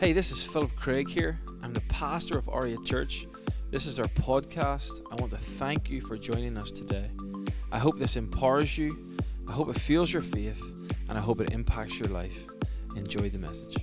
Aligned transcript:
Hey, 0.00 0.14
this 0.14 0.32
is 0.32 0.42
Philip 0.42 0.74
Craig 0.76 1.10
here. 1.10 1.38
I'm 1.62 1.74
the 1.74 1.82
pastor 1.82 2.38
of 2.38 2.48
Aria 2.48 2.78
Church. 2.86 3.26
This 3.70 3.84
is 3.84 3.98
our 3.98 4.06
podcast. 4.06 5.02
I 5.12 5.14
want 5.16 5.30
to 5.32 5.36
thank 5.36 5.90
you 5.90 6.00
for 6.00 6.16
joining 6.16 6.56
us 6.56 6.70
today. 6.70 7.10
I 7.70 7.78
hope 7.78 7.98
this 7.98 8.16
empowers 8.16 8.78
you, 8.78 9.18
I 9.46 9.52
hope 9.52 9.68
it 9.68 9.78
fuels 9.78 10.10
your 10.10 10.22
faith, 10.22 10.64
and 11.10 11.18
I 11.18 11.20
hope 11.20 11.42
it 11.42 11.52
impacts 11.52 11.98
your 11.98 12.08
life. 12.08 12.40
Enjoy 12.96 13.28
the 13.28 13.36
message. 13.36 13.76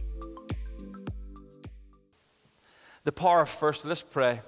The 3.03 3.11
power 3.11 3.41
of 3.41 3.49
first, 3.49 3.85
let's 3.85 4.01
pray. 4.01 4.41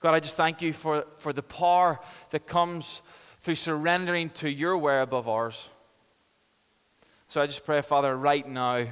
God, 0.00 0.14
I 0.14 0.20
just 0.20 0.38
thank 0.38 0.62
you 0.62 0.72
for, 0.72 1.04
for 1.18 1.34
the 1.34 1.42
power 1.42 2.00
that 2.30 2.46
comes 2.46 3.02
through 3.42 3.56
surrendering 3.56 4.30
to 4.30 4.50
your 4.50 4.78
way 4.78 5.02
above 5.02 5.28
ours. 5.28 5.68
So 7.28 7.42
I 7.42 7.46
just 7.46 7.66
pray, 7.66 7.82
Father, 7.82 8.16
right 8.16 8.48
now, 8.48 8.86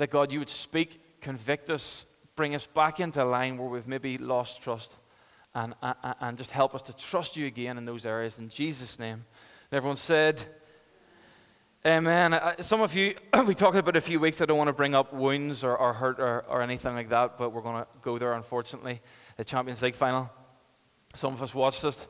that 0.00 0.08
God, 0.08 0.32
you 0.32 0.38
would 0.38 0.48
speak, 0.48 1.20
convict 1.20 1.68
us, 1.68 2.06
bring 2.34 2.54
us 2.54 2.64
back 2.64 3.00
into 3.00 3.22
line 3.22 3.58
where 3.58 3.68
we've 3.68 3.86
maybe 3.86 4.16
lost 4.16 4.62
trust, 4.62 4.94
and, 5.54 5.74
and, 5.82 5.94
and 6.20 6.38
just 6.38 6.52
help 6.52 6.74
us 6.74 6.80
to 6.82 6.96
trust 6.96 7.36
you 7.36 7.46
again 7.46 7.76
in 7.76 7.84
those 7.84 8.06
areas. 8.06 8.38
In 8.38 8.48
Jesus' 8.48 8.98
name. 8.98 9.24
And 9.70 9.76
everyone 9.76 9.96
said, 9.96 10.42
Amen. 11.84 12.38
Some 12.60 12.80
of 12.80 12.94
you, 12.94 13.14
we 13.46 13.54
talked 13.54 13.76
about 13.76 13.94
a 13.94 14.00
few 14.00 14.18
weeks. 14.20 14.40
I 14.40 14.46
don't 14.46 14.56
want 14.56 14.68
to 14.68 14.74
bring 14.74 14.94
up 14.94 15.12
wounds 15.12 15.64
or, 15.64 15.76
or 15.76 15.92
hurt 15.92 16.18
or, 16.18 16.46
or 16.48 16.62
anything 16.62 16.94
like 16.94 17.10
that, 17.10 17.36
but 17.36 17.50
we're 17.50 17.62
going 17.62 17.82
to 17.82 17.88
go 18.00 18.18
there, 18.18 18.32
unfortunately. 18.32 19.02
The 19.36 19.44
Champions 19.44 19.82
League 19.82 19.94
final. 19.94 20.30
Some 21.14 21.34
of 21.34 21.42
us 21.42 21.54
watched 21.54 21.84
it 21.84 22.06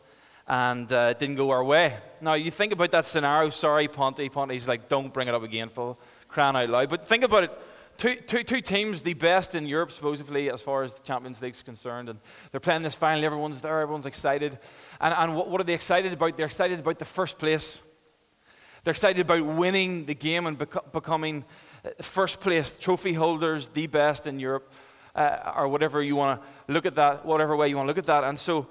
and 0.46 0.92
uh, 0.92 1.08
it 1.10 1.18
didn't 1.18 1.36
go 1.36 1.50
our 1.50 1.62
way. 1.62 1.96
Now, 2.20 2.34
you 2.34 2.50
think 2.50 2.72
about 2.72 2.90
that 2.90 3.04
scenario. 3.04 3.50
Sorry, 3.50 3.86
Ponty. 3.86 4.28
Ponty's 4.28 4.66
like, 4.66 4.88
don't 4.88 5.12
bring 5.12 5.28
it 5.28 5.34
up 5.34 5.44
again, 5.44 5.68
Phil. 5.68 5.98
Crying 6.26 6.56
out 6.56 6.68
loud. 6.68 6.88
But 6.88 7.06
think 7.06 7.22
about 7.22 7.44
it. 7.44 7.52
Two, 8.00 8.14
two, 8.14 8.42
two 8.42 8.62
teams, 8.62 9.02
the 9.02 9.12
best 9.12 9.54
in 9.54 9.66
Europe, 9.66 9.92
supposedly, 9.92 10.50
as 10.50 10.62
far 10.62 10.82
as 10.82 10.94
the 10.94 11.02
Champions 11.02 11.42
League 11.42 11.52
is 11.52 11.62
concerned. 11.62 12.08
And 12.08 12.18
they're 12.50 12.58
playing 12.58 12.80
this 12.80 12.94
final. 12.94 13.22
Everyone's 13.22 13.60
there. 13.60 13.78
Everyone's 13.82 14.06
excited. 14.06 14.58
And, 15.02 15.12
and 15.12 15.36
what, 15.36 15.50
what 15.50 15.60
are 15.60 15.64
they 15.64 15.74
excited 15.74 16.14
about? 16.14 16.34
They're 16.34 16.46
excited 16.46 16.78
about 16.78 16.98
the 16.98 17.04
first 17.04 17.38
place. 17.38 17.82
They're 18.84 18.92
excited 18.92 19.20
about 19.20 19.44
winning 19.44 20.06
the 20.06 20.14
game 20.14 20.46
and 20.46 20.56
bec- 20.56 20.92
becoming 20.92 21.44
uh, 21.84 21.90
first 22.00 22.40
place 22.40 22.78
trophy 22.78 23.12
holders, 23.12 23.68
the 23.68 23.86
best 23.86 24.26
in 24.26 24.40
Europe, 24.40 24.72
uh, 25.14 25.52
or 25.54 25.68
whatever 25.68 26.02
you 26.02 26.16
want 26.16 26.40
to 26.40 26.72
look 26.72 26.86
at 26.86 26.94
that, 26.94 27.26
whatever 27.26 27.54
way 27.54 27.68
you 27.68 27.76
want 27.76 27.84
to 27.84 27.90
look 27.90 27.98
at 27.98 28.06
that. 28.06 28.24
And 28.24 28.38
so 28.38 28.66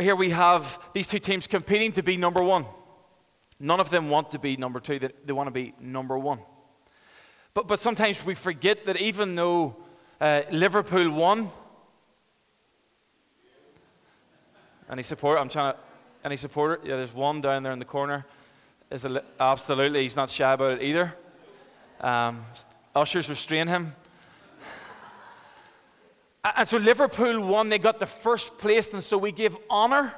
here 0.00 0.16
we 0.16 0.30
have 0.30 0.78
these 0.94 1.06
two 1.06 1.18
teams 1.18 1.46
competing 1.46 1.92
to 1.92 2.02
be 2.02 2.16
number 2.16 2.42
one. 2.42 2.64
None 3.60 3.78
of 3.80 3.90
them 3.90 4.08
want 4.08 4.30
to 4.30 4.38
be 4.38 4.56
number 4.56 4.80
two, 4.80 4.98
they, 4.98 5.10
they 5.26 5.34
want 5.34 5.48
to 5.48 5.52
be 5.52 5.74
number 5.78 6.18
one. 6.18 6.38
But, 7.54 7.68
but 7.68 7.80
sometimes 7.80 8.24
we 8.26 8.34
forget 8.34 8.84
that 8.86 9.00
even 9.00 9.36
though 9.36 9.76
uh, 10.20 10.42
Liverpool 10.50 11.10
won, 11.10 11.50
any 14.90 15.04
support? 15.04 15.38
I'm 15.38 15.48
trying 15.48 15.74
to, 15.74 15.78
any 16.24 16.36
supporter? 16.36 16.80
Yeah, 16.84 16.96
there's 16.96 17.14
one 17.14 17.40
down 17.40 17.62
there 17.62 17.72
in 17.72 17.78
the 17.78 17.84
corner. 17.84 18.26
Is 18.90 19.04
a, 19.04 19.22
absolutely, 19.40 20.02
he's 20.02 20.16
not 20.16 20.30
shy 20.30 20.52
about 20.52 20.78
it 20.78 20.82
either. 20.82 21.14
Um, 22.00 22.44
ushers 22.94 23.28
restrain 23.28 23.68
him. 23.68 23.94
And 26.44 26.68
so 26.68 26.76
Liverpool 26.76 27.40
won, 27.40 27.70
they 27.70 27.78
got 27.78 27.98
the 27.98 28.06
first 28.06 28.58
place, 28.58 28.92
and 28.92 29.02
so 29.02 29.16
we 29.16 29.32
give 29.32 29.56
honor 29.70 30.12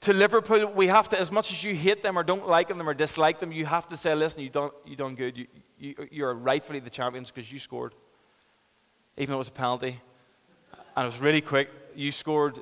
to 0.00 0.12
Liverpool. 0.12 0.70
We 0.72 0.88
have 0.88 1.08
to, 1.10 1.20
as 1.20 1.32
much 1.32 1.52
as 1.52 1.64
you 1.64 1.74
hate 1.74 2.02
them 2.02 2.18
or 2.18 2.22
don't 2.22 2.46
like 2.46 2.68
them 2.68 2.88
or 2.88 2.94
dislike 2.94 3.38
them, 3.38 3.52
you 3.52 3.66
have 3.66 3.86
to 3.88 3.96
say, 3.96 4.14
listen, 4.14 4.42
you 4.42 4.50
done, 4.50 4.70
you 4.84 4.96
done 4.96 5.14
good. 5.14 5.36
You, 5.36 5.46
you, 5.78 6.08
you're 6.10 6.34
rightfully 6.34 6.80
the 6.80 6.90
champions 6.90 7.30
because 7.30 7.50
you 7.50 7.58
scored, 7.58 7.94
even 9.16 9.32
though 9.32 9.36
it 9.36 9.38
was 9.38 9.48
a 9.48 9.52
penalty. 9.52 10.00
And 10.96 11.04
it 11.04 11.06
was 11.06 11.20
really 11.20 11.40
quick. 11.40 11.70
You 11.94 12.12
scored 12.12 12.60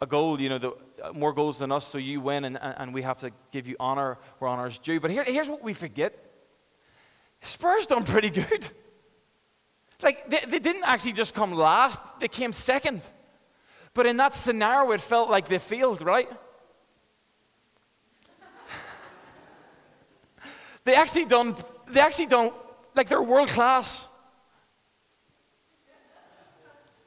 a 0.00 0.06
goal, 0.06 0.40
you 0.40 0.48
know, 0.48 0.58
the, 0.58 0.72
uh, 1.02 1.12
more 1.12 1.32
goals 1.32 1.58
than 1.58 1.72
us, 1.72 1.86
so 1.86 1.98
you 1.98 2.20
win, 2.20 2.44
and, 2.44 2.58
and 2.60 2.94
we 2.94 3.02
have 3.02 3.18
to 3.20 3.30
give 3.50 3.66
you 3.66 3.76
honor 3.80 4.18
where 4.38 4.50
honor 4.50 4.66
is 4.66 4.78
due. 4.78 5.00
But 5.00 5.10
here, 5.10 5.24
here's 5.24 5.48
what 5.48 5.62
we 5.62 5.72
forget 5.72 6.18
Spurs 7.42 7.86
done 7.86 8.04
pretty 8.04 8.30
good. 8.30 8.70
Like, 10.02 10.28
they, 10.28 10.40
they 10.48 10.58
didn't 10.58 10.84
actually 10.84 11.12
just 11.12 11.34
come 11.34 11.52
last, 11.52 12.00
they 12.18 12.28
came 12.28 12.52
second. 12.52 13.02
But 13.92 14.06
in 14.06 14.16
that 14.16 14.34
scenario, 14.34 14.90
it 14.92 15.00
felt 15.00 15.30
like 15.30 15.48
they 15.48 15.58
failed, 15.58 16.02
right? 16.02 16.28
They 20.84 20.94
actually 20.94 21.24
done, 21.24 21.56
they 21.88 22.00
actually 22.00 22.26
done, 22.26 22.50
like 22.94 23.08
they're 23.08 23.22
world 23.22 23.48
class. 23.48 24.06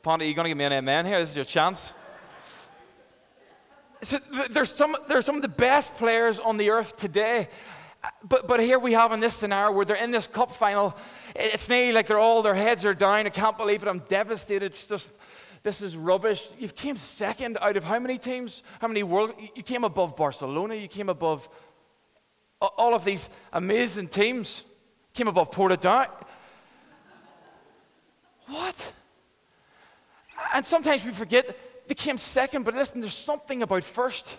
Ponty, 0.01 0.25
are 0.25 0.27
you 0.27 0.33
going 0.33 0.45
to 0.45 0.49
give 0.49 0.57
me 0.57 0.65
an 0.65 0.73
amen 0.73 1.05
here? 1.05 1.19
This 1.19 1.31
is 1.31 1.35
your 1.35 1.45
chance. 1.45 1.93
So 4.01 4.19
there's 4.49 4.73
some, 4.73 4.95
there's 5.07 5.25
some 5.25 5.35
of 5.35 5.41
the 5.41 5.47
best 5.47 5.95
players 5.95 6.39
on 6.39 6.57
the 6.57 6.69
earth 6.69 6.95
today. 6.97 7.49
But, 8.23 8.47
but 8.47 8.59
here 8.59 8.79
we 8.79 8.93
have 8.93 9.11
in 9.11 9.19
this 9.19 9.33
scenario 9.33 9.71
where 9.71 9.83
they're 9.83 9.95
in 9.95 10.11
this 10.11 10.27
cup 10.27 10.51
final. 10.51 10.95
It's 11.35 11.67
nearly 11.67 11.91
like 11.91 12.07
they're 12.07 12.19
all, 12.19 12.41
their 12.41 12.55
heads 12.55 12.85
are 12.85 12.93
down. 12.93 13.25
I 13.25 13.29
can't 13.29 13.57
believe 13.57 13.81
it. 13.83 13.89
I'm 13.89 13.99
devastated. 14.07 14.67
It's 14.67 14.85
just, 14.85 15.13
this 15.63 15.81
is 15.81 15.97
rubbish. 15.97 16.49
You 16.57 16.69
came 16.69 16.95
second 16.95 17.57
out 17.59 17.75
of 17.75 17.83
how 17.83 17.99
many 17.99 18.17
teams? 18.17 18.63
How 18.79 18.87
many 18.87 19.03
world? 19.03 19.33
You 19.55 19.63
came 19.63 19.83
above 19.83 20.15
Barcelona. 20.15 20.75
You 20.75 20.87
came 20.87 21.09
above 21.09 21.49
all 22.61 22.93
of 22.93 23.05
these 23.05 23.29
amazing 23.53 24.07
teams. 24.07 24.63
Came 25.13 25.27
above 25.27 25.51
Portadown. 25.51 26.07
What? 28.47 28.93
And 30.53 30.65
sometimes 30.65 31.03
we 31.05 31.11
forget 31.11 31.57
they 31.87 31.95
came 31.95 32.17
second, 32.17 32.63
but 32.63 32.75
listen, 32.75 33.01
there's 33.01 33.13
something 33.13 33.63
about 33.63 33.83
first. 33.83 34.37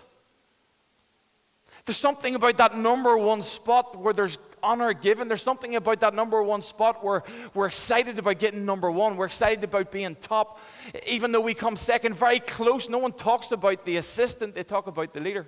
There's 1.85 1.97
something 1.97 2.35
about 2.35 2.59
that 2.59 2.77
number 2.77 3.17
one 3.17 3.41
spot 3.41 3.97
where 3.97 4.13
there's 4.13 4.39
honor 4.63 4.93
given. 4.93 5.29
There's 5.29 5.43
something 5.43 5.75
about 5.77 6.01
that 6.01 6.15
number 6.15 6.43
one 6.43 6.61
spot 6.61 7.03
where 7.03 7.23
we're 7.55 7.67
excited 7.67 8.19
about 8.19 8.39
getting 8.39 8.67
number 8.67 8.91
one. 8.91 9.17
We're 9.17 9.27
excited 9.27 9.65
about 9.65 9.91
being 9.91 10.15
top. 10.17 10.61
Even 11.07 11.33
though 11.33 11.41
we 11.41 11.55
come 11.55 11.77
second, 11.77 12.15
very 12.15 12.41
close, 12.41 12.89
no 12.89 12.99
one 12.99 13.13
talks 13.13 13.53
about 13.53 13.85
the 13.85 13.97
assistant, 13.97 14.55
they 14.55 14.65
talk 14.65 14.87
about 14.87 15.15
the 15.15 15.23
leader. 15.23 15.47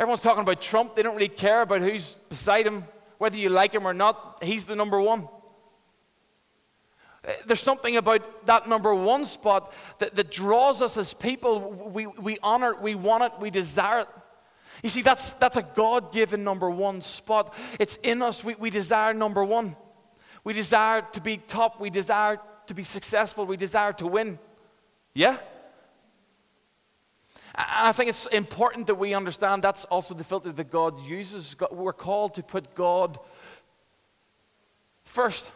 Everyone's 0.00 0.22
talking 0.22 0.42
about 0.42 0.62
Trump. 0.62 0.96
They 0.96 1.02
don't 1.02 1.14
really 1.14 1.28
care 1.28 1.60
about 1.60 1.82
who's 1.82 2.20
beside 2.30 2.66
him, 2.66 2.84
whether 3.18 3.36
you 3.36 3.50
like 3.50 3.74
him 3.74 3.86
or 3.86 3.92
not. 3.92 4.42
He's 4.42 4.64
the 4.64 4.74
number 4.74 4.98
one. 4.98 5.28
Uh, 7.22 7.32
there's 7.44 7.60
something 7.60 7.98
about 7.98 8.46
that 8.46 8.66
number 8.66 8.94
one 8.94 9.26
spot 9.26 9.74
that, 9.98 10.14
that 10.14 10.30
draws 10.30 10.80
us 10.80 10.96
as 10.96 11.12
people. 11.12 11.90
We, 11.92 12.06
we 12.06 12.38
honor 12.42 12.70
it, 12.70 12.80
we 12.80 12.94
want 12.94 13.24
it, 13.24 13.32
we 13.40 13.50
desire 13.50 14.00
it. 14.00 14.08
You 14.82 14.88
see, 14.88 15.02
that's, 15.02 15.34
that's 15.34 15.58
a 15.58 15.62
God 15.62 16.14
given 16.14 16.44
number 16.44 16.70
one 16.70 17.02
spot. 17.02 17.52
It's 17.78 17.96
in 18.02 18.22
us. 18.22 18.42
We, 18.42 18.54
we 18.54 18.70
desire 18.70 19.12
number 19.12 19.44
one. 19.44 19.76
We 20.44 20.54
desire 20.54 21.02
to 21.12 21.20
be 21.20 21.36
top. 21.36 21.78
We 21.78 21.90
desire 21.90 22.40
to 22.68 22.72
be 22.72 22.84
successful. 22.84 23.44
We 23.44 23.58
desire 23.58 23.92
to 23.94 24.06
win. 24.06 24.38
Yeah? 25.12 25.36
And 27.60 27.88
I 27.88 27.92
think 27.92 28.08
it's 28.08 28.26
important 28.26 28.86
that 28.86 28.94
we 28.94 29.14
understand 29.14 29.62
that's 29.62 29.84
also 29.86 30.14
the 30.14 30.24
filter 30.24 30.52
that 30.52 30.70
God 30.70 31.00
uses. 31.02 31.56
We're 31.70 31.92
called 31.92 32.34
to 32.36 32.42
put 32.42 32.74
God 32.74 33.18
first. 35.04 35.50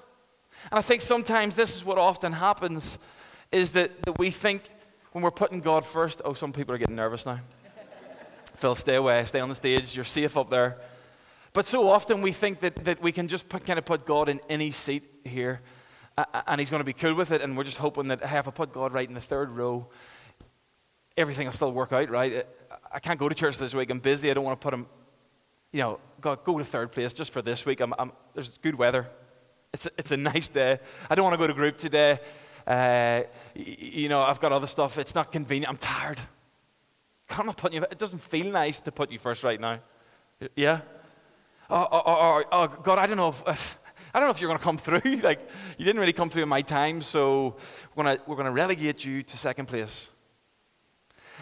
And 0.71 0.79
I 0.79 0.83
think 0.83 1.01
sometimes 1.01 1.57
this 1.57 1.77
is 1.77 1.85
what 1.85 1.99
often 1.99 2.33
happens 2.33 2.99
is 3.53 3.73
that, 3.73 4.03
that 4.03 4.19
we 4.19 4.31
think 4.31 4.63
when 5.13 5.23
we're 5.23 5.31
putting 5.31 5.61
God 5.61 5.85
first, 5.85 6.21
oh, 6.25 6.33
some 6.33 6.53
people 6.53 6.75
are 6.75 6.79
getting 6.79 6.97
nervous 6.97 7.25
now. 7.25 7.41
Phil, 8.57 8.75
stay 8.75 8.97
away, 8.97 9.25
stay 9.25 9.41
on 9.41 9.49
the 9.49 9.55
stage, 9.55 9.95
you're 9.95 10.05
safe 10.05 10.37
up 10.37 10.51
there. 10.51 10.79
But 11.53 11.67
so 11.67 11.89
often 11.91 12.21
we 12.21 12.33
think 12.33 12.61
that, 12.61 12.85
that 12.85 13.01
we 13.01 13.13
can 13.13 13.29
just 13.29 13.49
put, 13.49 13.65
kind 13.65 13.79
of 13.79 13.85
put 13.85 14.05
God 14.05 14.29
in 14.29 14.41
any 14.49 14.71
seat 14.71 15.05
here 15.25 15.61
uh, 16.17 16.25
and 16.47 16.61
he's 16.61 16.71
going 16.71 16.81
to 16.81 16.85
be 16.85 16.93
cool 16.93 17.15
with 17.15 17.33
it, 17.33 17.43
and 17.43 17.57
we're 17.57 17.65
just 17.65 17.79
hoping 17.79 18.09
that 18.09 18.25
hey, 18.25 18.39
if 18.39 18.47
I 18.47 18.51
put 18.51 18.73
God 18.73 18.93
right 18.93 19.09
in 19.09 19.15
the 19.15 19.21
third 19.21 19.51
row, 19.53 19.89
everything 21.17 21.47
will 21.47 21.53
still 21.53 21.73
work 21.73 21.93
out, 21.93 22.11
right? 22.11 22.47
I 22.93 22.99
can't 22.99 23.19
go 23.19 23.29
to 23.29 23.35
church 23.35 23.59
this 23.59 23.75
week, 23.75 23.91
I'm 23.91 24.01
busy, 24.01 24.31
I 24.31 24.35
don't 24.35 24.45
want 24.45 24.61
to 24.61 24.65
put 24.65 24.75
him, 24.75 24.87
you 25.73 25.81
know, 25.81 26.01
God, 26.21 26.45
go 26.45 26.59
to 26.59 26.65
third 26.65 26.93
place 26.93 27.13
just 27.13 27.33
for 27.33 27.43
this 27.43 27.67
week. 27.67 27.81
I'm, 27.81 27.95
I'm, 27.99 28.13
there's 28.35 28.59
good 28.59 28.75
weather, 28.75 29.09
it's 29.73 29.87
a, 29.87 29.91
it's 29.99 30.11
a 30.13 30.17
nice 30.33 30.49
day. 30.49 30.79
I 31.09 31.15
don't 31.15 31.25
want 31.25 31.35
to 31.35 31.39
go 31.39 31.47
to 31.47 31.55
group 31.55 31.77
today. 31.77 32.19
Uh, 32.67 33.23
you 33.55 34.09
know, 34.09 34.21
I've 34.21 34.41
got 34.41 34.53
other 34.53 34.67
stuff, 34.67 34.99
it's 34.99 35.15
not 35.15 35.31
convenient, 35.31 35.69
I'm 35.71 35.79
tired. 35.79 36.21
I'm 37.31 37.47
not 37.47 37.57
putting 37.57 37.81
you, 37.81 37.87
it 37.91 37.99
doesn't 37.99 38.21
feel 38.21 38.51
nice 38.53 38.81
to 38.81 38.93
put 38.93 39.11
you 39.11 39.19
first 39.19 39.45
right 39.45 39.61
now. 39.61 39.81
Yeah? 40.57 40.81
Or, 41.71 41.89
oh, 41.91 42.03
oh, 42.05 42.05
oh, 42.07 42.45
oh 42.53 42.67
God, 42.83 42.99
I 42.99 43.07
don't 43.07 43.17
know 43.17 43.29
if, 43.29 43.43
if 43.47 43.79
I 44.13 44.21
don't 44.21 44.29
know 44.29 44.31
if 44.31 44.41
you're 44.41 44.49
going 44.49 44.59
to 44.59 44.65
come 44.65 44.79
through. 44.79 45.17
like, 45.23 45.41
you 45.77 45.85
didn't 45.85 45.99
really 45.99 46.13
come 46.13 46.31
through 46.31 46.45
in 46.45 46.49
my 46.49 46.63
time, 46.63 47.03
so 47.03 47.57
we're 47.95 48.05
going 48.05 48.17
to, 48.17 48.23
we're 48.27 48.37
going 48.37 48.47
to 48.47 48.53
relegate 48.53 49.05
you 49.05 49.23
to 49.23 49.37
second 49.37 49.67
place. 49.67 50.11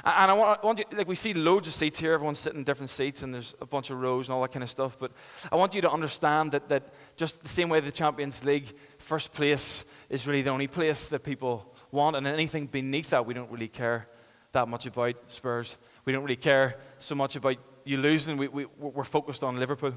And 0.04 0.30
I 0.30 0.34
want, 0.34 0.60
I 0.62 0.66
want 0.66 0.78
you, 0.78 0.84
like 0.96 1.06
we 1.06 1.14
see 1.14 1.32
loads 1.32 1.68
of 1.68 1.74
seats 1.74 1.98
here, 1.98 2.12
everyone's 2.12 2.38
sitting 2.38 2.58
in 2.58 2.64
different 2.64 2.90
seats, 2.90 3.22
and 3.22 3.32
there's 3.32 3.54
a 3.60 3.66
bunch 3.66 3.90
of 3.90 4.00
rows 4.00 4.28
and 4.28 4.34
all 4.34 4.42
that 4.42 4.52
kind 4.52 4.62
of 4.62 4.70
stuff. 4.70 4.98
But 4.98 5.12
I 5.50 5.56
want 5.56 5.74
you 5.74 5.80
to 5.82 5.90
understand 5.90 6.52
that, 6.52 6.68
that 6.68 6.92
just 7.16 7.42
the 7.42 7.48
same 7.48 7.68
way 7.68 7.80
the 7.80 7.92
Champions 7.92 8.44
League, 8.44 8.72
first 8.98 9.32
place 9.32 9.84
is 10.08 10.26
really 10.26 10.42
the 10.42 10.50
only 10.50 10.66
place 10.66 11.08
that 11.08 11.22
people 11.22 11.74
want, 11.90 12.16
and 12.16 12.26
anything 12.26 12.66
beneath 12.66 13.10
that, 13.10 13.26
we 13.26 13.34
don't 13.34 13.50
really 13.50 13.68
care 13.68 14.08
that 14.52 14.68
much 14.68 14.86
about 14.86 15.14
Spurs. 15.28 15.76
We 16.04 16.12
don't 16.12 16.22
really 16.22 16.36
care 16.36 16.78
so 16.98 17.14
much 17.14 17.36
about 17.36 17.56
you 17.84 17.96
losing. 17.96 18.36
We, 18.36 18.48
we, 18.48 18.66
we're 18.78 19.04
focused 19.04 19.44
on 19.44 19.58
Liverpool. 19.58 19.94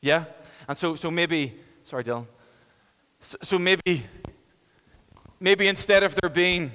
Yeah? 0.00 0.24
And 0.68 0.76
so, 0.76 0.94
so 0.94 1.10
maybe, 1.10 1.54
sorry, 1.82 2.04
Dylan. 2.04 2.26
So, 3.20 3.38
so 3.42 3.58
maybe, 3.58 4.04
maybe 5.40 5.68
instead 5.68 6.02
of 6.02 6.14
there 6.16 6.30
being 6.30 6.72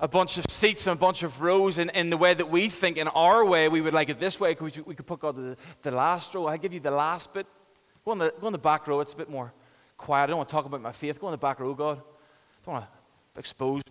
a 0.00 0.08
bunch 0.08 0.38
of 0.38 0.46
seats 0.48 0.86
and 0.86 0.96
a 0.96 0.98
bunch 0.98 1.22
of 1.22 1.42
rows 1.42 1.78
in, 1.78 1.90
in 1.90 2.10
the 2.10 2.16
way 2.16 2.32
that 2.34 2.50
we 2.50 2.68
think, 2.68 2.96
in 2.96 3.06
our 3.08 3.44
way, 3.44 3.68
we 3.68 3.80
would 3.80 3.94
like 3.94 4.08
it 4.08 4.18
this 4.18 4.40
way. 4.40 4.56
We, 4.58 4.72
we 4.86 4.94
could 4.94 5.06
put 5.06 5.20
God 5.20 5.36
the, 5.36 5.56
the 5.82 5.90
last 5.90 6.34
row. 6.34 6.46
I'll 6.46 6.56
give 6.58 6.72
you 6.72 6.80
the 6.80 6.90
last 6.90 7.32
bit. 7.32 7.46
Go 8.04 8.12
on 8.12 8.18
the, 8.18 8.32
go 8.40 8.46
on 8.46 8.52
the 8.52 8.58
back 8.58 8.88
row. 8.88 9.00
It's 9.00 9.12
a 9.12 9.16
bit 9.16 9.28
more 9.28 9.52
quiet. 9.98 10.24
I 10.24 10.26
don't 10.28 10.38
want 10.38 10.48
to 10.48 10.52
talk 10.52 10.64
about 10.64 10.80
my 10.80 10.92
faith. 10.92 11.20
Go 11.20 11.26
on 11.26 11.32
the 11.32 11.38
back 11.38 11.60
row, 11.60 11.74
God. 11.74 11.98
I 11.98 12.64
don't 12.64 12.74
want 12.74 12.86
to 12.86 13.38
expose 13.38 13.82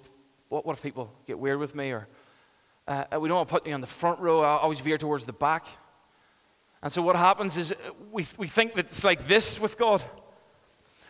what, 0.50 0.66
what 0.66 0.74
if 0.74 0.82
people 0.82 1.14
get 1.28 1.38
weird 1.38 1.60
with 1.60 1.76
me? 1.76 1.92
Or 1.92 2.08
uh, 2.88 3.06
we 3.20 3.30
don't 3.30 3.38
want 3.38 3.48
to 3.48 3.54
put 3.54 3.66
me 3.66 3.72
on 3.72 3.82
the 3.82 3.88
front 3.88 4.20
row. 4.20 4.42
I 4.42 4.58
always 4.58 4.80
veer 4.80 4.98
towards 4.98 5.26
the 5.26 5.34
back. 5.34 5.68
And 6.82 6.92
so 6.92 7.04
what 7.04 7.16
happens 7.16 7.56
is 7.56 7.74
we, 8.12 8.26
we 8.38 8.48
think 8.48 8.74
that 8.74 8.88
it's 8.88 9.04
like 9.04 9.28
this 9.28 9.60
with 9.60 9.78
God, 9.78 10.04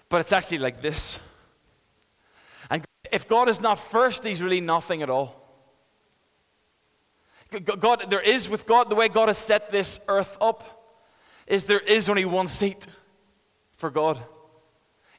but 0.10 0.20
it's 0.20 0.34
actually 0.34 0.58
like 0.58 0.82
this. 0.82 1.20
And 3.10 3.16
if 3.16 3.28
God 3.28 3.50
is 3.50 3.62
not 3.62 3.80
first, 3.80 4.24
He's 4.24 4.42
really 4.42 4.62
nothing 4.62 5.02
at 5.02 5.10
all. 5.10 5.36
God, 7.64 8.06
there 8.10 8.22
is 8.22 8.48
with 8.48 8.68
God, 8.68 8.90
the 8.90 8.96
way 8.96 9.08
God 9.08 9.28
has 9.28 9.38
set 9.38 9.70
this 9.70 10.00
earth 10.08 10.38
up, 10.40 10.96
is 11.48 11.66
there 11.66 11.80
is 11.80 12.10
only 12.10 12.26
one 12.26 12.48
seat 12.48 12.86
for 13.76 13.90
God. 13.90 14.22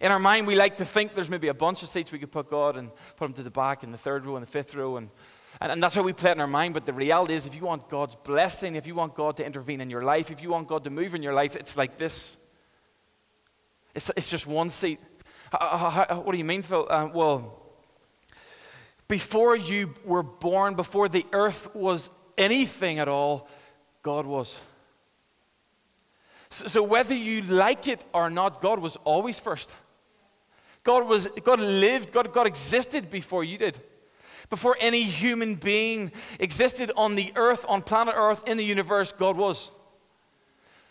In 0.00 0.12
our 0.12 0.20
mind, 0.20 0.46
we 0.46 0.54
like 0.54 0.76
to 0.76 0.84
think 0.84 1.14
there's 1.14 1.28
maybe 1.28 1.48
a 1.48 1.54
bunch 1.54 1.82
of 1.82 1.88
seats 1.88 2.12
we 2.12 2.20
could 2.20 2.30
put 2.30 2.48
God 2.48 2.76
and 2.76 2.90
put 3.16 3.26
him 3.26 3.32
to 3.34 3.42
the 3.42 3.50
back 3.50 3.82
in 3.82 3.90
the 3.90 3.98
third 3.98 4.24
row 4.24 4.36
and 4.36 4.46
the 4.46 4.50
fifth 4.50 4.74
row. 4.74 4.96
And, 4.96 5.10
and, 5.60 5.72
and 5.72 5.82
that's 5.82 5.94
how 5.94 6.02
we 6.02 6.12
play 6.12 6.30
it 6.30 6.34
in 6.34 6.40
our 6.40 6.46
mind. 6.46 6.72
But 6.72 6.86
the 6.86 6.92
reality 6.92 7.34
is, 7.34 7.46
if 7.46 7.56
you 7.56 7.62
want 7.62 7.88
God's 7.88 8.14
blessing, 8.14 8.76
if 8.76 8.86
you 8.86 8.94
want 8.94 9.14
God 9.14 9.36
to 9.38 9.44
intervene 9.44 9.80
in 9.80 9.90
your 9.90 10.02
life, 10.02 10.30
if 10.30 10.40
you 10.40 10.50
want 10.50 10.68
God 10.68 10.84
to 10.84 10.90
move 10.90 11.16
in 11.16 11.22
your 11.22 11.34
life, 11.34 11.56
it's 11.56 11.76
like 11.76 11.98
this. 11.98 12.38
It's, 13.94 14.10
it's 14.16 14.30
just 14.30 14.46
one 14.46 14.70
seat. 14.70 15.00
what 15.50 16.30
do 16.30 16.38
you 16.38 16.44
mean, 16.44 16.62
Phil? 16.62 16.86
Uh, 16.88 17.08
well, 17.12 17.59
before 19.10 19.56
you 19.56 19.92
were 20.04 20.22
born, 20.22 20.76
before 20.76 21.08
the 21.08 21.26
earth 21.32 21.74
was 21.74 22.10
anything 22.38 23.00
at 23.00 23.08
all, 23.08 23.48
God 24.02 24.24
was. 24.24 24.56
So, 26.48 26.68
so 26.68 26.82
whether 26.84 27.14
you 27.14 27.42
like 27.42 27.88
it 27.88 28.04
or 28.14 28.30
not, 28.30 28.62
God 28.62 28.78
was 28.78 28.96
always 29.02 29.40
first. 29.40 29.72
God, 30.84 31.08
was, 31.08 31.26
God 31.42 31.58
lived, 31.58 32.12
God, 32.12 32.32
God 32.32 32.46
existed 32.46 33.10
before 33.10 33.42
you 33.42 33.58
did. 33.58 33.80
Before 34.48 34.76
any 34.80 35.02
human 35.02 35.56
being 35.56 36.12
existed 36.38 36.92
on 36.96 37.16
the 37.16 37.32
earth, 37.34 37.66
on 37.68 37.82
planet 37.82 38.14
earth, 38.16 38.44
in 38.46 38.58
the 38.58 38.64
universe, 38.64 39.10
God 39.10 39.36
was. 39.36 39.72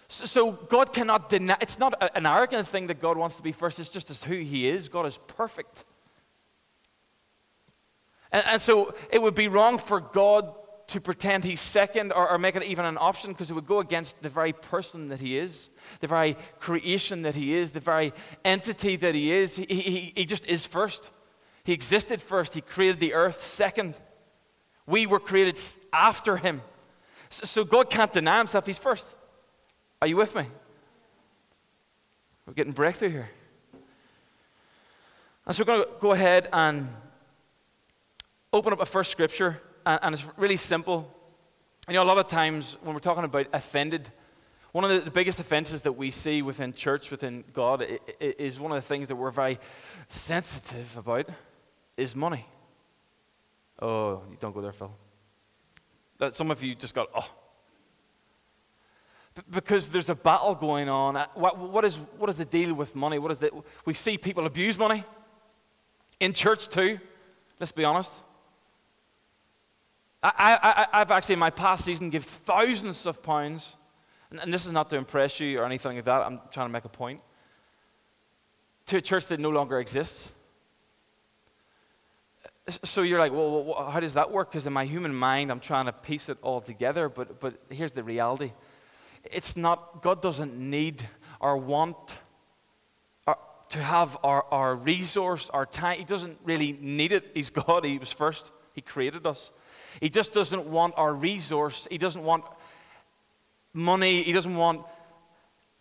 So, 0.09 0.25
so 0.25 0.51
God 0.51 0.91
cannot 0.91 1.29
deny, 1.29 1.55
it's 1.61 1.79
not 1.79 1.93
a, 2.03 2.17
an 2.17 2.25
arrogant 2.25 2.67
thing 2.67 2.87
that 2.87 2.99
God 2.99 3.17
wants 3.17 3.37
to 3.37 3.43
be 3.43 3.53
first, 3.53 3.79
it's 3.79 3.87
just 3.87 4.09
as 4.09 4.25
who 4.25 4.39
He 4.39 4.67
is. 4.67 4.89
God 4.89 5.05
is 5.05 5.17
perfect. 5.27 5.85
And, 8.31 8.43
and 8.47 8.61
so 8.61 8.93
it 9.11 9.21
would 9.21 9.35
be 9.35 9.47
wrong 9.47 9.77
for 9.77 9.99
God 9.99 10.53
to 10.87 10.99
pretend 10.99 11.43
he's 11.43 11.61
second 11.61 12.11
or, 12.11 12.31
or 12.31 12.37
make 12.39 12.55
it 12.55 12.63
even 12.63 12.83
an 12.83 12.97
option 12.99 13.31
because 13.31 13.51
it 13.51 13.53
would 13.53 13.67
go 13.67 13.79
against 13.79 14.21
the 14.21 14.29
very 14.29 14.53
person 14.53 15.09
that 15.09 15.21
he 15.21 15.37
is, 15.37 15.69
the 15.99 16.07
very 16.07 16.35
creation 16.59 17.21
that 17.21 17.35
he 17.35 17.53
is, 17.53 17.71
the 17.71 17.79
very 17.79 18.11
entity 18.43 18.95
that 18.95 19.13
he 19.13 19.31
is. 19.31 19.55
He, 19.55 19.65
he, 19.65 20.13
he 20.15 20.25
just 20.25 20.47
is 20.47 20.65
first. 20.65 21.11
He 21.63 21.73
existed 21.73 22.21
first. 22.21 22.55
He 22.55 22.61
created 22.61 22.99
the 22.99 23.13
earth 23.13 23.41
second. 23.41 23.99
We 24.87 25.05
were 25.05 25.19
created 25.19 25.59
after 25.93 26.37
him. 26.37 26.61
So, 27.29 27.45
so 27.45 27.63
God 27.63 27.91
can't 27.91 28.11
deny 28.11 28.39
himself. 28.39 28.65
He's 28.65 28.79
first. 28.79 29.15
Are 30.01 30.07
you 30.07 30.17
with 30.17 30.33
me? 30.33 30.45
We're 32.47 32.53
getting 32.53 32.73
breakthrough 32.73 33.09
here. 33.09 33.29
And 35.45 35.55
so 35.55 35.61
we're 35.61 35.67
going 35.67 35.83
to 35.83 35.89
go 35.99 36.13
ahead 36.13 36.49
and 36.51 36.89
open 38.51 38.73
up 38.73 38.81
a 38.81 38.85
first 38.85 39.11
scripture 39.11 39.61
and, 39.85 39.99
and 40.01 40.13
it's 40.13 40.25
really 40.37 40.57
simple. 40.57 41.13
You 41.87 41.95
know, 41.95 42.03
a 42.03 42.05
lot 42.05 42.17
of 42.17 42.27
times 42.27 42.77
when 42.83 42.93
we're 42.93 42.99
talking 42.99 43.23
about 43.23 43.47
offended, 43.53 44.09
one 44.71 44.83
of 44.83 44.91
the, 44.91 44.99
the 44.99 45.11
biggest 45.11 45.39
offenses 45.39 45.81
that 45.83 45.93
we 45.93 46.11
see 46.11 46.41
within 46.41 46.73
church, 46.73 47.09
within 47.09 47.43
God, 47.53 47.85
is 48.19 48.59
one 48.59 48.71
of 48.71 48.75
the 48.75 48.87
things 48.87 49.07
that 49.07 49.15
we're 49.15 49.31
very 49.31 49.59
sensitive 50.07 50.95
about 50.97 51.27
is 51.97 52.15
money. 52.15 52.45
Oh, 53.81 54.23
you 54.29 54.37
don't 54.39 54.53
go 54.53 54.61
there, 54.61 54.71
Phil. 54.71 54.93
That 56.19 56.35
some 56.35 56.51
of 56.51 56.61
you 56.61 56.75
just 56.75 56.93
got, 56.93 57.09
oh. 57.15 57.31
because 59.49 59.89
there's 59.89 60.09
a 60.09 60.15
battle 60.15 60.53
going 60.53 60.89
on. 60.89 61.15
Uh, 61.15 61.25
what, 61.33 61.57
what, 61.57 61.85
is, 61.85 61.95
what 62.17 62.29
is 62.29 62.35
the 62.35 62.45
deal 62.45 62.73
with 62.73 62.95
money? 62.95 63.17
What 63.17 63.31
is 63.31 63.37
the, 63.37 63.51
we 63.85 63.93
see 63.93 64.17
people 64.17 64.45
abuse 64.45 64.77
money 64.77 65.03
in 66.19 66.33
church 66.33 66.67
too, 66.67 66.99
let's 67.59 67.71
be 67.71 67.85
honest. 67.85 68.13
I, 70.21 70.87
I, 70.91 71.01
I've 71.01 71.11
actually, 71.11 71.33
in 71.33 71.39
my 71.39 71.49
past 71.49 71.85
season, 71.85 72.09
give 72.09 72.25
thousands 72.25 73.05
of 73.05 73.23
pounds, 73.23 73.77
and, 74.31 74.39
and, 74.39 74.53
this 74.53 74.65
is 74.65 74.71
not 74.71 74.89
to 74.89 74.97
impress 74.97 75.39
you 75.39 75.59
or 75.59 75.65
anything 75.65 75.95
like 75.95 76.05
that, 76.05 76.21
I'm 76.21 76.41
trying 76.51 76.67
to 76.67 76.73
make 76.73 76.85
a 76.85 76.89
point, 76.89 77.21
to 78.87 78.97
a 78.97 79.01
church 79.01 79.27
that 79.27 79.39
no 79.39 79.49
longer 79.49 79.79
exists. 79.79 80.33
So 82.83 83.01
you're 83.01 83.19
like, 83.19 83.31
well, 83.31 83.89
how 83.89 83.99
does 83.99 84.13
that 84.15 84.31
work? 84.31 84.51
Because 84.51 84.67
in 84.67 84.73
my 84.73 84.85
human 84.85 85.15
mind, 85.15 85.51
I'm 85.51 85.59
trying 85.59 85.85
to 85.85 85.93
piece 85.93 86.29
it 86.29 86.37
all 86.41 86.61
together, 86.61 87.07
but, 87.09 87.39
but 87.39 87.55
here's 87.69 87.93
the 87.93 88.03
reality 88.03 88.51
it's 89.23 89.57
not, 89.57 90.01
God 90.01 90.21
doesn't 90.21 90.57
need 90.57 91.07
or 91.39 91.57
want 91.57 92.17
or, 93.25 93.37
to 93.69 93.79
have 93.79 94.17
our, 94.23 94.45
our 94.51 94.75
resource, 94.75 95.49
our 95.49 95.65
time. 95.65 95.99
He 95.99 96.05
doesn't 96.05 96.37
really 96.43 96.77
need 96.79 97.11
it. 97.11 97.31
He's 97.33 97.49
God, 97.49 97.85
He 97.85 97.97
was 97.97 98.11
first, 98.11 98.51
He 98.73 98.81
created 98.81 99.25
us. 99.25 99.51
He 99.99 100.09
just 100.09 100.33
doesn't 100.33 100.65
want 100.65 100.93
our 100.97 101.13
resource. 101.13 101.87
He 101.89 101.97
doesn't 101.97 102.23
want 102.23 102.45
money. 103.73 104.23
He 104.23 104.31
doesn't 104.31 104.55
want 104.55 104.85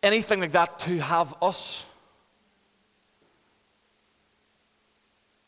anything 0.02 0.40
like 0.40 0.52
that 0.52 0.78
to 0.80 0.98
have 0.98 1.34
us. 1.42 1.86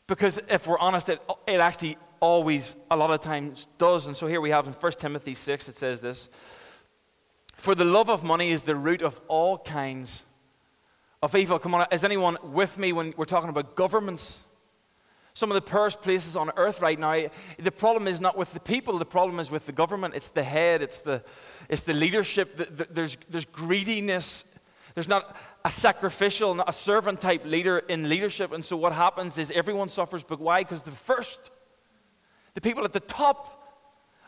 Because 0.07 0.39
if 0.49 0.67
we're 0.67 0.79
honest, 0.79 1.09
it, 1.09 1.21
it 1.47 1.59
actually 1.59 1.97
always, 2.19 2.75
a 2.89 2.95
lot 2.95 3.11
of 3.11 3.21
times, 3.21 3.67
does. 3.77 4.07
And 4.07 4.15
so 4.15 4.27
here 4.27 4.41
we 4.41 4.49
have 4.49 4.67
in 4.67 4.73
1 4.73 4.91
Timothy 4.93 5.33
6, 5.33 5.69
it 5.69 5.75
says 5.75 6.01
this 6.01 6.29
For 7.55 7.75
the 7.75 7.85
love 7.85 8.09
of 8.09 8.23
money 8.23 8.51
is 8.51 8.63
the 8.63 8.75
root 8.75 9.01
of 9.01 9.19
all 9.27 9.57
kinds 9.57 10.25
of 11.21 11.35
evil. 11.35 11.59
Come 11.59 11.75
on, 11.75 11.87
is 11.91 12.03
anyone 12.03 12.37
with 12.43 12.77
me 12.77 12.93
when 12.93 13.13
we're 13.15 13.25
talking 13.25 13.49
about 13.49 13.75
governments? 13.75 14.45
Some 15.41 15.49
of 15.49 15.55
the 15.55 15.71
poorest 15.71 16.03
places 16.03 16.35
on 16.35 16.51
earth 16.55 16.83
right 16.83 16.99
now, 16.99 17.25
the 17.57 17.71
problem 17.71 18.07
is 18.07 18.21
not 18.21 18.37
with 18.37 18.53
the 18.53 18.59
people, 18.59 18.99
the 18.99 19.05
problem 19.05 19.39
is 19.39 19.49
with 19.49 19.65
the 19.65 19.71
government. 19.71 20.13
It's 20.13 20.27
the 20.27 20.43
head, 20.43 20.83
it's 20.83 20.99
the, 20.99 21.23
it's 21.67 21.81
the 21.81 21.95
leadership. 21.95 22.55
There's, 22.93 23.17
there's 23.27 23.45
greediness. 23.45 24.45
There's 24.93 25.07
not 25.07 25.35
a 25.65 25.71
sacrificial, 25.71 26.53
not 26.53 26.69
a 26.69 26.73
servant 26.73 27.21
type 27.21 27.43
leader 27.43 27.79
in 27.79 28.07
leadership. 28.07 28.51
And 28.51 28.63
so 28.63 28.77
what 28.77 28.93
happens 28.93 29.39
is 29.39 29.49
everyone 29.49 29.89
suffers, 29.89 30.23
but 30.23 30.39
why? 30.39 30.61
Because 30.61 30.83
the 30.83 30.91
first, 30.91 31.49
the 32.53 32.61
people 32.61 32.85
at 32.85 32.93
the 32.93 32.99
top, 32.99 33.81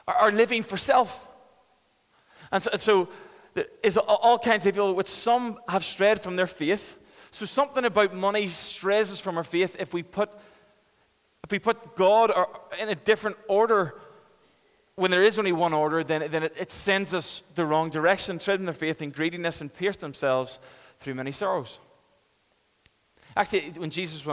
are, 0.08 0.16
are 0.16 0.32
living 0.32 0.64
for 0.64 0.78
self. 0.78 1.30
And 2.52 2.64
so, 2.64 2.72
and 2.72 2.82
so 2.82 3.08
is 3.84 3.98
all 3.98 4.40
kinds 4.40 4.66
of 4.66 4.74
evil, 4.74 4.96
which 4.96 5.10
some 5.10 5.60
have 5.70 5.86
strayed 5.86 6.22
from 6.22 6.38
their 6.38 6.48
faith. 6.48 6.98
So 7.30 7.46
something 7.46 7.86
about 7.86 8.16
money 8.16 8.48
strays 8.48 9.12
us 9.12 9.20
from 9.20 9.38
our 9.38 9.44
faith 9.44 9.76
if 9.78 9.94
we 9.94 10.02
put 10.02 10.32
if 11.44 11.52
we 11.52 11.60
put 11.60 11.96
God 11.96 12.32
in 12.80 12.90
a 12.90 12.96
different 12.96 13.38
order, 13.48 13.96
when 14.96 15.12
there 15.12 15.24
is 15.24 15.40
only 15.40 15.52
one 15.52 15.74
order, 15.74 16.04
then, 16.04 16.30
then 16.32 16.44
it, 16.44 16.56
it 16.58 16.72
sends 16.72 17.14
us 17.14 17.44
the 17.56 17.66
wrong 17.66 17.90
direction, 17.90 18.40
treading 18.40 18.66
their 18.66 18.74
faith 18.74 19.02
in 19.02 19.10
greediness 19.10 19.60
and 19.62 19.74
pierce 19.74 19.98
themselves 19.98 20.60
through 21.00 21.16
many 21.16 21.32
sorrows. 21.32 21.80
Actually, 23.36 23.72
when 23.78 23.90
Jesus 23.90 24.26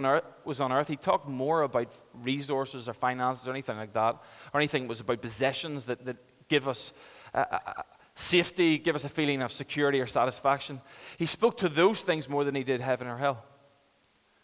was 0.45 0.61
on 0.61 0.73
earth, 0.73 0.89
he 0.89 0.97
talked 0.97 1.27
more 1.27 1.63
about 1.63 1.91
resources 2.23 2.89
or 2.89 2.93
finances 2.93 3.49
or 3.49 3.51
anything 3.51 3.79
like 3.79 3.95
that, 3.95 4.17
or 4.53 4.61
anything 4.61 4.83
that 4.83 4.89
was 4.91 5.01
about 5.01 5.23
possessions 5.23 5.87
that, 5.87 6.05
that 6.05 6.17
give 6.49 6.69
us 6.69 6.93
uh, 7.35 7.45
uh, 7.51 7.59
uh, 7.67 7.83
safety, 8.15 8.77
give 8.77 8.95
us 8.95 9.05
a 9.05 9.09
feeling 9.09 9.41
of 9.41 9.51
security 9.51 10.01
or 10.01 10.07
satisfaction. 10.07 10.81
He 11.17 11.25
spoke 11.25 11.57
to 11.59 11.71
those 11.71 12.03
things 12.03 12.29
more 12.29 12.45
than 12.45 12.55
he 12.55 12.63
did 12.63 12.83
heaven 12.83 13.09
or 13.09 13.17
hell. 13.17 13.43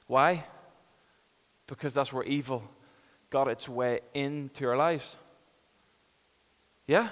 Why? 0.06 0.44
Because 1.66 1.94
that's 1.94 2.12
where 2.12 2.24
evil 2.24 2.62
got 3.30 3.48
its 3.48 3.68
way 3.68 4.00
into 4.14 4.68
our 4.68 4.76
lives. 4.76 5.16
Yeah? 6.86 7.08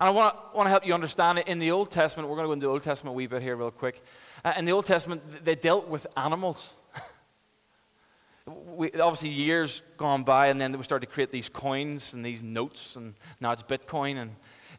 And 0.00 0.08
I 0.08 0.10
want 0.10 0.34
to, 0.34 0.56
want 0.56 0.66
to 0.66 0.70
help 0.70 0.86
you 0.86 0.94
understand 0.94 1.38
it. 1.38 1.48
In 1.48 1.58
the 1.58 1.70
Old 1.70 1.90
Testament, 1.90 2.28
we're 2.28 2.36
going 2.36 2.44
to 2.44 2.48
go 2.48 2.52
into 2.52 2.66
the 2.66 2.72
Old 2.72 2.82
Testament 2.82 3.14
a 3.14 3.16
wee 3.16 3.26
bit 3.26 3.42
here, 3.42 3.56
real 3.56 3.70
quick. 3.70 4.02
Uh, 4.44 4.54
in 4.56 4.64
the 4.64 4.72
Old 4.72 4.86
Testament, 4.86 5.22
they 5.44 5.54
dealt 5.54 5.88
with 5.88 6.06
animals. 6.16 6.74
we, 8.46 8.90
obviously, 8.92 9.28
years 9.28 9.82
gone 9.98 10.24
by, 10.24 10.48
and 10.48 10.60
then 10.60 10.76
we 10.76 10.82
started 10.84 11.06
to 11.06 11.12
create 11.12 11.30
these 11.30 11.50
coins 11.50 12.14
and 12.14 12.24
these 12.24 12.42
notes, 12.42 12.96
and 12.96 13.14
now 13.40 13.52
it's 13.52 13.62
Bitcoin. 13.62 14.16
And 14.16 14.30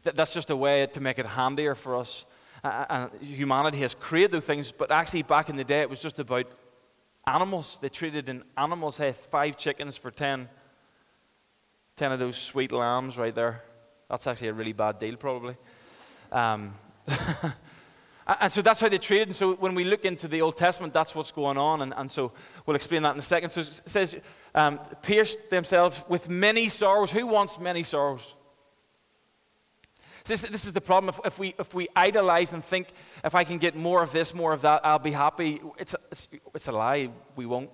th- 0.02 0.16
that's 0.16 0.34
just 0.34 0.50
a 0.50 0.56
way 0.56 0.86
to 0.86 1.00
make 1.00 1.18
it 1.20 1.26
handier 1.26 1.76
for 1.76 1.96
us. 1.96 2.24
Uh, 2.64 2.84
and 2.90 3.22
humanity 3.22 3.78
has 3.78 3.94
created 3.94 4.42
things, 4.42 4.72
but 4.72 4.90
actually, 4.90 5.22
back 5.22 5.48
in 5.48 5.56
the 5.56 5.64
day, 5.64 5.82
it 5.82 5.90
was 5.90 6.02
just 6.02 6.18
about 6.18 6.46
animals. 7.26 7.78
They 7.80 7.88
treated 7.88 8.28
in 8.28 8.42
animals, 8.56 8.96
hey, 8.96 9.12
five 9.12 9.56
chickens 9.56 9.96
for 9.96 10.10
ten. 10.10 10.48
Ten 11.96 12.12
of 12.12 12.18
those 12.18 12.36
sweet 12.36 12.72
lambs 12.72 13.16
right 13.16 13.34
there. 13.34 13.62
That's 14.08 14.26
actually 14.26 14.48
a 14.48 14.52
really 14.52 14.72
bad 14.72 14.98
deal, 14.98 15.16
probably. 15.16 15.56
Um, 16.30 16.72
and 18.40 18.52
so 18.52 18.62
that's 18.62 18.80
how 18.80 18.88
they 18.88 18.98
treated. 18.98 19.28
And 19.28 19.36
so 19.36 19.54
when 19.54 19.74
we 19.74 19.84
look 19.84 20.04
into 20.04 20.28
the 20.28 20.42
Old 20.42 20.56
Testament, 20.56 20.92
that's 20.92 21.14
what's 21.14 21.32
going 21.32 21.56
on. 21.56 21.82
And, 21.82 21.94
and 21.96 22.10
so 22.10 22.32
we'll 22.64 22.76
explain 22.76 23.02
that 23.02 23.14
in 23.14 23.18
a 23.18 23.22
second. 23.22 23.50
So 23.50 23.60
it 23.62 23.82
says, 23.86 24.16
um, 24.54 24.78
pierced 25.02 25.50
themselves 25.50 26.04
with 26.08 26.28
many 26.28 26.68
sorrows. 26.68 27.10
Who 27.10 27.26
wants 27.26 27.58
many 27.58 27.82
sorrows? 27.82 28.36
This, 30.26 30.42
this 30.42 30.66
is 30.66 30.72
the 30.72 30.80
problem. 30.80 31.08
If, 31.08 31.20
if, 31.24 31.38
we, 31.38 31.54
if 31.58 31.72
we 31.72 31.88
idolize 31.94 32.52
and 32.52 32.64
think, 32.64 32.88
if 33.24 33.34
I 33.34 33.44
can 33.44 33.58
get 33.58 33.76
more 33.76 34.02
of 34.02 34.12
this, 34.12 34.34
more 34.34 34.52
of 34.52 34.62
that, 34.62 34.84
I'll 34.84 34.98
be 34.98 35.12
happy, 35.12 35.60
it's 35.78 35.94
a, 35.94 35.98
it's, 36.10 36.28
it's 36.54 36.68
a 36.68 36.72
lie. 36.72 37.10
We 37.36 37.46
won't. 37.46 37.70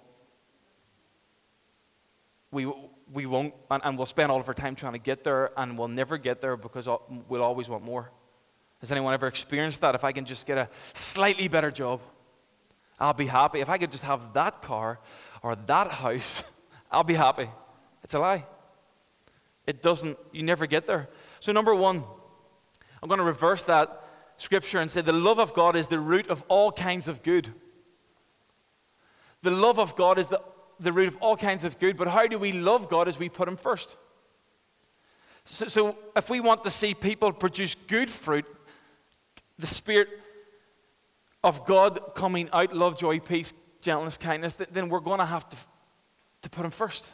We, 2.51 2.71
we 3.11 3.25
won't, 3.25 3.55
and, 3.71 3.83
and, 3.85 3.97
we'll 3.97 4.07
spend 4.07 4.31
all 4.31 4.39
of 4.39 4.47
our 4.47 4.55
time 4.55 4.75
trying 4.75 4.93
to 4.93 4.99
get 4.99 5.25
there, 5.25 5.51
and 5.59 5.79
we'll 5.79 5.89
never 5.89 6.19
get 6.19 6.43
there 6.43 6.57
because 6.59 6.87
we'll 7.29 7.43
always 7.43 7.71
want 7.71 7.83
more. 7.83 8.11
Has 8.81 8.93
anyone 8.93 9.15
ever 9.15 9.27
experienced 9.27 9.81
that? 9.81 9.95
If 9.95 10.05
I 10.05 10.13
can 10.13 10.27
just 10.27 10.47
get 10.47 10.59
a 10.59 10.69
slightly 10.93 11.49
better 11.49 11.71
job, 11.71 12.01
I'll 13.01 13.15
be 13.15 13.27
happy. 13.27 13.61
If 13.61 13.71
I 13.71 13.79
could 13.79 13.91
just 13.91 14.05
have 14.05 14.35
that 14.35 14.61
car 14.61 15.01
or 15.43 15.57
that 15.57 15.89
house, 15.89 16.45
I'll 16.91 17.05
be 17.05 17.15
happy. 17.15 17.49
It's 18.05 18.13
a 18.13 18.19
lie. 18.19 18.45
It 19.67 19.81
doesn't, 19.81 20.19
you 20.33 20.43
never 20.43 20.67
get 20.67 20.87
there. 20.87 21.09
So, 21.41 21.53
number 21.53 21.75
one, 21.75 22.05
I'm 23.03 23.09
going 23.09 23.19
to 23.19 23.25
reverse 23.25 23.65
that 23.65 24.03
scripture 24.37 24.79
and 24.79 24.91
say 24.91 25.01
the 25.01 25.13
love 25.13 25.39
of 25.39 25.55
God 25.55 25.77
is 25.77 25.89
the 25.89 25.99
root 25.99 26.29
of 26.29 26.45
all 26.49 26.71
kinds 26.71 27.09
of 27.09 27.23
good. 27.23 27.53
The 29.43 29.51
love 29.51 29.79
of 29.79 29.97
God 29.97 30.19
is 30.19 30.29
the, 30.29 30.41
the 30.79 30.93
root 30.93 31.09
of 31.09 31.17
all 31.19 31.37
kinds 31.37 31.65
of 31.65 31.79
good, 31.79 31.97
but 31.97 32.09
how 32.09 32.27
do 32.27 32.39
we 32.39 32.53
love 32.53 32.89
God 32.89 33.09
as 33.09 33.19
we 33.19 33.29
put 33.29 33.49
Him 33.49 33.57
first? 33.57 33.97
So, 35.45 35.67
so 35.67 35.99
if 36.15 36.31
we 36.31 36.41
want 36.41 36.63
to 36.63 36.71
see 36.71 36.95
people 36.95 37.33
produce 37.33 37.75
good 37.75 38.09
fruit, 38.09 38.45
the 39.59 39.67
Spirit 39.67 40.09
of 41.43 41.67
God 41.67 42.15
coming 42.15 42.49
out, 42.53 42.75
love, 42.75 42.97
joy, 42.97 43.19
peace, 43.19 43.53
gentleness, 43.81 44.17
kindness, 44.17 44.55
then 44.55 44.89
we're 44.89 45.01
going 45.01 45.19
to 45.19 45.27
have 45.27 45.49
to, 45.49 45.57
to 46.43 46.51
put 46.51 46.65
Him 46.65 46.71
first. 46.71 47.11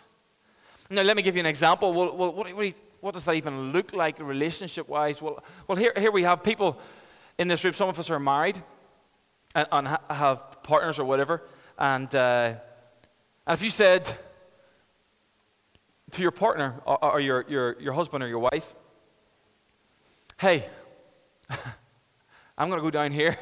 Now, 0.90 1.02
let 1.02 1.16
me 1.16 1.22
give 1.22 1.34
you 1.34 1.40
an 1.40 1.46
example. 1.46 1.92
Well, 1.92 2.16
what, 2.16 2.34
what, 2.56 2.74
what 3.00 3.14
does 3.14 3.24
that 3.24 3.34
even 3.34 3.72
look 3.72 3.92
like 3.92 4.18
relationship 4.18 4.88
wise? 4.88 5.22
Well, 5.22 5.42
well 5.66 5.76
here, 5.76 5.92
here 5.96 6.10
we 6.10 6.24
have 6.24 6.42
people 6.42 6.78
in 7.38 7.48
this 7.48 7.62
room. 7.64 7.74
Some 7.74 7.88
of 7.88 7.98
us 7.98 8.10
are 8.10 8.18
married 8.18 8.60
and, 9.54 9.68
and 9.70 9.88
ha- 9.88 10.00
have 10.10 10.62
partners 10.62 10.98
or 10.98 11.04
whatever. 11.04 11.42
And, 11.78 12.12
uh, 12.14 12.54
and 13.46 13.54
if 13.54 13.62
you 13.62 13.70
said 13.70 14.12
to 16.10 16.22
your 16.22 16.32
partner 16.32 16.80
or, 16.84 17.04
or 17.04 17.20
your, 17.20 17.44
your, 17.48 17.80
your 17.80 17.92
husband 17.92 18.24
or 18.24 18.28
your 18.28 18.40
wife, 18.40 18.74
hey, 20.38 20.68
I'm 22.58 22.68
going 22.68 22.78
to 22.78 22.84
go 22.84 22.90
down 22.90 23.12
here. 23.12 23.38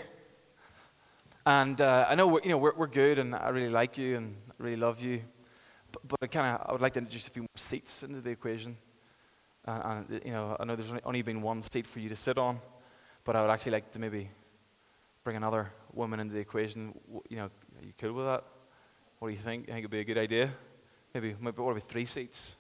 And 1.47 1.81
uh, 1.81 2.07
I 2.09 2.15
know 2.17 2.27
we're, 2.27 2.43
you 2.43 2.51
know, 2.51 2.59
we're, 2.59 2.75
we're 2.75 2.87
good 2.89 3.19
and 3.19 3.35
I 3.35 3.51
really 3.51 3.71
like 3.71 3.97
you 3.97 4.17
and 4.17 4.37
I 4.51 4.65
really 4.65 4.77
love 4.77 5.01
you. 5.01 5.23
But, 5.93 6.09
but 6.09 6.19
I, 6.21 6.27
kinda, 6.27 6.63
I 6.67 6.73
would 6.73 6.81
like 6.81 6.93
to 6.95 6.99
introduce 6.99 7.29
a 7.29 7.31
few 7.31 7.43
more 7.43 7.49
seats 7.55 8.03
into 8.03 8.21
the 8.21 8.31
equation. 8.31 8.77
And, 9.67 10.07
and, 10.09 10.23
you 10.25 10.33
know, 10.33 10.57
I 10.59 10.65
know 10.65 10.77
there's 10.77 10.93
only 11.05 11.23
been 11.23 11.43
one 11.43 11.63
seat 11.63 11.87
for 11.87 11.99
you 11.99 12.09
to 12.09 12.17
sit 12.17 12.39
on, 12.39 12.61
but 13.25 13.35
I 13.35 13.43
would 13.43 13.51
actually 13.51 13.73
like 13.73 13.91
to 13.93 13.99
maybe 13.99 14.29
bring 15.25 15.37
another 15.37 15.73
woman 15.93 16.21
into 16.21 16.35
the 16.35 16.41
equation. 16.41 16.95
You 17.29 17.37
know, 17.37 17.45
are 17.45 17.85
you 17.85 17.93
cool 17.99 18.13
with 18.13 18.27
that? 18.27 18.45
What 19.19 19.29
do 19.29 19.35
you 19.35 19.41
think? 19.41 19.67
You 19.67 19.73
think 19.73 19.81
it'd 19.81 19.91
be 19.91 20.01
a 20.01 20.05
good 20.05 20.19
idea? 20.19 20.53
Maybe, 21.13 21.35
maybe 21.41 21.63
what 21.63 21.73
about 21.73 21.83
three 21.83 22.05
seats? 22.05 22.57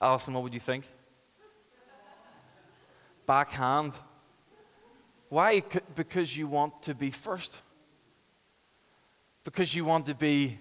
Alison, 0.00 0.34
what 0.34 0.42
would 0.42 0.52
you 0.52 0.60
think? 0.60 0.84
Backhand. 3.26 3.94
Why? 5.30 5.62
Because 5.94 6.36
you 6.36 6.46
want 6.46 6.82
to 6.82 6.94
be 6.94 7.10
first. 7.10 7.62
Because 9.44 9.74
you 9.74 9.84
want 9.84 10.06
to 10.06 10.14
be 10.14 10.58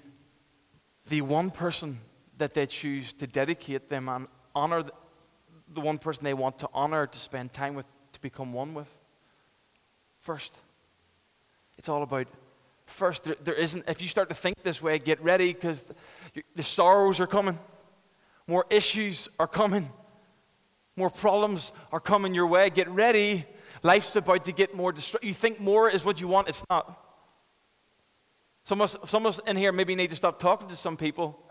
the 1.08 1.22
one 1.22 1.52
person 1.52 2.00
that 2.38 2.54
they 2.54 2.66
choose 2.66 3.14
to 3.14 3.28
dedicate 3.28 3.90
them 3.90 4.10
and 4.10 4.28
honor 4.54 4.84
the, 5.74 5.82
one 5.82 5.98
person 5.98 6.24
they 6.24 6.34
want 6.34 6.60
to 6.60 6.70
honor, 6.74 7.08
to 7.08 7.20
spend 7.20 7.54
time 7.54 7.76
with, 7.76 7.86
to 8.14 8.22
become 8.22 8.54
one 8.54 8.74
with. 8.74 8.90
First. 10.20 10.54
It's 11.78 11.90
all 11.90 12.04
about 12.04 12.28
first. 12.86 13.24
There, 13.24 13.36
there 13.44 13.54
isn't, 13.54 13.86
if 13.88 14.02
you 14.02 14.08
start 14.08 14.30
to 14.30 14.36
think 14.36 14.64
this 14.64 14.82
way, 14.82 15.00
get 15.00 15.22
ready 15.22 15.54
because 15.54 15.82
the, 15.82 16.44
the 16.56 16.64
sorrows 16.64 17.20
are 17.20 17.28
coming, 17.28 17.60
more 18.48 18.66
issues 18.70 19.28
are 19.40 19.48
coming, 19.48 19.90
more 20.96 21.10
problems 21.10 21.72
are 21.92 22.00
coming 22.00 22.34
your 22.34 22.48
way. 22.48 22.70
Get 22.70 22.90
ready. 22.90 23.46
Life's 23.84 24.16
about 24.16 24.46
to 24.46 24.52
get 24.52 24.76
more 24.76 24.92
destructive. 24.92 25.28
You 25.28 25.34
think 25.34 25.60
more 25.60 25.90
is 25.90 26.06
what 26.06 26.22
you 26.22 26.28
want, 26.28 26.48
it's 26.48 26.64
not. 26.70 27.02
Some 28.64 28.82
of, 28.82 28.96
us, 28.96 29.10
some 29.10 29.26
of 29.26 29.38
us 29.38 29.40
in 29.46 29.58
here 29.58 29.72
maybe 29.72 29.94
need 29.94 30.10
to 30.10 30.16
stop 30.16 30.40
talking 30.40 30.68
to 30.70 30.76
some 30.76 30.98
people 30.98 31.45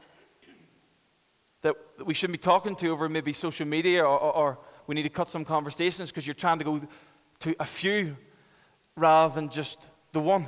that 1.64 1.74
we 2.04 2.12
shouldn't 2.12 2.38
be 2.38 2.44
talking 2.44 2.76
to 2.76 2.90
over 2.90 3.08
maybe 3.08 3.32
social 3.32 3.66
media, 3.66 4.04
or, 4.04 4.18
or, 4.18 4.32
or 4.36 4.58
we 4.86 4.94
need 4.94 5.04
to 5.04 5.08
cut 5.08 5.30
some 5.30 5.46
conversations 5.46 6.10
because 6.10 6.26
you're 6.26 6.34
trying 6.34 6.58
to 6.58 6.64
go 6.64 6.78
to 7.40 7.56
a 7.58 7.64
few 7.64 8.18
rather 8.96 9.34
than 9.34 9.48
just 9.48 9.78
the 10.12 10.20
one. 10.20 10.46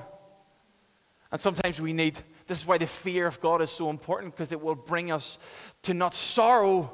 And 1.33 1.41
sometimes 1.41 1.81
we 1.81 1.95
need, 1.95 2.21
this 2.47 2.59
is 2.61 2.67
why 2.67 2.77
the 2.77 2.87
fear 2.87 3.27
of 3.27 3.41
God 3.41 3.63
is 3.63 3.71
so 3.71 3.89
important 3.89 4.35
because 4.35 4.53
it 4.53 4.61
will 4.61 4.75
bring 4.75 5.11
us 5.11 5.39
to 5.85 5.95
not 5.95 6.15
sorrow, 6.15 6.93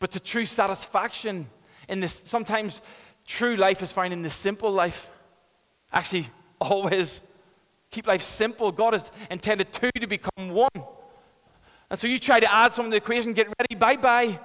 but 0.00 0.10
to 0.10 0.18
true 0.18 0.44
satisfaction 0.44 1.48
in 1.88 2.00
this. 2.00 2.14
Sometimes 2.14 2.82
true 3.26 3.54
life 3.54 3.80
is 3.80 3.92
found 3.92 4.12
in 4.12 4.22
the 4.22 4.30
simple 4.30 4.72
life. 4.72 5.08
Actually, 5.92 6.26
always. 6.60 7.22
Keep 7.92 8.08
life 8.08 8.22
simple. 8.22 8.72
God 8.72 8.94
has 8.94 9.12
intended 9.30 9.72
two 9.72 9.90
to 10.00 10.08
become 10.08 10.50
one. 10.50 10.84
And 11.92 12.00
so 12.00 12.06
you 12.06 12.18
try 12.18 12.40
to 12.40 12.50
add 12.50 12.72
something 12.72 12.90
to 12.90 12.94
the 12.94 13.04
equation, 13.04 13.34
get 13.34 13.48
ready, 13.60 13.74
bye 13.74 13.96
bye. 13.96 14.40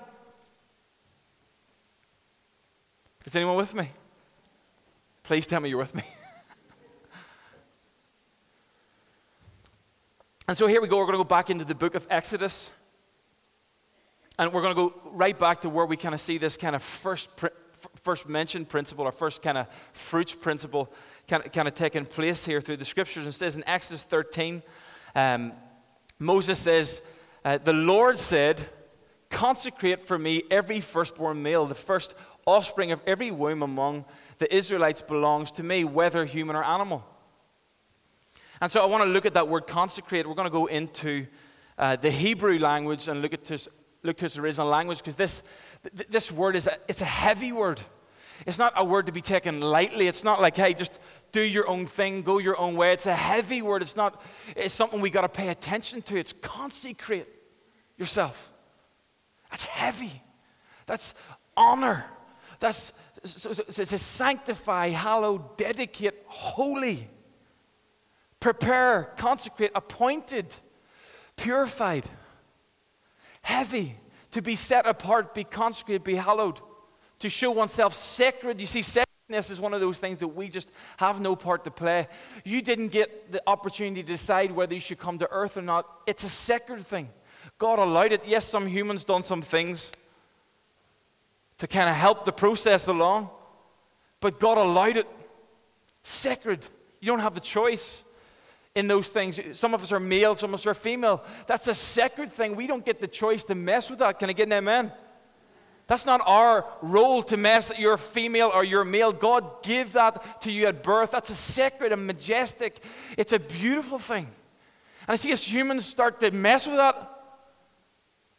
Is 3.24 3.34
anyone 3.38 3.56
with 3.56 3.74
me? 3.74 3.90
Please 5.24 5.48
tell 5.48 5.62
me 5.62 5.70
you're 5.70 5.78
with 5.78 5.96
me. 5.96 6.04
and 10.50 10.58
so 10.58 10.68
here 10.68 10.82
we 10.82 10.90
go. 10.90 10.98
We're 10.98 11.06
going 11.06 11.14
to 11.14 11.20
go 11.20 11.24
back 11.24 11.50
into 11.50 11.64
the 11.64 11.74
book 11.74 11.96
of 11.96 12.06
Exodus. 12.10 12.74
And 14.38 14.52
we're 14.52 14.62
going 14.62 14.76
to 14.76 14.90
go 14.90 14.94
right 15.14 15.40
back 15.40 15.62
to 15.62 15.70
where 15.70 15.86
we 15.86 15.96
kind 15.96 16.14
of 16.14 16.20
see 16.20 16.38
this 16.38 16.58
kind 16.58 16.76
of 16.76 16.84
first, 16.84 17.30
first 18.04 18.28
mentioned 18.28 18.68
principle, 18.68 19.06
or 19.06 19.14
first 19.14 19.42
kind 19.42 19.58
of 19.58 19.68
fruits 19.94 20.36
principle, 20.36 20.92
kind 21.30 21.46
of, 21.46 21.54
kind 21.54 21.70
of 21.70 21.76
taking 21.76 22.06
place 22.06 22.44
here 22.44 22.60
through 22.60 22.76
the 22.76 22.84
scriptures. 22.84 23.24
And 23.24 23.34
it 23.34 23.38
says 23.38 23.56
in 23.56 23.64
Exodus 23.66 24.04
13, 24.04 24.62
um, 25.16 25.54
Moses 26.20 26.60
says, 26.60 27.02
uh, 27.48 27.58
the 27.58 27.72
Lord 27.72 28.18
said, 28.18 28.68
Consecrate 29.30 30.04
for 30.04 30.20
me 30.20 30.44
every 30.52 30.82
firstborn 30.82 31.42
male, 31.42 31.66
the 31.66 31.76
first 31.76 32.14
offspring 32.46 32.92
of 32.92 33.02
every 33.08 33.32
womb 33.32 33.62
among 33.62 34.04
the 34.38 34.54
Israelites 34.54 35.02
belongs 35.02 35.52
to 35.52 35.64
me, 35.64 35.86
whether 35.86 36.26
human 36.26 36.58
or 36.58 36.64
animal. 36.66 37.06
And 38.60 38.70
so 38.70 38.82
I 38.82 38.86
want 38.88 39.06
to 39.06 39.10
look 39.10 39.26
at 39.26 39.34
that 39.36 39.48
word 39.48 39.66
consecrate. 39.66 40.28
We're 40.28 40.36
going 40.36 40.48
to 40.48 40.52
go 40.52 40.66
into 40.66 41.26
uh, 41.78 41.96
the 41.96 42.12
Hebrew 42.12 42.60
language 42.60 43.08
and 43.08 43.22
look 43.22 43.34
at 43.34 43.46
this, 43.46 43.70
look 44.04 44.18
to 44.18 44.26
its 44.26 44.38
original 44.38 44.68
language 44.68 44.98
because 44.98 45.16
this, 45.16 45.42
th- 45.96 46.10
this 46.10 46.30
word 46.34 46.58
is 46.58 46.68
a, 46.68 46.76
it's 46.90 47.00
a 47.00 47.06
heavy 47.06 47.54
word. 47.54 47.80
It's 48.46 48.60
not 48.60 48.74
a 48.76 48.84
word 48.84 49.06
to 49.06 49.14
be 49.14 49.22
taken 49.22 49.62
lightly. 49.62 50.10
It's 50.10 50.26
not 50.26 50.42
like, 50.42 50.58
hey, 50.58 50.74
just 50.74 51.00
do 51.32 51.42
your 51.42 51.70
own 51.70 51.86
thing, 51.86 52.24
go 52.24 52.40
your 52.40 52.60
own 52.60 52.76
way. 52.76 52.92
It's 52.92 53.06
a 53.06 53.16
heavy 53.16 53.62
word. 53.62 53.84
It's 53.84 53.96
not, 53.96 54.22
it's 54.54 54.74
something 54.74 55.00
we 55.00 55.10
got 55.10 55.22
to 55.22 55.30
pay 55.30 55.48
attention 55.48 56.02
to. 56.04 56.18
It's 56.18 56.34
consecrate 56.34 57.26
yourself. 57.98 58.52
That's 59.50 59.66
heavy. 59.66 60.22
That's 60.86 61.14
honor. 61.56 62.06
That's 62.60 62.92
so, 63.24 63.52
so, 63.52 63.64
so 63.68 63.82
it's 63.82 64.02
sanctify, 64.02 64.90
hallow, 64.90 65.52
dedicate, 65.58 66.24
holy, 66.28 67.10
prepare, 68.40 69.12
consecrate, 69.18 69.72
appointed, 69.76 70.56
purified. 71.36 72.08
heavy, 73.42 73.96
to 74.32 74.42
be 74.42 74.56
set 74.56 74.86
apart, 74.86 75.34
be 75.34 75.46
consecrated, 75.46 76.04
be 76.04 76.16
hallowed, 76.16 76.60
to 77.20 77.30
show 77.30 77.52
oneself 77.52 77.94
sacred. 77.94 78.60
You 78.60 78.68
see, 78.68 78.82
sacredness 78.82 79.50
is 79.50 79.62
one 79.62 79.74
of 79.74 79.80
those 79.80 80.00
things 80.00 80.20
that 80.20 80.28
we 80.28 80.50
just 80.50 80.70
have 80.98 81.22
no 81.22 81.36
part 81.36 81.64
to 81.64 81.72
play. 81.72 82.08
You 82.44 82.62
didn't 82.62 82.90
get 82.90 83.32
the 83.32 83.42
opportunity 83.48 84.04
to 84.04 84.08
decide 84.08 84.52
whether 84.52 84.74
you 84.74 84.82
should 84.82 85.00
come 85.00 85.18
to 85.20 85.30
earth 85.32 85.58
or 85.58 85.62
not. 85.62 85.86
It's 86.06 86.26
a 86.26 86.30
sacred 86.30 86.86
thing. 86.86 87.10
God 87.58 87.80
allowed 87.80 88.12
it. 88.12 88.22
Yes, 88.26 88.46
some 88.46 88.68
humans 88.68 89.04
done 89.04 89.24
some 89.24 89.42
things 89.42 89.92
to 91.58 91.68
kind 91.68 91.90
of 91.90 91.96
help 91.96 92.26
the 92.26 92.32
process 92.32 92.88
along, 92.88 93.30
but 94.20 94.40
God 94.40 94.58
allowed 94.58 94.98
it. 94.98 95.08
Sacred. 96.04 96.68
You 97.00 97.08
don't 97.08 97.20
have 97.20 97.36
the 97.36 97.42
choice 97.42 98.04
in 98.76 98.88
those 98.88 99.10
things. 99.10 99.40
Some 99.54 99.74
of 99.74 99.82
us 99.82 99.92
are 99.92 100.00
male, 100.00 100.36
some 100.36 100.52
of 100.52 100.60
us 100.60 100.68
are 100.68 100.74
female. 100.74 101.24
That's 101.48 101.68
a 101.68 101.74
sacred 101.74 102.32
thing. 102.32 102.56
We 102.56 102.68
don't 102.68 102.86
get 102.86 103.00
the 103.00 103.08
choice 103.08 103.44
to 103.46 103.56
mess 103.56 103.90
with 103.90 104.00
that. 104.00 104.20
Can 104.20 104.30
I 104.30 104.34
get 104.34 104.48
an 104.48 104.54
amen? 104.54 104.92
That's 105.88 106.06
not 106.06 106.22
our 106.26 106.66
role 106.82 107.24
to 107.24 107.38
mess 107.38 107.72
you're 107.78 107.98
female 107.98 108.52
or 108.54 108.64
you're 108.64 108.84
male. 108.84 109.12
God 109.14 109.64
gave 109.64 109.94
that 109.94 110.42
to 110.42 110.52
you 110.52 110.68
at 110.68 110.84
birth. 110.84 111.12
That's 111.12 111.30
a 111.30 111.36
sacred 111.36 111.92
and 111.94 112.06
majestic. 112.06 112.84
It's 113.18 113.34
a 113.34 113.40
beautiful 113.40 113.98
thing. 113.98 114.26
And 114.26 115.14
I 115.14 115.16
see 115.16 115.32
as 115.32 115.44
humans 115.44 115.86
start 115.86 116.20
to 116.20 116.32
mess 116.32 116.68
with 116.68 116.76
that, 116.76 117.17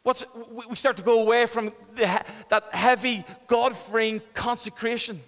what's, 0.03 0.25
we 0.69 0.75
start 0.75 0.97
to 0.97 1.03
go 1.03 1.21
away 1.21 1.45
from 1.45 1.71
the, 1.95 2.23
that 2.49 2.73
heavy, 2.73 3.23
God 3.47 3.75
freeing 3.75 4.21
consecration. 4.33 5.21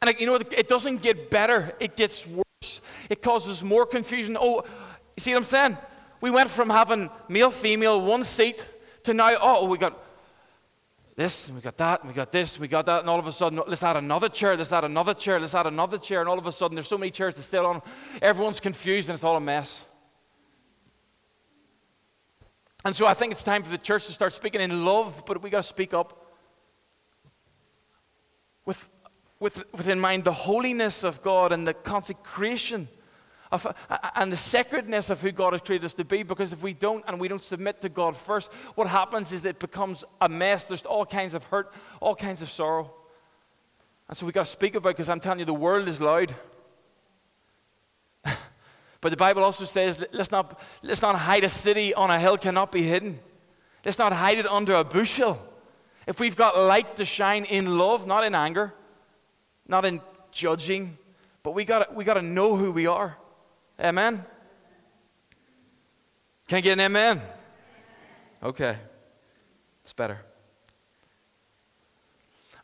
And 0.00 0.14
you 0.20 0.26
know, 0.26 0.36
it 0.36 0.68
doesn't 0.68 1.02
get 1.02 1.30
better, 1.30 1.74
it 1.80 1.96
gets 1.96 2.26
worse. 2.26 2.80
It 3.10 3.22
causes 3.22 3.64
more 3.64 3.86
confusion. 3.86 4.36
Oh, 4.38 4.64
you 5.16 5.20
see 5.20 5.32
what 5.32 5.38
I'm 5.38 5.44
saying? 5.44 5.78
We 6.20 6.30
went 6.30 6.50
from 6.50 6.70
having 6.70 7.10
male, 7.28 7.50
female, 7.50 8.00
one 8.00 8.24
seat 8.24 8.68
to 9.04 9.14
now, 9.14 9.36
oh, 9.40 9.64
we 9.64 9.78
got 9.78 9.98
this, 11.16 11.48
and 11.48 11.56
we 11.56 11.62
got 11.62 11.76
that, 11.78 12.00
and 12.00 12.08
we 12.08 12.14
got 12.14 12.30
this, 12.30 12.54
and 12.54 12.62
we 12.62 12.68
got 12.68 12.86
that, 12.86 13.00
and 13.00 13.10
all 13.10 13.18
of 13.18 13.26
a 13.26 13.32
sudden, 13.32 13.60
let's 13.66 13.82
add 13.82 13.96
another 13.96 14.28
chair, 14.28 14.56
let's 14.56 14.72
add 14.72 14.84
another 14.84 15.14
chair, 15.14 15.40
let's 15.40 15.54
add 15.54 15.66
another 15.66 15.98
chair, 15.98 16.20
and 16.20 16.28
all 16.28 16.38
of 16.38 16.46
a 16.46 16.52
sudden, 16.52 16.76
there's 16.76 16.86
so 16.86 16.98
many 16.98 17.10
chairs 17.10 17.34
to 17.34 17.42
sit 17.42 17.64
on. 17.64 17.82
Everyone's 18.22 18.60
confused, 18.60 19.08
and 19.08 19.14
it's 19.14 19.24
all 19.24 19.36
a 19.36 19.40
mess. 19.40 19.84
And 22.88 22.96
so 22.96 23.06
I 23.06 23.12
think 23.12 23.32
it's 23.32 23.44
time 23.44 23.62
for 23.64 23.68
the 23.68 23.76
church 23.76 24.06
to 24.06 24.14
start 24.14 24.32
speaking 24.32 24.62
in 24.62 24.86
love, 24.86 25.24
but 25.26 25.42
we 25.42 25.50
got 25.50 25.58
to 25.58 25.62
speak 25.62 25.92
up 25.92 26.26
with, 28.64 28.88
with, 29.38 29.62
with 29.74 29.88
in 29.88 30.00
mind 30.00 30.24
the 30.24 30.32
holiness 30.32 31.04
of 31.04 31.20
God 31.20 31.52
and 31.52 31.66
the 31.66 31.74
consecration 31.74 32.88
of, 33.52 33.66
and 34.14 34.32
the 34.32 34.38
sacredness 34.38 35.10
of 35.10 35.20
who 35.20 35.32
God 35.32 35.52
has 35.52 35.60
created 35.60 35.84
us 35.84 35.92
to 35.92 36.04
be. 36.06 36.22
Because 36.22 36.54
if 36.54 36.62
we 36.62 36.72
don't 36.72 37.04
and 37.06 37.20
we 37.20 37.28
don't 37.28 37.42
submit 37.42 37.82
to 37.82 37.90
God 37.90 38.16
first, 38.16 38.50
what 38.74 38.86
happens 38.86 39.32
is 39.32 39.44
it 39.44 39.58
becomes 39.58 40.02
a 40.22 40.28
mess. 40.30 40.64
There's 40.64 40.80
all 40.84 41.04
kinds 41.04 41.34
of 41.34 41.44
hurt, 41.44 41.74
all 42.00 42.14
kinds 42.14 42.40
of 42.40 42.48
sorrow. 42.48 42.90
And 44.08 44.16
so 44.16 44.24
we 44.24 44.32
got 44.32 44.46
to 44.46 44.50
speak 44.50 44.76
about 44.76 44.96
because 44.96 45.10
I'm 45.10 45.20
telling 45.20 45.40
you, 45.40 45.44
the 45.44 45.52
world 45.52 45.88
is 45.88 46.00
loud. 46.00 46.34
But 49.00 49.10
the 49.10 49.16
Bible 49.16 49.44
also 49.44 49.64
says, 49.64 50.04
let's 50.12 50.30
not, 50.30 50.60
let's 50.82 51.02
not 51.02 51.14
hide 51.16 51.44
a 51.44 51.48
city 51.48 51.94
on 51.94 52.10
a 52.10 52.18
hill 52.18 52.36
cannot 52.36 52.72
be 52.72 52.82
hidden. 52.82 53.20
Let's 53.84 53.98
not 53.98 54.12
hide 54.12 54.38
it 54.38 54.46
under 54.46 54.74
a 54.74 54.84
bushel. 54.84 55.40
If 56.06 56.20
we've 56.20 56.36
got 56.36 56.58
light 56.58 56.96
to 56.96 57.04
shine 57.04 57.44
in 57.44 57.78
love, 57.78 58.06
not 58.06 58.24
in 58.24 58.34
anger, 58.34 58.74
not 59.66 59.84
in 59.84 60.00
judging, 60.32 60.98
but 61.42 61.54
we 61.54 61.64
got 61.64 61.94
we 61.94 62.04
got 62.04 62.14
to 62.14 62.22
know 62.22 62.56
who 62.56 62.72
we 62.72 62.86
are. 62.86 63.16
Amen? 63.78 64.24
Can 66.48 66.58
I 66.58 66.60
get 66.60 66.72
an 66.72 66.80
amen? 66.80 67.22
Okay. 68.42 68.76
It's 69.84 69.92
better. 69.92 70.20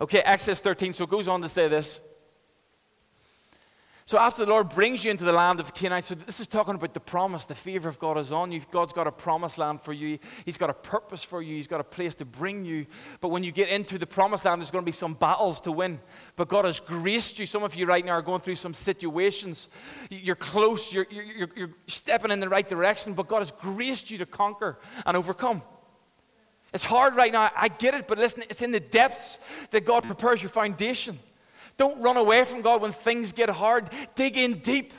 Okay, 0.00 0.21
Exodus 0.21 0.61
13. 0.61 0.95
So 0.95 1.05
it 1.05 1.11
goes 1.11 1.29
on 1.29 1.43
to 1.43 1.49
say 1.49 1.69
this. 1.69 2.00
So 4.06 4.18
after 4.18 4.44
the 4.44 4.50
Lord 4.50 4.68
brings 4.68 5.02
you 5.02 5.11
into 5.11 5.25
the 5.25 5.32
land 5.32 5.61
of 5.61 5.73
Canaanites, 5.73 6.08
so 6.08 6.14
this 6.14 6.38
is 6.38 6.46
talking 6.46 6.74
about 6.74 6.92
the 6.92 7.00
promise, 7.00 7.46
the 7.46 7.55
favor 7.55 7.88
of 7.88 7.98
God 7.98 8.18
is 8.18 8.33
on 8.33 8.52
you. 8.52 8.61
God's 8.70 8.92
got 8.92 9.07
a 9.07 9.12
promised 9.12 9.57
land 9.57 9.81
for 9.81 9.94
you. 9.94 10.18
He's 10.44 10.59
got 10.59 10.68
a 10.68 10.74
purpose 10.74 11.24
for 11.24 11.40
you. 11.40 11.57
He's 11.57 11.68
got 11.68 11.81
a 11.81 11.85
place 11.85 12.14
to 12.16 12.26
bring 12.26 12.66
you. 12.66 12.85
But 13.22 13.29
when 13.29 13.42
you 13.42 13.50
get 13.50 13.70
into 13.70 13.96
the 13.96 14.07
promised 14.07 14.44
land, 14.44 14.61
there's 14.61 14.70
going 14.70 14.83
to 14.83 14.87
be 14.87 14.92
some 14.92 15.14
battles 15.14 15.59
to 15.62 15.72
win. 15.72 16.00
But 16.37 16.48
God 16.48 16.66
has 16.66 16.81
graced 16.81 17.38
you. 17.38 17.46
Some 17.46 17.62
of 17.62 17.74
you 17.76 17.87
right 17.87 18.05
now 18.05 18.12
are 18.12 18.22
going 18.22 18.42
through 18.42 18.57
some 18.57 18.74
situations. 18.74 19.70
You're 20.11 20.37
close. 20.37 20.92
You're, 20.92 21.07
you're, 21.11 21.48
you're 21.57 21.74
stepping 21.87 22.31
in 22.31 22.40
the 22.40 22.48
right 22.50 22.68
direction. 22.68 23.14
But 23.14 23.26
God 23.26 23.38
has 23.38 23.52
graced 23.52 24.11
you 24.11 24.18
to 24.18 24.26
conquer 24.26 24.79
and 25.07 25.16
overcome. 25.16 25.62
It's 26.74 26.85
hard 26.85 27.16
right 27.16 27.33
now. 27.33 27.50
I 27.57 27.68
get 27.68 27.94
it. 27.94 28.07
But 28.07 28.18
listen, 28.18 28.42
it's 28.50 28.61
in 28.61 28.70
the 28.70 28.81
depths 28.81 29.38
that 29.70 29.87
God 29.87 30.02
prepares 30.02 30.42
your 30.42 30.50
foundation. 30.50 31.18
Don't 31.76 32.00
run 32.00 32.16
away 32.16 32.44
from 32.44 32.62
God 32.62 32.82
when 32.82 32.92
things 32.92 33.32
get 33.32 33.48
hard. 33.48 33.90
Dig 34.14 34.37
in 34.37 34.58
deep. 34.58 34.92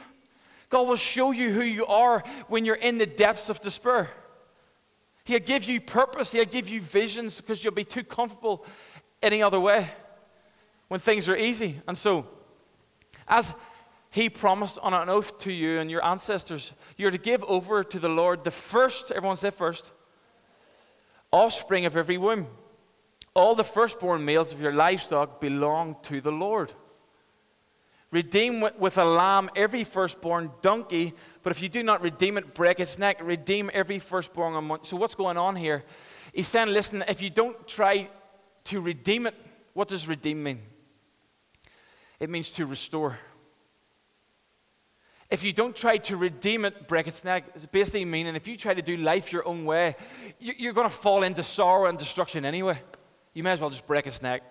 God 0.69 0.87
will 0.87 0.95
show 0.95 1.31
you 1.31 1.51
who 1.51 1.61
you 1.61 1.85
are 1.85 2.23
when 2.47 2.65
you're 2.65 2.75
in 2.75 2.97
the 2.97 3.05
depths 3.05 3.49
of 3.49 3.61
despair. 3.61 4.09
He'll 5.23 5.39
give 5.39 5.63
you 5.65 5.79
purpose, 5.79 6.31
He'll 6.31 6.45
give 6.45 6.69
you 6.69 6.81
visions 6.81 7.39
because 7.39 7.63
you'll 7.63 7.73
be 7.73 7.85
too 7.85 8.03
comfortable 8.03 8.65
any 9.23 9.41
other 9.41 9.59
way 9.59 9.89
when 10.87 10.99
things 10.99 11.29
are 11.29 11.35
easy. 11.35 11.81
And 11.87 11.97
so, 11.97 12.27
as 13.27 13.53
He 14.11 14.29
promised 14.29 14.77
on 14.79 14.93
an 14.93 15.09
oath 15.09 15.39
to 15.39 15.51
you 15.51 15.79
and 15.79 15.89
your 15.89 16.03
ancestors, 16.05 16.73
you're 16.97 17.11
to 17.11 17.17
give 17.17 17.43
over 17.45 17.83
to 17.83 17.99
the 17.99 18.09
Lord 18.09 18.43
the 18.43 18.51
first, 18.51 19.11
everyone 19.11 19.37
say 19.37 19.49
first, 19.49 19.91
offspring 21.31 21.85
of 21.85 21.97
every 21.97 22.17
womb 22.17 22.47
all 23.35 23.53
the 23.53 23.63
firstborn 23.63 24.23
males 24.25 24.51
of 24.53 24.61
your 24.61 24.71
livestock 24.71 25.39
belong 25.41 25.97
to 26.03 26.21
the 26.21 26.31
Lord. 26.31 26.71
Redeem 28.11 28.65
with 28.79 28.97
a 28.97 29.03
lamb 29.03 29.49
every 29.57 29.83
firstborn 29.83 30.49
donkey, 30.61 31.13
but 31.43 31.51
if 31.51 31.61
you 31.61 31.67
do 31.67 31.83
not 31.83 32.01
redeem 32.01 32.37
it, 32.37 32.53
break 32.53 32.79
its 32.79 32.97
neck. 32.97 33.19
Redeem 33.21 33.69
every 33.73 33.99
firstborn 33.99 34.55
among. 34.55 34.85
So, 34.85 34.95
what's 34.95 35.15
going 35.15 35.37
on 35.37 35.57
here? 35.57 35.83
He's 36.33 36.47
saying, 36.47 36.69
listen, 36.69 37.03
if 37.09 37.21
you 37.21 37.29
don't 37.29 37.67
try 37.67 38.09
to 38.65 38.79
redeem 38.79 39.27
it, 39.27 39.35
what 39.73 39.89
does 39.89 40.07
redeem 40.07 40.41
mean? 40.43 40.61
It 42.19 42.29
means 42.29 42.51
to 42.51 42.65
restore. 42.65 43.19
If 45.29 45.43
you 45.43 45.51
don't 45.51 45.75
try 45.75 45.97
to 45.97 46.15
redeem 46.15 46.63
it, 46.63 46.87
break 46.87 47.07
its 47.07 47.25
neck, 47.25 47.45
it's 47.55 47.65
basically 47.65 48.05
meaning 48.05 48.35
if 48.35 48.47
you 48.47 48.55
try 48.55 48.73
to 48.73 48.81
do 48.81 48.95
life 48.95 49.33
your 49.33 49.45
own 49.45 49.65
way, 49.65 49.95
you're 50.39 50.71
going 50.71 50.87
to 50.87 50.95
fall 50.95 51.23
into 51.23 51.43
sorrow 51.43 51.89
and 51.89 51.97
destruction 51.97 52.45
anyway 52.45 52.79
you 53.35 53.43
may 53.43 53.51
as 53.51 53.61
well 53.61 53.69
just 53.69 53.85
break 53.85 54.07
its 54.07 54.21
neck. 54.23 54.41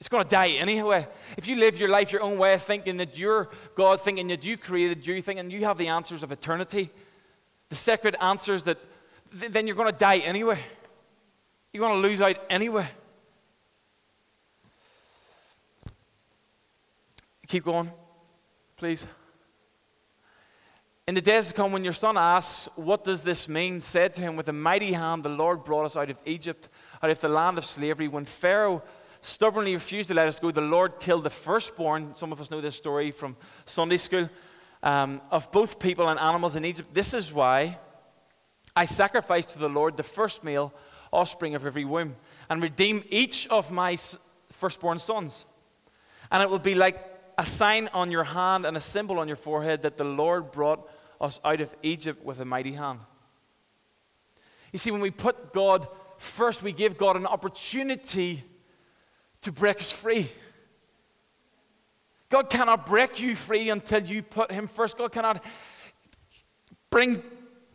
It's 0.00 0.08
going 0.08 0.24
to 0.24 0.30
die 0.30 0.50
anyway. 0.50 1.06
If 1.36 1.46
you 1.46 1.56
live 1.56 1.78
your 1.78 1.88
life 1.88 2.10
your 2.10 2.22
own 2.22 2.38
way, 2.38 2.56
thinking 2.56 2.96
that 2.96 3.18
you're 3.18 3.48
God, 3.74 4.00
thinking 4.00 4.28
that 4.28 4.44
you 4.44 4.56
created 4.56 5.06
you, 5.06 5.20
thinking 5.20 5.50
you 5.50 5.64
have 5.64 5.76
the 5.76 5.88
answers 5.88 6.22
of 6.22 6.32
eternity, 6.32 6.90
the 7.68 7.76
sacred 7.76 8.16
answers 8.20 8.62
that, 8.64 8.78
then 9.32 9.66
you're 9.66 9.76
going 9.76 9.92
to 9.92 9.98
die 9.98 10.18
anyway. 10.18 10.58
You're 11.72 11.86
going 11.86 12.00
to 12.00 12.08
lose 12.08 12.20
out 12.20 12.36
anyway. 12.48 12.86
Keep 17.46 17.64
going, 17.64 17.90
please. 18.76 19.06
In 21.06 21.14
the 21.14 21.22
days 21.22 21.48
to 21.48 21.54
come, 21.54 21.72
when 21.72 21.84
your 21.84 21.94
son 21.94 22.18
asks, 22.18 22.68
What 22.76 23.02
does 23.02 23.22
this 23.22 23.48
mean? 23.48 23.80
said 23.80 24.12
to 24.14 24.20
him, 24.20 24.36
With 24.36 24.48
a 24.48 24.52
mighty 24.52 24.92
hand 24.92 25.22
the 25.22 25.30
Lord 25.30 25.64
brought 25.64 25.86
us 25.86 25.96
out 25.96 26.10
of 26.10 26.18
Egypt 26.26 26.68
out 27.02 27.10
of 27.10 27.20
the 27.20 27.28
land 27.28 27.58
of 27.58 27.64
slavery. 27.64 28.08
When 28.08 28.24
Pharaoh 28.24 28.82
stubbornly 29.20 29.74
refused 29.74 30.08
to 30.08 30.14
let 30.14 30.28
us 30.28 30.40
go, 30.40 30.50
the 30.50 30.60
Lord 30.60 31.00
killed 31.00 31.24
the 31.24 31.30
firstborn. 31.30 32.14
Some 32.14 32.32
of 32.32 32.40
us 32.40 32.50
know 32.50 32.60
this 32.60 32.76
story 32.76 33.10
from 33.10 33.36
Sunday 33.66 33.96
school 33.96 34.28
um, 34.82 35.20
of 35.30 35.50
both 35.50 35.78
people 35.78 36.08
and 36.08 36.18
animals 36.18 36.56
in 36.56 36.64
Egypt. 36.64 36.94
This 36.94 37.14
is 37.14 37.32
why 37.32 37.78
I 38.76 38.84
sacrifice 38.84 39.46
to 39.46 39.58
the 39.58 39.68
Lord 39.68 39.96
the 39.96 40.02
first 40.02 40.44
male 40.44 40.72
offspring 41.12 41.54
of 41.54 41.66
every 41.66 41.84
womb 41.84 42.16
and 42.48 42.62
redeem 42.62 43.02
each 43.10 43.46
of 43.48 43.70
my 43.70 43.96
firstborn 44.52 44.98
sons. 44.98 45.46
And 46.30 46.42
it 46.42 46.50
will 46.50 46.58
be 46.58 46.74
like 46.74 47.04
a 47.38 47.46
sign 47.46 47.88
on 47.94 48.10
your 48.10 48.24
hand 48.24 48.66
and 48.66 48.76
a 48.76 48.80
symbol 48.80 49.18
on 49.18 49.28
your 49.28 49.36
forehead 49.36 49.82
that 49.82 49.96
the 49.96 50.04
Lord 50.04 50.50
brought 50.50 50.88
us 51.20 51.40
out 51.44 51.60
of 51.60 51.74
Egypt 51.82 52.24
with 52.24 52.40
a 52.40 52.44
mighty 52.44 52.72
hand. 52.72 53.00
You 54.72 54.78
see, 54.78 54.90
when 54.90 55.00
we 55.00 55.10
put 55.10 55.52
God 55.52 55.88
first 56.18 56.62
we 56.62 56.72
give 56.72 56.96
God 56.98 57.16
an 57.16 57.26
opportunity 57.26 58.44
to 59.40 59.52
break 59.52 59.80
us 59.80 59.90
free. 59.90 60.30
God 62.28 62.50
cannot 62.50 62.86
break 62.86 63.20
you 63.20 63.34
free 63.34 63.70
until 63.70 64.02
you 64.02 64.22
put 64.22 64.50
Him 64.52 64.66
first. 64.66 64.98
God 64.98 65.12
cannot 65.12 65.44
bring 66.90 67.22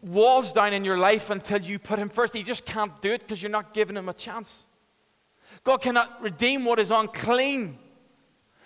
walls 0.02 0.54
down 0.54 0.74
in 0.74 0.86
your 0.86 0.98
life 0.98 1.30
until 1.30 1.62
you 1.62 1.80
put 1.80 1.98
Him 1.98 2.10
first. 2.10 2.36
He 2.36 2.44
just 2.44 2.66
can't 2.66 3.02
do 3.02 3.14
it 3.14 3.22
because 3.22 3.42
you're 3.42 3.50
not 3.50 3.74
giving 3.74 3.98
Him 3.98 4.10
a 4.10 4.14
chance. 4.14 4.68
God 5.64 5.78
cannot 5.78 6.22
redeem 6.22 6.66
what 6.66 6.80
is 6.80 6.92
unclean 6.92 7.80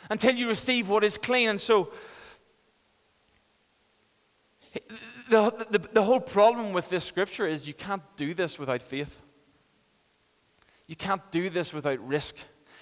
until 0.09 0.35
you 0.35 0.47
receive 0.47 0.89
what 0.89 1.03
is 1.03 1.17
clean. 1.17 1.49
And 1.49 1.61
so, 1.61 1.91
The, 5.29 5.51
the, 5.69 5.79
the 5.79 6.03
whole 6.03 6.21
problem 6.21 6.71
with 6.71 6.87
this 6.87 7.03
scripture 7.03 7.45
is 7.45 7.67
you 7.67 7.73
can't 7.73 8.03
do 8.15 8.33
this 8.33 8.57
without 8.57 8.81
faith. 8.81 9.23
You 10.88 10.95
can't 10.95 11.21
do 11.32 11.50
this 11.50 11.73
without 11.73 12.06
risk. 12.08 12.36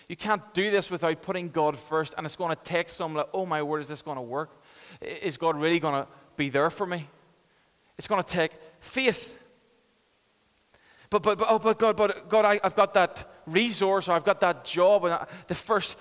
You 0.08 0.15
can't 0.15 0.41
do 0.54 0.70
this 0.70 0.91
without 0.91 1.22
putting 1.22 1.50
God 1.50 1.78
first. 1.78 2.13
And 2.18 2.26
it's 2.26 2.36
going 2.36 2.56
to 2.56 2.63
take 2.63 2.89
some, 2.89 3.15
like, 3.15 3.30
oh 3.34 3.46
my 3.46 3.63
word, 3.63 3.80
is 3.80 3.88
this 3.88 4.02
going 4.02 4.18
to 4.18 4.22
work? 4.22 4.62
Is 5.02 5.38
God 5.38 5.60
really 5.60 5.80
going 5.80 6.04
to 6.04 6.08
be 6.38 6.50
there 6.50 6.70
for 6.70 6.86
me? 6.86 7.08
It's 7.98 8.08
going 8.08 8.22
to 8.22 8.30
take 8.30 8.52
faith. 8.80 9.39
But, 11.10 11.24
but, 11.24 11.38
but, 11.38 11.48
oh, 11.50 11.60
but 11.60 11.80
God, 11.80 11.98
but 11.98 12.30
God, 12.30 12.46
I, 12.46 12.60
have 12.63 12.76
got 12.76 12.94
that 12.96 13.30
resource 13.48 14.10
or 14.10 14.13
I've 14.13 14.24
got 14.24 14.39
that 14.41 14.65
job. 14.65 15.06
And 15.06 15.13
I, 15.13 15.28
the 15.48 15.56
first 15.56 15.98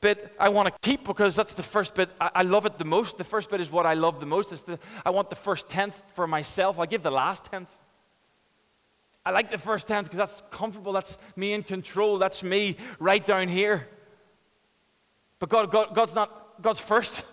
bit 0.00 0.32
I 0.38 0.48
want 0.48 0.68
to 0.68 0.74
keep 0.80 1.04
because 1.04 1.34
that's 1.34 1.54
the 1.54 1.62
first 1.62 1.94
bit. 1.94 2.10
I, 2.20 2.30
I, 2.36 2.42
love 2.42 2.66
it 2.66 2.78
the 2.78 2.84
most. 2.84 3.18
The 3.18 3.24
first 3.24 3.50
bit 3.50 3.60
is 3.60 3.70
what 3.70 3.86
I 3.86 3.94
love 3.94 4.20
the 4.20 4.26
most. 4.26 4.52
It's 4.52 4.62
the, 4.62 4.78
I 5.04 5.10
want 5.10 5.30
the 5.30 5.36
first 5.36 5.68
tenth 5.68 6.02
for 6.14 6.26
myself. 6.26 6.78
I 6.78 6.86
give 6.86 7.02
the 7.02 7.10
last 7.10 7.46
tenth. 7.46 7.76
I 9.28 9.30
like 9.30 9.50
the 9.50 9.58
first 9.58 9.88
tenth 9.88 10.06
because 10.06 10.16
that's 10.16 10.42
comfortable. 10.50 10.94
That's 10.94 11.18
me 11.36 11.52
in 11.52 11.62
control. 11.62 12.16
That's 12.16 12.42
me 12.42 12.78
right 12.98 13.24
down 13.24 13.48
here. 13.48 13.86
But 15.38 15.50
God, 15.50 15.70
God, 15.70 15.92
God's 15.92 16.14
not, 16.14 16.62
God's 16.62 16.80
first. 16.80 17.26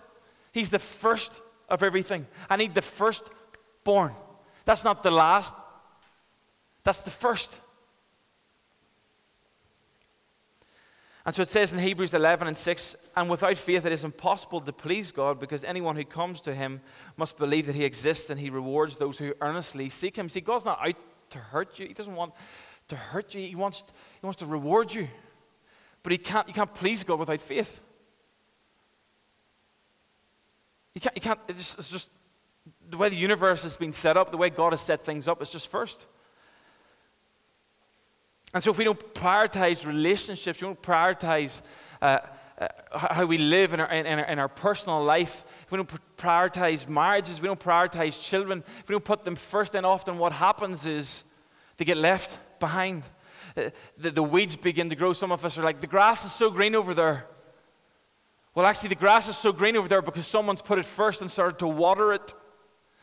He's 0.52 0.68
the 0.68 0.78
first 0.78 1.40
of 1.70 1.82
everything. 1.82 2.26
I 2.50 2.56
need 2.56 2.74
the 2.74 2.82
firstborn. 2.82 4.12
That's 4.66 4.84
not 4.84 5.02
the 5.02 5.10
last, 5.10 5.54
that's 6.84 7.00
the 7.00 7.10
first. 7.10 7.58
And 11.24 11.34
so 11.34 11.40
it 11.40 11.48
says 11.48 11.72
in 11.72 11.78
Hebrews 11.78 12.12
11 12.12 12.46
and 12.46 12.56
6 12.58 12.96
And 13.16 13.30
without 13.30 13.56
faith 13.56 13.86
it 13.86 13.92
is 13.92 14.04
impossible 14.04 14.60
to 14.60 14.72
please 14.74 15.12
God 15.12 15.40
because 15.40 15.64
anyone 15.64 15.96
who 15.96 16.04
comes 16.04 16.42
to 16.42 16.54
him 16.54 16.82
must 17.16 17.38
believe 17.38 17.64
that 17.64 17.74
he 17.74 17.86
exists 17.86 18.28
and 18.28 18.38
he 18.38 18.50
rewards 18.50 18.98
those 18.98 19.16
who 19.16 19.32
earnestly 19.40 19.88
seek 19.88 20.16
him. 20.16 20.28
See, 20.28 20.42
God's 20.42 20.66
not 20.66 20.78
out 20.86 20.94
to 21.30 21.38
hurt 21.38 21.78
you, 21.78 21.86
He 21.86 21.94
doesn't 21.94 22.14
want 22.14 22.32
to 22.88 22.96
hurt 22.96 23.34
you, 23.34 23.46
He 23.46 23.54
wants, 23.54 23.84
he 24.20 24.26
wants 24.26 24.40
to 24.40 24.46
reward 24.46 24.92
you. 24.94 25.08
But 26.02 26.12
he 26.12 26.18
can't, 26.18 26.46
you 26.46 26.54
can't 26.54 26.72
please 26.72 27.02
God 27.02 27.18
without 27.18 27.40
faith. 27.40 27.82
You 30.94 31.00
can't, 31.00 31.16
you 31.16 31.20
can't 31.20 31.40
it's, 31.48 31.58
just, 31.58 31.78
it's 31.80 31.90
just 31.90 32.10
the 32.88 32.96
way 32.96 33.08
the 33.08 33.16
universe 33.16 33.64
has 33.64 33.76
been 33.76 33.90
set 33.90 34.16
up, 34.16 34.30
the 34.30 34.36
way 34.36 34.50
God 34.50 34.72
has 34.72 34.80
set 34.80 35.04
things 35.04 35.26
up, 35.26 35.42
it's 35.42 35.50
just 35.50 35.68
first. 35.68 36.06
And 38.54 38.62
so, 38.62 38.70
if 38.70 38.78
we 38.78 38.84
don't 38.84 39.14
prioritize 39.14 39.84
relationships, 39.84 40.62
we 40.62 40.66
don't 40.66 40.80
prioritize 40.80 41.60
uh, 42.00 42.18
uh, 42.58 42.68
how 42.90 43.26
we 43.26 43.38
live 43.38 43.74
in 43.74 43.80
our, 43.80 43.92
in, 43.92 44.06
our, 44.06 44.24
in 44.24 44.38
our 44.38 44.48
personal 44.48 45.02
life, 45.02 45.44
if 45.62 45.70
we 45.70 45.76
don't 45.76 45.90
prioritize 46.16 46.88
marriages, 46.88 47.40
we 47.40 47.48
don't 47.48 47.60
prioritize 47.60 48.20
children, 48.22 48.64
if 48.80 48.88
we 48.88 48.94
don't 48.94 49.04
put 49.04 49.24
them 49.24 49.36
first, 49.36 49.72
then 49.72 49.84
often 49.84 50.18
what 50.18 50.32
happens 50.32 50.86
is 50.86 51.24
they 51.76 51.84
get 51.84 51.96
left 51.98 52.38
behind. 52.58 53.04
Uh, 53.56 53.70
the, 53.98 54.10
the 54.10 54.22
weeds 54.22 54.56
begin 54.56 54.88
to 54.88 54.96
grow. 54.96 55.12
Some 55.12 55.32
of 55.32 55.44
us 55.44 55.58
are 55.58 55.64
like, 55.64 55.80
the 55.80 55.86
grass 55.86 56.24
is 56.24 56.32
so 56.32 56.50
green 56.50 56.74
over 56.74 56.94
there. 56.94 57.26
Well, 58.54 58.64
actually, 58.64 58.88
the 58.88 58.94
grass 58.94 59.28
is 59.28 59.36
so 59.36 59.52
green 59.52 59.76
over 59.76 59.86
there 59.86 60.00
because 60.00 60.26
someone's 60.26 60.62
put 60.62 60.78
it 60.78 60.86
first 60.86 61.20
and 61.20 61.30
started 61.30 61.58
to 61.58 61.68
water 61.68 62.14
it 62.14 62.32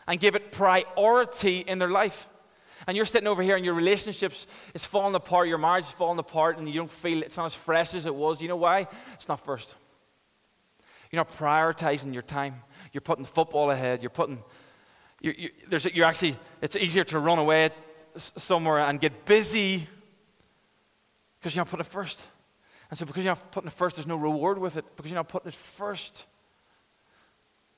and 0.08 0.20
give 0.20 0.36
it 0.36 0.52
priority 0.52 1.60
in 1.60 1.78
their 1.78 1.92
life. 1.92 2.28
And 2.88 2.98
you're 2.98 3.06
sitting 3.06 3.28
over 3.28 3.41
here 3.41 3.56
and 3.56 3.65
your 3.65 3.74
relationships 3.74 4.46
is 4.74 4.86
falling 4.86 5.15
apart, 5.15 5.48
your 5.48 5.58
marriage 5.58 5.86
is 5.86 5.91
falling 5.91 6.19
apart, 6.19 6.58
and 6.58 6.67
you 6.67 6.76
don't 6.76 6.91
feel 6.91 7.24
it's 7.24 7.38
not 7.38 7.46
as 7.46 7.56
fresh 7.56 7.93
as 7.93 8.06
it 8.06 8.13
was. 8.13 8.41
You 8.41 8.48
know 8.48 8.56
why? 8.56 8.88
It's 9.13 9.28
not 9.28 9.43
first. 9.43 9.76
You're 11.12 11.19
not 11.19 11.32
prioritizing 11.32 12.13
your 12.13 12.24
time. 12.24 12.62
You're 12.91 13.02
putting 13.02 13.26
football 13.26 13.72
ahead. 13.72 14.02
You're 14.02 14.10
putting, 14.10 14.43
you're, 15.22 15.34
you're, 15.34 15.52
there's, 15.69 15.86
you're 15.86 16.06
actually, 16.06 16.38
it's 16.62 16.76
easier 16.76 17.04
to 17.06 17.19
run 17.19 17.39
away 17.39 17.69
somewhere 18.15 18.80
and 18.80 19.00
get 19.00 19.26
busy 19.26 19.88
because 21.39 21.56
you're 21.56 21.62
not 21.62 21.69
putting 21.69 21.86
it 21.86 21.91
first. 21.91 22.26
And 22.89 22.98
so, 22.98 23.06
because 23.06 23.24
you're 23.24 23.34
not 23.34 23.52
putting 23.52 23.67
it 23.67 23.74
first, 23.74 23.96
there's 23.96 24.08
no 24.08 24.15
reward 24.15 24.58
with 24.58 24.78
it 24.78 24.86
because 24.96 25.12
you're 25.12 25.19
not 25.19 25.30
putting 25.30 25.48
it 25.48 25.56
first. 25.56 26.26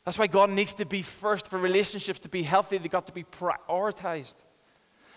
That's 0.03 0.19
why 0.19 0.27
God 0.27 0.49
needs 0.51 0.73
to 0.75 0.85
be 0.85 1.01
first 1.01 1.49
for 1.49 1.57
relationships 1.57 2.19
to 2.19 2.29
be 2.29 2.43
healthy. 2.43 2.77
They've 2.77 2.91
got 2.91 3.07
to 3.07 3.13
be 3.13 3.23
prioritized. 3.23 4.35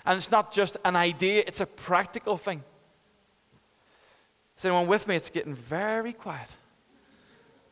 And 0.08 0.16
it's 0.16 0.30
not 0.30 0.50
just 0.50 0.78
an 0.86 0.96
idea, 0.96 1.44
it's 1.46 1.60
a 1.60 1.66
practical 1.66 2.38
thing. 2.38 2.64
Is 4.56 4.64
anyone 4.64 4.86
with 4.86 5.06
me? 5.06 5.16
It's 5.16 5.28
getting 5.28 5.54
very 5.54 6.14
quiet. 6.14 6.48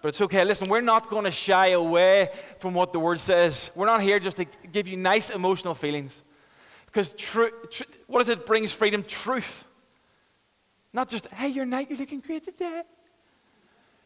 But 0.02 0.08
it's 0.08 0.20
okay. 0.20 0.44
Listen, 0.44 0.68
we're 0.68 0.82
not 0.82 1.08
going 1.08 1.24
to 1.24 1.30
shy 1.30 1.68
away 1.68 2.28
from 2.58 2.74
what 2.74 2.92
the 2.92 3.00
word 3.00 3.20
says. 3.20 3.70
We're 3.74 3.86
not 3.86 4.02
here 4.02 4.18
just 4.18 4.36
to 4.36 4.44
give 4.70 4.86
you 4.86 4.98
nice 4.98 5.30
emotional 5.30 5.74
feelings. 5.74 6.24
Because 6.84 7.14
tr- 7.14 7.56
tr- 7.70 7.84
what 8.06 8.18
does 8.18 8.28
it 8.28 8.44
brings 8.44 8.70
freedom? 8.70 9.02
Truth. 9.02 9.64
Not 10.92 11.08
just, 11.08 11.28
hey, 11.28 11.48
you're 11.48 11.64
nice, 11.64 11.86
you're 11.88 11.98
looking 11.98 12.20
great 12.20 12.44
today. 12.44 12.82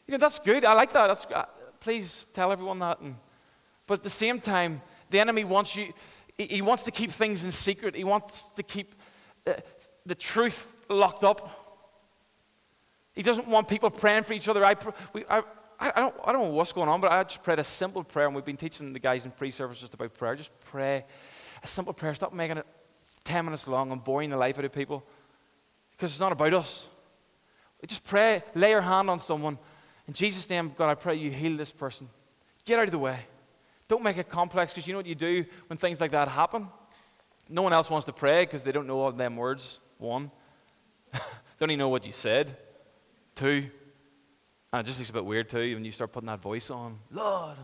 You 0.07 0.12
know, 0.12 0.19
that's 0.19 0.38
good. 0.38 0.64
I 0.64 0.75
like 0.75 0.93
that. 0.93 1.09
That's, 1.09 1.27
uh, 1.27 1.47
please 1.81 2.29
tell 2.33 2.53
everyone 2.53 2.79
that. 2.79 3.01
And, 3.01 3.16
but 3.88 3.95
at 3.95 4.03
the 4.05 4.11
same 4.11 4.40
time, 4.40 4.83
the 5.11 5.19
enemy 5.19 5.43
wants 5.43 5.75
you, 5.75 5.93
he 6.46 6.62
wants 6.62 6.85
to 6.85 6.90
keep 6.90 7.11
things 7.11 7.44
in 7.44 7.50
secret. 7.50 7.94
He 7.94 8.05
wants 8.05 8.50
to 8.50 8.62
keep 8.62 8.94
uh, 9.46 9.55
the 10.07 10.14
truth 10.14 10.74
locked 10.88 11.24
up. 11.24 11.57
He 13.14 13.22
doesn't 13.22 13.48
want 13.48 13.68
people 13.68 13.90
praying 13.90 14.24
for 14.24 14.33
each 14.33 14.48
other. 14.48 14.64
I, 14.64 14.76
we, 15.12 15.24
I, 15.29 15.42
I, 15.79 15.90
don't, 16.00 16.14
I 16.24 16.33
don't 16.33 16.44
know 16.44 16.55
what's 16.55 16.72
going 16.72 16.88
on, 16.88 17.00
but 17.00 17.11
I 17.11 17.22
just 17.24 17.42
prayed 17.42 17.59
a 17.59 17.64
simple 17.64 18.05
prayer, 18.05 18.26
and 18.26 18.35
we've 18.35 18.44
been 18.44 18.57
teaching 18.57 18.92
the 18.92 18.98
guys 18.98 19.24
in 19.24 19.31
pre 19.31 19.50
service 19.50 19.81
just 19.81 19.94
about 19.94 20.14
prayer. 20.14 20.35
Just 20.37 20.53
pray 20.66 21.05
a 21.62 21.66
simple 21.66 21.92
prayer. 21.92 22.14
Stop 22.14 22.33
making 22.33 22.59
it 22.59 22.66
10 23.24 23.44
minutes 23.44 23.66
long 23.66 23.92
and 23.92 24.03
boring 24.03 24.31
the 24.31 24.37
life 24.37 24.59
out 24.59 24.64
of 24.64 24.72
people 24.72 25.05
because 25.92 26.12
it's 26.12 26.20
not 26.20 26.33
about 26.33 26.55
us. 26.55 26.88
Just 27.87 28.05
pray, 28.05 28.42
lay 28.55 28.70
your 28.70 28.81
hand 28.81 29.09
on 29.09 29.18
someone. 29.18 29.59
In 30.07 30.14
Jesus' 30.14 30.48
name, 30.50 30.72
God, 30.76 30.90
I 30.90 30.94
pray 30.94 31.16
you 31.16 31.31
heal 31.31 31.57
this 31.57 31.72
person. 31.72 32.09
Get 32.64 32.79
out 32.79 32.87
of 32.87 32.90
the 32.90 32.98
way. 32.98 33.18
Don't 33.90 34.05
make 34.05 34.18
it 34.18 34.29
complex 34.29 34.72
because 34.72 34.87
you 34.87 34.92
know 34.92 35.00
what 35.00 35.07
you 35.07 35.16
do 35.16 35.44
when 35.66 35.76
things 35.76 36.00
like 36.00 36.12
that 36.12 36.29
happen? 36.29 36.68
No 37.48 37.62
one 37.62 37.72
else 37.72 37.90
wants 37.90 38.07
to 38.07 38.12
pray 38.12 38.44
because 38.44 38.62
they 38.62 38.70
don't 38.70 38.87
know 38.87 39.00
all 39.00 39.11
them 39.11 39.37
words. 39.37 39.81
One, 39.98 40.31
they 41.12 41.18
don't 41.59 41.72
even 41.72 41.81
know 41.81 41.88
what 41.88 42.07
you 42.07 42.12
said. 42.12 42.57
Two, 43.35 43.68
and 44.72 44.81
it 44.81 44.87
just 44.87 45.00
looks 45.00 45.11
a 45.11 45.12
bit 45.12 45.24
weird 45.24 45.48
too 45.48 45.74
when 45.74 45.85
you 45.85 45.90
start 45.90 46.12
putting 46.12 46.29
that 46.29 46.40
voice 46.40 46.70
on. 46.70 47.00
Lord. 47.11 47.57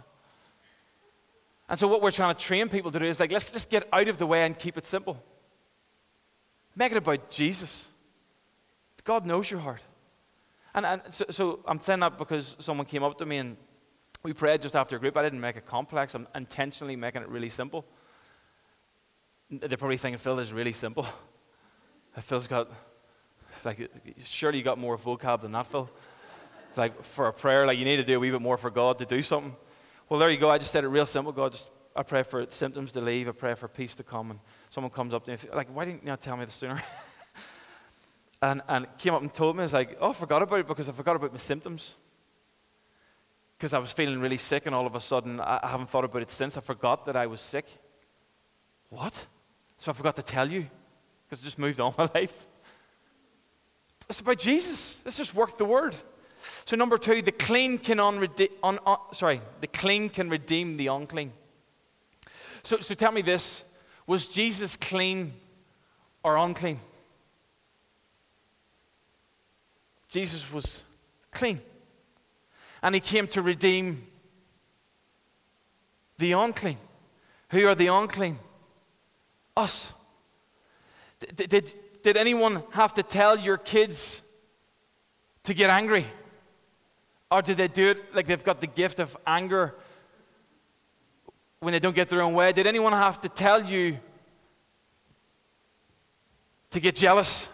And 1.68 1.78
so 1.78 1.86
what 1.86 2.02
we're 2.02 2.10
trying 2.10 2.34
to 2.34 2.40
train 2.40 2.68
people 2.68 2.90
to 2.90 2.98
do 2.98 3.04
is 3.04 3.20
like, 3.20 3.30
let's, 3.30 3.48
let's 3.52 3.66
get 3.66 3.86
out 3.92 4.08
of 4.08 4.18
the 4.18 4.26
way 4.26 4.44
and 4.44 4.58
keep 4.58 4.76
it 4.76 4.84
simple. 4.84 5.22
Make 6.74 6.90
it 6.90 6.98
about 6.98 7.30
Jesus. 7.30 7.86
God 9.04 9.26
knows 9.26 9.48
your 9.48 9.60
heart. 9.60 9.82
And, 10.74 10.84
and 10.84 11.02
so, 11.10 11.24
so 11.30 11.60
I'm 11.68 11.78
saying 11.78 12.00
that 12.00 12.18
because 12.18 12.56
someone 12.58 12.84
came 12.88 13.04
up 13.04 13.16
to 13.18 13.26
me 13.26 13.36
and 13.36 13.56
we 14.26 14.32
prayed 14.32 14.60
just 14.60 14.74
after 14.74 14.96
a 14.96 14.98
group. 14.98 15.16
I 15.16 15.22
didn't 15.22 15.40
make 15.40 15.56
it 15.56 15.66
complex. 15.66 16.16
I'm 16.16 16.26
intentionally 16.34 16.96
making 16.96 17.22
it 17.22 17.28
really 17.28 17.48
simple. 17.48 17.84
They're 19.48 19.78
probably 19.78 19.98
thinking 19.98 20.18
Phil 20.18 20.40
is 20.40 20.52
really 20.52 20.72
simple. 20.72 21.06
Phil's 22.22 22.48
got, 22.48 22.68
like, 23.64 23.88
surely 24.24 24.58
you 24.58 24.64
got 24.64 24.78
more 24.78 24.98
vocab 24.98 25.42
than 25.42 25.52
that, 25.52 25.68
Phil. 25.68 25.88
Like, 26.74 27.04
for 27.04 27.28
a 27.28 27.32
prayer, 27.32 27.66
like, 27.66 27.78
you 27.78 27.84
need 27.84 27.98
to 27.98 28.04
do 28.04 28.16
a 28.16 28.18
wee 28.18 28.32
bit 28.32 28.42
more 28.42 28.56
for 28.56 28.68
God 28.68 28.98
to 28.98 29.06
do 29.06 29.22
something. 29.22 29.54
Well, 30.08 30.18
there 30.18 30.28
you 30.28 30.38
go. 30.38 30.50
I 30.50 30.58
just 30.58 30.72
said 30.72 30.82
it 30.82 30.88
real 30.88 31.06
simple. 31.06 31.30
God, 31.30 31.52
just, 31.52 31.70
I 31.94 32.02
pray 32.02 32.24
for 32.24 32.44
symptoms 32.50 32.90
to 32.94 33.00
leave. 33.00 33.28
I 33.28 33.32
pray 33.32 33.54
for 33.54 33.68
peace 33.68 33.94
to 33.94 34.02
come. 34.02 34.32
And 34.32 34.40
someone 34.70 34.90
comes 34.90 35.14
up 35.14 35.24
to 35.26 35.30
me, 35.30 35.38
like, 35.54 35.68
why 35.68 35.84
didn't 35.84 36.04
you 36.04 36.16
tell 36.16 36.36
me 36.36 36.46
this 36.46 36.54
sooner? 36.54 36.82
and, 38.42 38.60
and 38.66 38.88
came 38.98 39.14
up 39.14 39.22
and 39.22 39.32
told 39.32 39.54
me, 39.54 39.62
I 39.62 39.66
was 39.66 39.72
like, 39.72 39.96
oh, 40.00 40.10
I 40.10 40.12
forgot 40.14 40.42
about 40.42 40.58
it 40.58 40.66
because 40.66 40.88
I 40.88 40.92
forgot 40.92 41.14
about 41.14 41.30
my 41.30 41.38
symptoms 41.38 41.94
because 43.57 43.73
I 43.73 43.79
was 43.79 43.90
feeling 43.90 44.21
really 44.21 44.37
sick, 44.37 44.66
and 44.66 44.75
all 44.75 44.87
of 44.87 44.95
a 44.95 45.01
sudden, 45.01 45.40
I, 45.40 45.61
haven't 45.62 45.88
thought 45.88 46.05
about 46.05 46.23
it 46.23 46.31
since. 46.31 46.57
I 46.57 46.61
forgot 46.61 47.07
that 47.07 47.16
I 47.16 47.27
was 47.27 47.40
sick. 47.40 47.66
What? 48.90 49.27
So 49.79 49.90
I 49.90 49.95
forgot 49.95 50.16
to 50.16 50.23
tell 50.23 50.51
you 50.51 50.66
because 51.25 51.42
I 51.42 51.45
just 51.45 51.59
moved 51.59 51.81
on 51.81 51.95
my 51.99 52.09
life. 52.14 52.47
It's 54.09 54.21
about 54.21 54.38
Jesus. 54.38 55.01
Let's 55.05 55.16
just 55.16 55.35
work 55.35 55.57
the 55.59 55.64
word. 55.64 55.97
So 56.64 56.77
number 56.77 56.99
two, 56.99 57.23
the 57.23 57.33
clean 57.33 57.79
can 57.79 57.99
on, 57.99 58.25
on, 58.62 58.79
on, 58.87 58.99
sorry, 59.12 59.40
the 59.61 59.66
clean 59.66 60.11
can 60.11 60.29
redeem 60.29 60.77
the 60.77 60.88
unclean. 60.88 61.33
So, 62.62 62.79
so 62.81 62.95
tell 62.95 63.12
me 63.12 63.23
this: 63.23 63.64
Was 64.07 64.29
Jesus 64.29 64.77
clean 64.77 65.33
or 66.23 66.37
unclean? 66.37 66.79
Jesus 70.09 70.53
was 70.53 70.83
clean 71.31 71.61
and 72.87 72.94
he 72.94 73.01
came 73.01 73.27
to 73.27 73.42
redeem 73.42 74.07
the 76.18 76.31
unclean. 76.31 76.79
Who 77.49 77.66
are 77.66 77.75
the 77.75 77.88
unclean? 77.88 78.38
Us. 79.57 79.92
Did, 81.35 81.49
did, 81.49 81.75
did 82.05 82.16
anyone 82.16 82.62
have 82.70 82.94
to 82.94 83.03
tell 83.03 83.37
your 83.37 83.59
kids 83.59 84.22
to 85.42 85.53
get 85.53 85.68
angry? 85.68 86.07
Or 87.29 87.42
did 87.42 87.57
they 87.57 87.66
do 87.66 87.90
it 87.90 88.14
like 88.14 88.29
they've 88.29 88.44
got 88.44 88.61
the 88.61 88.68
gift 88.68 89.01
of 89.01 89.16
anger 89.27 89.75
when 91.59 91.72
they 91.72 91.81
don't 91.81 91.96
get 91.96 92.09
their 92.09 92.22
own 92.22 92.35
way? 92.35 92.53
Did 92.53 92.68
anyone 92.68 92.92
have 92.92 93.20
to 93.22 93.29
tell 93.29 93.64
you 93.64 93.99
to 96.70 96.79
get 96.79 96.94
jealous? 96.94 97.49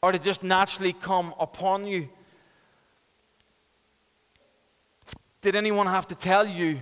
Or 0.00 0.12
to 0.12 0.20
just 0.20 0.44
naturally 0.44 0.92
come 0.92 1.34
upon 1.40 1.84
you? 1.84 2.08
Did 5.44 5.56
anyone 5.56 5.86
have 5.86 6.06
to 6.06 6.14
tell 6.14 6.48
you 6.48 6.80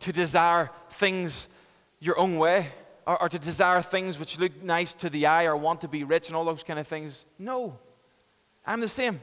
to 0.00 0.12
desire 0.12 0.70
things 0.90 1.48
your 1.98 2.18
own 2.18 2.36
way? 2.36 2.66
Or, 3.06 3.22
or, 3.22 3.28
to 3.30 3.38
desire 3.38 3.80
things 3.80 4.18
which 4.18 4.38
look 4.38 4.62
nice 4.62 4.92
to 4.94 5.08
the 5.08 5.24
eye 5.24 5.44
or 5.44 5.56
want 5.56 5.80
to 5.80 5.88
be 5.88 6.04
rich 6.04 6.28
and 6.28 6.36
all 6.36 6.44
those 6.44 6.62
kind 6.62 6.78
of 6.78 6.86
things? 6.86 7.24
No. 7.38 7.78
I'm 8.66 8.80
the 8.80 8.88
same. 8.88 9.18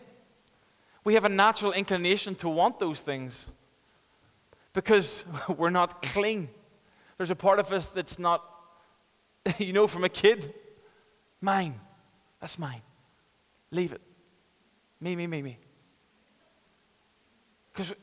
We 1.03 1.13
have 1.13 1.23
a 1.23 1.29
natural 1.29 1.71
inclination 1.71 2.33
to 2.37 2.49
want 2.49 2.79
those 2.79 3.01
things 3.01 3.47
because 4.73 5.23
we're 5.55 5.69
not 5.69 6.01
clean. 6.01 6.49
There's 7.17 7.29
a 7.29 7.35
part 7.35 7.59
of 7.59 7.71
us 7.71 7.85
that's 7.85 8.17
not, 8.17 8.43
you 9.59 9.71
know, 9.71 9.85
from 9.85 10.03
a 10.03 10.09
kid. 10.09 10.51
Mine. 11.41 11.79
That's 12.41 12.57
mine. 12.57 12.81
Leave 13.69 13.91
it. 13.91 14.01
Me, 14.99 15.15
me, 15.15 15.27
me, 15.27 15.43
me. 15.43 15.57
Because, 17.71 17.93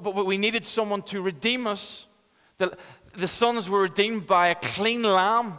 but, 0.00 0.14
but, 0.14 0.24
we 0.24 0.38
needed 0.38 0.64
someone 0.64 1.02
to 1.02 1.20
redeem 1.20 1.66
us. 1.66 2.06
The, 2.56 2.76
the 3.14 3.28
sons 3.28 3.68
were 3.68 3.82
redeemed 3.82 4.26
by 4.26 4.48
a 4.48 4.54
clean 4.54 5.02
lamb, 5.02 5.58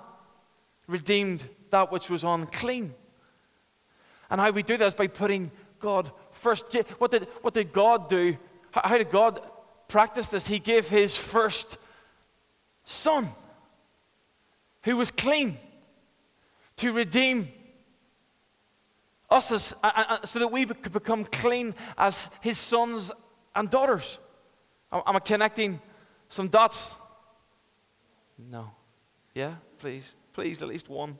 redeemed 0.87 1.47
that 1.69 1.91
which 1.91 2.09
was 2.09 2.23
unclean. 2.23 2.95
And 4.31 4.41
how 4.41 4.49
we 4.49 4.63
do 4.63 4.75
that 4.77 4.87
is 4.87 4.93
by 4.95 5.05
putting 5.05 5.51
God 5.79 6.11
first. 6.31 6.75
What 6.97 7.11
did, 7.11 7.27
what 7.41 7.53
did 7.53 7.71
God 7.71 8.09
do? 8.09 8.35
How, 8.71 8.81
how 8.85 8.97
did 8.97 9.11
God 9.11 9.39
practice 9.87 10.29
this? 10.29 10.47
He 10.47 10.57
gave 10.57 10.89
his 10.89 11.15
first 11.15 11.77
son, 12.85 13.29
who 14.81 14.97
was 14.97 15.11
clean, 15.11 15.59
to 16.77 16.91
redeem 16.91 17.49
us 19.29 19.51
as, 19.51 19.75
uh, 19.83 19.91
uh, 19.95 20.25
so 20.25 20.39
that 20.39 20.51
we 20.51 20.65
could 20.65 20.91
become 20.91 21.23
clean 21.25 21.75
as 21.97 22.31
his 22.41 22.57
sons 22.57 23.11
and 23.55 23.69
daughters. 23.69 24.17
Am 24.93 25.15
I 25.15 25.19
connecting 25.19 25.81
some 26.29 26.47
dots? 26.47 26.95
No. 28.37 28.71
Yeah, 29.33 29.55
please. 29.79 30.15
Please, 30.33 30.61
at 30.61 30.67
least 30.67 30.89
one. 30.89 31.17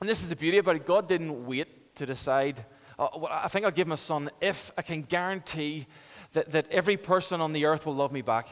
And 0.00 0.08
this 0.08 0.22
is 0.22 0.28
the 0.28 0.36
beauty 0.36 0.58
about 0.58 0.76
it. 0.76 0.86
God 0.86 1.08
didn't 1.08 1.46
wait 1.46 1.94
to 1.96 2.06
decide, 2.06 2.64
uh, 2.98 3.08
well, 3.16 3.30
I 3.30 3.48
think 3.48 3.64
I'll 3.64 3.70
give 3.70 3.86
my 3.86 3.94
son 3.94 4.30
if 4.40 4.70
I 4.76 4.82
can 4.82 5.02
guarantee 5.02 5.86
that, 6.32 6.50
that 6.52 6.70
every 6.70 6.96
person 6.96 7.40
on 7.40 7.52
the 7.52 7.66
earth 7.66 7.86
will 7.86 7.94
love 7.94 8.12
me 8.12 8.22
back 8.22 8.48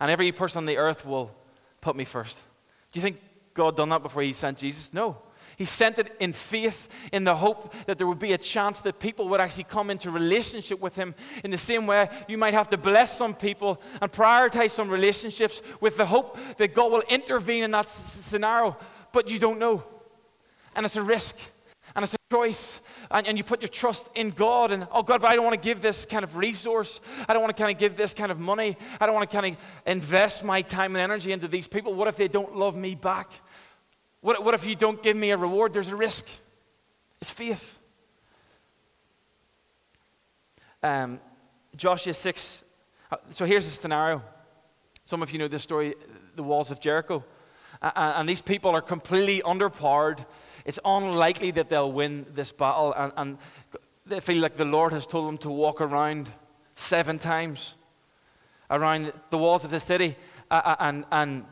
and 0.00 0.10
every 0.10 0.32
person 0.32 0.58
on 0.58 0.66
the 0.66 0.78
earth 0.78 1.04
will 1.04 1.34
put 1.80 1.96
me 1.96 2.04
first. 2.04 2.42
Do 2.92 2.98
you 2.98 3.02
think 3.02 3.20
God 3.52 3.76
done 3.76 3.90
that 3.90 4.02
before 4.02 4.22
he 4.22 4.32
sent 4.32 4.58
Jesus? 4.58 4.92
No. 4.92 5.18
He 5.56 5.64
sent 5.64 5.98
it 5.98 6.14
in 6.20 6.32
faith, 6.32 6.88
in 7.12 7.24
the 7.24 7.36
hope 7.36 7.72
that 7.86 7.98
there 7.98 8.06
would 8.06 8.18
be 8.18 8.32
a 8.32 8.38
chance 8.38 8.80
that 8.80 8.98
people 8.98 9.28
would 9.28 9.40
actually 9.40 9.64
come 9.64 9.90
into 9.90 10.10
relationship 10.10 10.80
with 10.80 10.96
him. 10.96 11.14
In 11.44 11.50
the 11.50 11.58
same 11.58 11.86
way, 11.86 12.08
you 12.28 12.38
might 12.38 12.54
have 12.54 12.68
to 12.70 12.76
bless 12.76 13.16
some 13.16 13.34
people 13.34 13.80
and 14.00 14.10
prioritize 14.10 14.70
some 14.70 14.88
relationships 14.88 15.62
with 15.80 15.96
the 15.96 16.06
hope 16.06 16.38
that 16.58 16.74
God 16.74 16.92
will 16.92 17.02
intervene 17.08 17.64
in 17.64 17.70
that 17.72 17.86
scenario, 17.86 18.76
but 19.12 19.30
you 19.30 19.38
don't 19.38 19.58
know. 19.58 19.84
And 20.76 20.84
it's 20.84 20.96
a 20.96 21.02
risk, 21.02 21.38
and 21.94 22.02
it's 22.02 22.14
a 22.14 22.18
choice, 22.32 22.80
and, 23.10 23.28
and 23.28 23.38
you 23.38 23.44
put 23.44 23.62
your 23.62 23.68
trust 23.68 24.10
in 24.16 24.30
God. 24.30 24.72
And 24.72 24.88
oh, 24.90 25.04
God, 25.04 25.20
but 25.20 25.30
I 25.30 25.36
don't 25.36 25.44
want 25.44 25.60
to 25.60 25.64
give 25.64 25.80
this 25.80 26.04
kind 26.04 26.24
of 26.24 26.36
resource. 26.36 27.00
I 27.28 27.32
don't 27.32 27.42
want 27.42 27.56
to 27.56 27.62
kind 27.62 27.72
of 27.72 27.78
give 27.78 27.96
this 27.96 28.12
kind 28.12 28.32
of 28.32 28.40
money. 28.40 28.76
I 29.00 29.06
don't 29.06 29.14
want 29.14 29.30
to 29.30 29.36
kind 29.36 29.54
of 29.54 29.60
invest 29.86 30.42
my 30.42 30.62
time 30.62 30.96
and 30.96 31.02
energy 31.02 31.30
into 31.30 31.46
these 31.46 31.68
people. 31.68 31.94
What 31.94 32.08
if 32.08 32.16
they 32.16 32.26
don't 32.26 32.56
love 32.56 32.76
me 32.76 32.96
back? 32.96 33.30
What, 34.24 34.42
what 34.42 34.54
if 34.54 34.64
you 34.64 34.74
don't 34.74 35.02
give 35.02 35.18
me 35.18 35.32
a 35.32 35.36
reward? 35.36 35.74
There's 35.74 35.90
a 35.90 35.96
risk. 35.96 36.24
It's 37.20 37.30
faith. 37.30 37.78
Um, 40.82 41.20
Joshua 41.76 42.14
6. 42.14 42.64
Uh, 43.10 43.16
so 43.28 43.44
here's 43.44 43.66
the 43.66 43.70
scenario. 43.70 44.22
Some 45.04 45.22
of 45.22 45.30
you 45.30 45.38
know 45.38 45.46
this 45.46 45.62
story 45.62 45.94
the 46.36 46.42
walls 46.42 46.70
of 46.70 46.80
Jericho. 46.80 47.22
And 47.82 48.26
these 48.26 48.40
people 48.40 48.70
are 48.70 48.80
completely 48.80 49.42
underpowered. 49.42 50.24
It's 50.64 50.80
unlikely 50.86 51.50
that 51.50 51.68
they'll 51.68 51.92
win 51.92 52.24
this 52.32 52.50
battle. 52.50 52.94
And, 52.96 53.12
and 53.18 53.38
they 54.06 54.20
feel 54.20 54.40
like 54.40 54.56
the 54.56 54.64
Lord 54.64 54.94
has 54.94 55.06
told 55.06 55.28
them 55.28 55.36
to 55.36 55.50
walk 55.50 55.82
around 55.82 56.30
seven 56.76 57.18
times 57.18 57.76
around 58.70 59.12
the 59.28 59.36
walls 59.36 59.64
of 59.64 59.70
the 59.70 59.80
city. 59.80 60.16
And, 60.50 61.04
and 61.12 61.44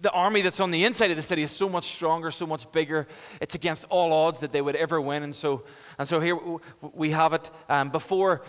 the 0.00 0.10
army 0.10 0.42
that's 0.42 0.60
on 0.60 0.70
the 0.70 0.84
inside 0.84 1.10
of 1.10 1.16
the 1.16 1.22
city 1.22 1.42
is 1.42 1.50
so 1.50 1.68
much 1.68 1.94
stronger, 1.94 2.30
so 2.30 2.46
much 2.46 2.70
bigger. 2.72 3.06
It's 3.40 3.54
against 3.54 3.84
all 3.90 4.12
odds 4.12 4.40
that 4.40 4.52
they 4.52 4.62
would 4.62 4.76
ever 4.76 5.00
win. 5.00 5.22
And 5.22 5.34
so, 5.34 5.64
and 5.98 6.08
so 6.08 6.20
here 6.20 6.38
we 6.80 7.10
have 7.10 7.32
it. 7.32 7.50
Um, 7.68 7.90
before 7.90 8.42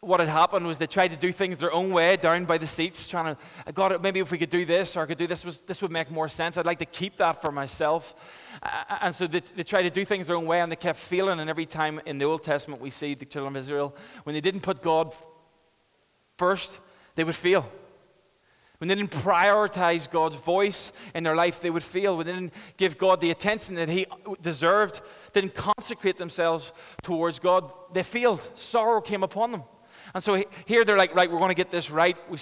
what 0.00 0.20
had 0.20 0.28
happened 0.28 0.64
was 0.64 0.78
they 0.78 0.86
tried 0.86 1.08
to 1.08 1.16
do 1.16 1.32
things 1.32 1.58
their 1.58 1.72
own 1.72 1.90
way 1.90 2.16
down 2.16 2.44
by 2.44 2.56
the 2.56 2.66
seats, 2.66 3.08
trying 3.08 3.34
to, 3.34 3.72
God, 3.72 4.00
maybe 4.00 4.20
if 4.20 4.30
we 4.30 4.38
could 4.38 4.50
do 4.50 4.64
this 4.64 4.96
or 4.96 5.02
I 5.02 5.06
could 5.06 5.18
do 5.18 5.26
this, 5.26 5.44
was, 5.44 5.58
this 5.58 5.82
would 5.82 5.90
make 5.90 6.10
more 6.10 6.28
sense. 6.28 6.56
I'd 6.56 6.66
like 6.66 6.78
to 6.78 6.86
keep 6.86 7.16
that 7.16 7.42
for 7.42 7.50
myself. 7.50 8.14
Uh, 8.62 8.98
and 9.02 9.14
so 9.14 9.26
they, 9.26 9.40
they 9.40 9.64
tried 9.64 9.82
to 9.82 9.90
do 9.90 10.04
things 10.04 10.28
their 10.28 10.36
own 10.36 10.46
way 10.46 10.60
and 10.60 10.70
they 10.70 10.76
kept 10.76 11.00
failing. 11.00 11.40
And 11.40 11.50
every 11.50 11.66
time 11.66 12.00
in 12.06 12.18
the 12.18 12.26
Old 12.26 12.44
Testament 12.44 12.80
we 12.80 12.90
see 12.90 13.14
the 13.14 13.24
children 13.24 13.56
of 13.56 13.62
Israel, 13.62 13.96
when 14.22 14.34
they 14.34 14.40
didn't 14.40 14.60
put 14.60 14.82
God 14.82 15.12
first, 16.36 16.78
they 17.16 17.24
would 17.24 17.34
fail. 17.34 17.68
When 18.78 18.86
they 18.86 18.94
didn't 18.94 19.10
prioritize 19.10 20.08
God's 20.08 20.36
voice 20.36 20.92
in 21.14 21.24
their 21.24 21.34
life, 21.34 21.60
they 21.60 21.70
would 21.70 21.82
fail. 21.82 22.16
When 22.16 22.26
they 22.26 22.32
didn't 22.32 22.54
give 22.76 22.96
God 22.96 23.20
the 23.20 23.32
attention 23.32 23.74
that 23.74 23.88
He 23.88 24.06
deserved, 24.40 25.00
didn't 25.32 25.54
consecrate 25.54 26.16
themselves 26.16 26.72
towards 27.02 27.40
God, 27.40 27.72
they 27.92 28.04
failed. 28.04 28.40
Sorrow 28.54 29.00
came 29.00 29.22
upon 29.24 29.50
them. 29.50 29.64
And 30.14 30.24
so 30.24 30.42
here 30.64 30.84
they're 30.84 30.96
like, 30.96 31.14
right, 31.14 31.30
we're 31.30 31.38
going 31.38 31.50
to 31.50 31.54
get 31.54 31.70
this 31.70 31.90
right. 31.90 32.16
We, 32.30 32.38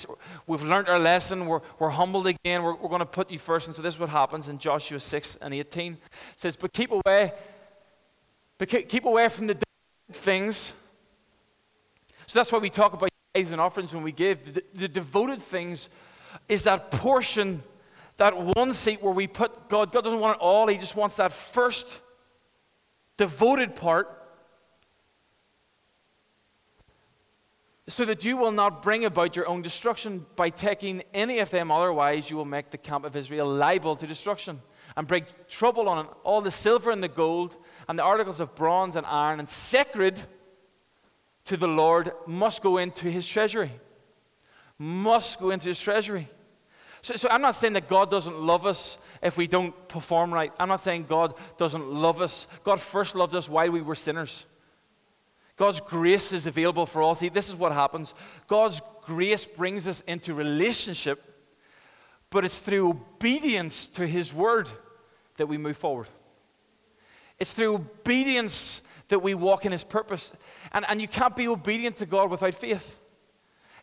have 0.55 0.65
learned 0.65 0.89
our 0.89 0.99
lesson. 0.99 1.47
We're, 1.47 1.63
we're 1.79 1.89
humbled 1.89 2.27
again. 2.27 2.63
We're, 2.63 2.75
we're 2.75 2.89
going 2.89 3.01
to 3.01 3.07
put 3.07 3.31
you 3.31 3.39
first. 3.39 3.67
And 3.67 3.75
so 3.75 3.83
this 3.83 3.95
is 3.95 4.01
what 4.01 4.11
happens 4.11 4.49
in 4.49 4.59
Joshua 4.59 5.01
6 5.01 5.39
and 5.41 5.53
18. 5.53 5.95
It 5.95 6.01
says, 6.37 6.55
but 6.55 6.73
keep 6.73 6.93
away, 6.93 7.33
but 8.59 8.69
keep 8.69 9.05
away 9.05 9.29
from 9.29 9.49
the 9.49 9.59
things. 10.13 10.75
So 12.27 12.39
that's 12.39 12.53
why 12.53 12.59
we 12.59 12.71
talk 12.71 12.93
about 12.93 13.11
tithes 13.35 13.53
and 13.53 13.61
offerings 13.61 13.95
when 13.95 14.05
we 14.05 14.13
give. 14.13 14.55
The, 14.55 14.65
the 14.75 14.89
devoted 14.89 15.41
things 15.41 15.89
is 16.49 16.65
that 16.65 16.91
portion, 16.91 17.63
that 18.17 18.37
one 18.37 18.73
seat 18.73 19.03
where 19.03 19.13
we 19.13 19.27
put 19.27 19.69
God. 19.69 19.93
God 19.93 20.05
doesn't 20.05 20.21
want 20.21 20.37
it 20.37 20.41
all, 20.41 20.67
He 20.69 20.79
just 20.79 20.97
wants 20.97 21.17
that 21.17 21.33
first 21.33 22.01
devoted 23.17 23.75
part. 23.75 24.13
So 27.89 28.05
that 28.05 28.25
you 28.25 28.37
will 28.37 28.51
not 28.51 28.83
bring 28.83 29.05
about 29.05 29.37
your 29.37 29.47
own 29.47 29.63
destruction 29.63 30.27
by 30.35 30.51
taking 30.51 31.05
any 31.15 31.39
of 31.39 31.51
them, 31.51 31.71
otherwise, 31.71 32.29
you 32.29 32.37
will 32.37 32.45
make 32.45 32.71
the 32.71 32.79
camp 32.79 33.05
of 33.05 33.15
Israel 33.15 33.47
liable 33.49 33.95
to 33.95 34.09
destruction 34.09 34.61
and 34.97 35.07
bring 35.07 35.25
trouble 35.49 35.89
on 35.89 36.07
it. 36.07 36.13
All 36.25 36.41
the 36.41 36.51
silver 36.51 36.91
and 36.91 37.01
the 37.01 37.09
gold 37.09 37.57
and 37.89 37.97
the 37.97 38.03
articles 38.03 38.41
of 38.41 38.57
bronze 38.57 38.97
and 38.97 39.07
iron 39.07 39.39
and 39.39 39.49
sacred 39.49 40.21
to 41.45 41.57
the 41.57 41.69
Lord 41.69 42.13
must 42.27 42.61
go 42.61 42.79
into 42.79 43.09
his 43.09 43.25
treasury 43.25 43.71
must 44.79 45.41
go 45.41 45.51
into 45.51 45.69
his 45.69 45.81
treasury. 45.81 46.29
So, 47.03 47.15
so, 47.15 47.29
I'm 47.31 47.41
not 47.41 47.55
saying 47.55 47.75
that 47.75 47.89
God 47.89 48.11
doesn't 48.11 48.39
love 48.39 48.67
us 48.67 48.99
if 49.23 49.37
we 49.37 49.47
don't 49.47 49.73
perform 49.89 50.35
right. 50.35 50.53
I'm 50.59 50.69
not 50.69 50.81
saying 50.81 51.07
God 51.09 51.35
doesn't 51.57 51.87
love 51.87 52.21
us. 52.21 52.47
God 52.65 52.81
first 52.81 53.15
loved 53.15 53.35
us 53.35 53.49
while 53.49 53.71
we 53.71 53.81
were 53.81 53.95
sinners. 53.95 54.47
God's 55.57 55.81
grace 55.81 56.33
is 56.33 56.47
available 56.47 56.85
for 56.85 57.01
all. 57.01 57.15
See, 57.15 57.29
this 57.29 57.49
is 57.49 57.57
what 57.57 57.73
happens 57.73 58.13
God's 58.47 58.81
grace 59.03 59.47
brings 59.47 59.87
us 59.87 60.03
into 60.07 60.35
relationship, 60.35 61.23
but 62.31 62.45
it's 62.45 62.59
through 62.59 62.91
obedience 62.91 63.89
to 63.91 64.07
His 64.07 64.35
word 64.35 64.69
that 65.37 65.47
we 65.47 65.59
move 65.59 65.77
forward. 65.77 66.09
It's 67.39 67.53
through 67.53 67.75
obedience 67.75 68.83
that 69.09 69.21
we 69.21 69.35
walk 69.35 69.65
in 69.65 69.73
His 69.73 69.85
purpose. 69.85 70.33
And, 70.73 70.85
and 70.89 71.01
you 71.01 71.07
can't 71.07 71.37
be 71.37 71.47
obedient 71.47 71.99
to 71.99 72.07
God 72.07 72.31
without 72.31 72.55
faith 72.55 72.99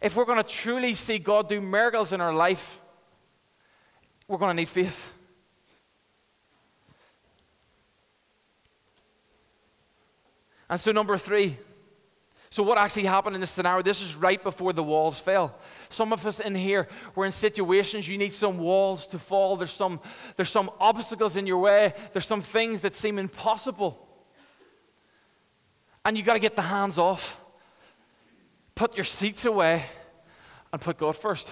if 0.04 0.18
we're 0.18 0.26
going 0.26 0.38
to 0.38 0.44
truly 0.44 0.94
see 0.94 1.18
God 1.18 1.48
do 1.48 1.62
miracles 1.62 2.12
in 2.12 2.20
our 2.20 2.34
life, 2.34 2.82
we're 4.28 4.38
going 4.38 4.50
to 4.50 4.62
need 4.62 4.68
faith. 4.68 5.14
And 10.70 10.80
so, 10.80 10.92
number 10.92 11.18
three. 11.18 11.58
So, 12.50 12.64
what 12.64 12.78
actually 12.78 13.06
happened 13.06 13.36
in 13.36 13.42
this 13.42 13.50
scenario? 13.50 13.82
This 13.82 14.02
is 14.02 14.14
right 14.16 14.44
before 14.44 14.74
the 14.74 14.84
walls 14.84 15.20
fell. 15.20 15.58
Some 15.88 16.12
of 16.12 16.26
us 16.28 16.42
in 16.42 16.54
here, 16.54 16.90
we're 17.16 17.26
in 17.26 17.32
situations 17.32 18.08
you 18.08 18.18
need 18.18 18.34
some 18.34 18.58
walls 18.58 19.08
to 19.08 19.20
fall. 19.20 19.56
There's 19.56 19.72
some, 19.72 20.02
there's 20.36 20.50
some 20.50 20.70
obstacles 20.82 21.38
in 21.38 21.48
your 21.48 21.60
way. 21.60 21.94
There's 22.12 22.28
some 22.28 22.42
things 22.42 22.82
that 22.82 22.94
seem 22.94 23.18
impossible. 23.18 24.06
And 26.04 26.18
you 26.18 26.24
got 26.24 26.34
to 26.34 26.40
get 26.40 26.58
the 26.58 26.62
hands 26.62 26.98
off 26.98 27.40
put 28.76 28.98
your 28.98 29.04
seats 29.04 29.46
away 29.46 29.86
and 30.72 30.82
put 30.82 30.98
God 30.98 31.16
first. 31.16 31.50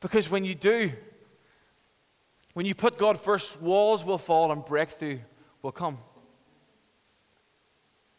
Because 0.00 0.30
when 0.30 0.44
you 0.44 0.54
do, 0.54 0.92
when 2.54 2.66
you 2.66 2.74
put 2.74 2.98
God 2.98 3.18
first, 3.18 3.60
walls 3.60 4.04
will 4.04 4.18
fall 4.18 4.52
and 4.52 4.64
breakthrough 4.64 5.18
will 5.62 5.72
come. 5.72 5.98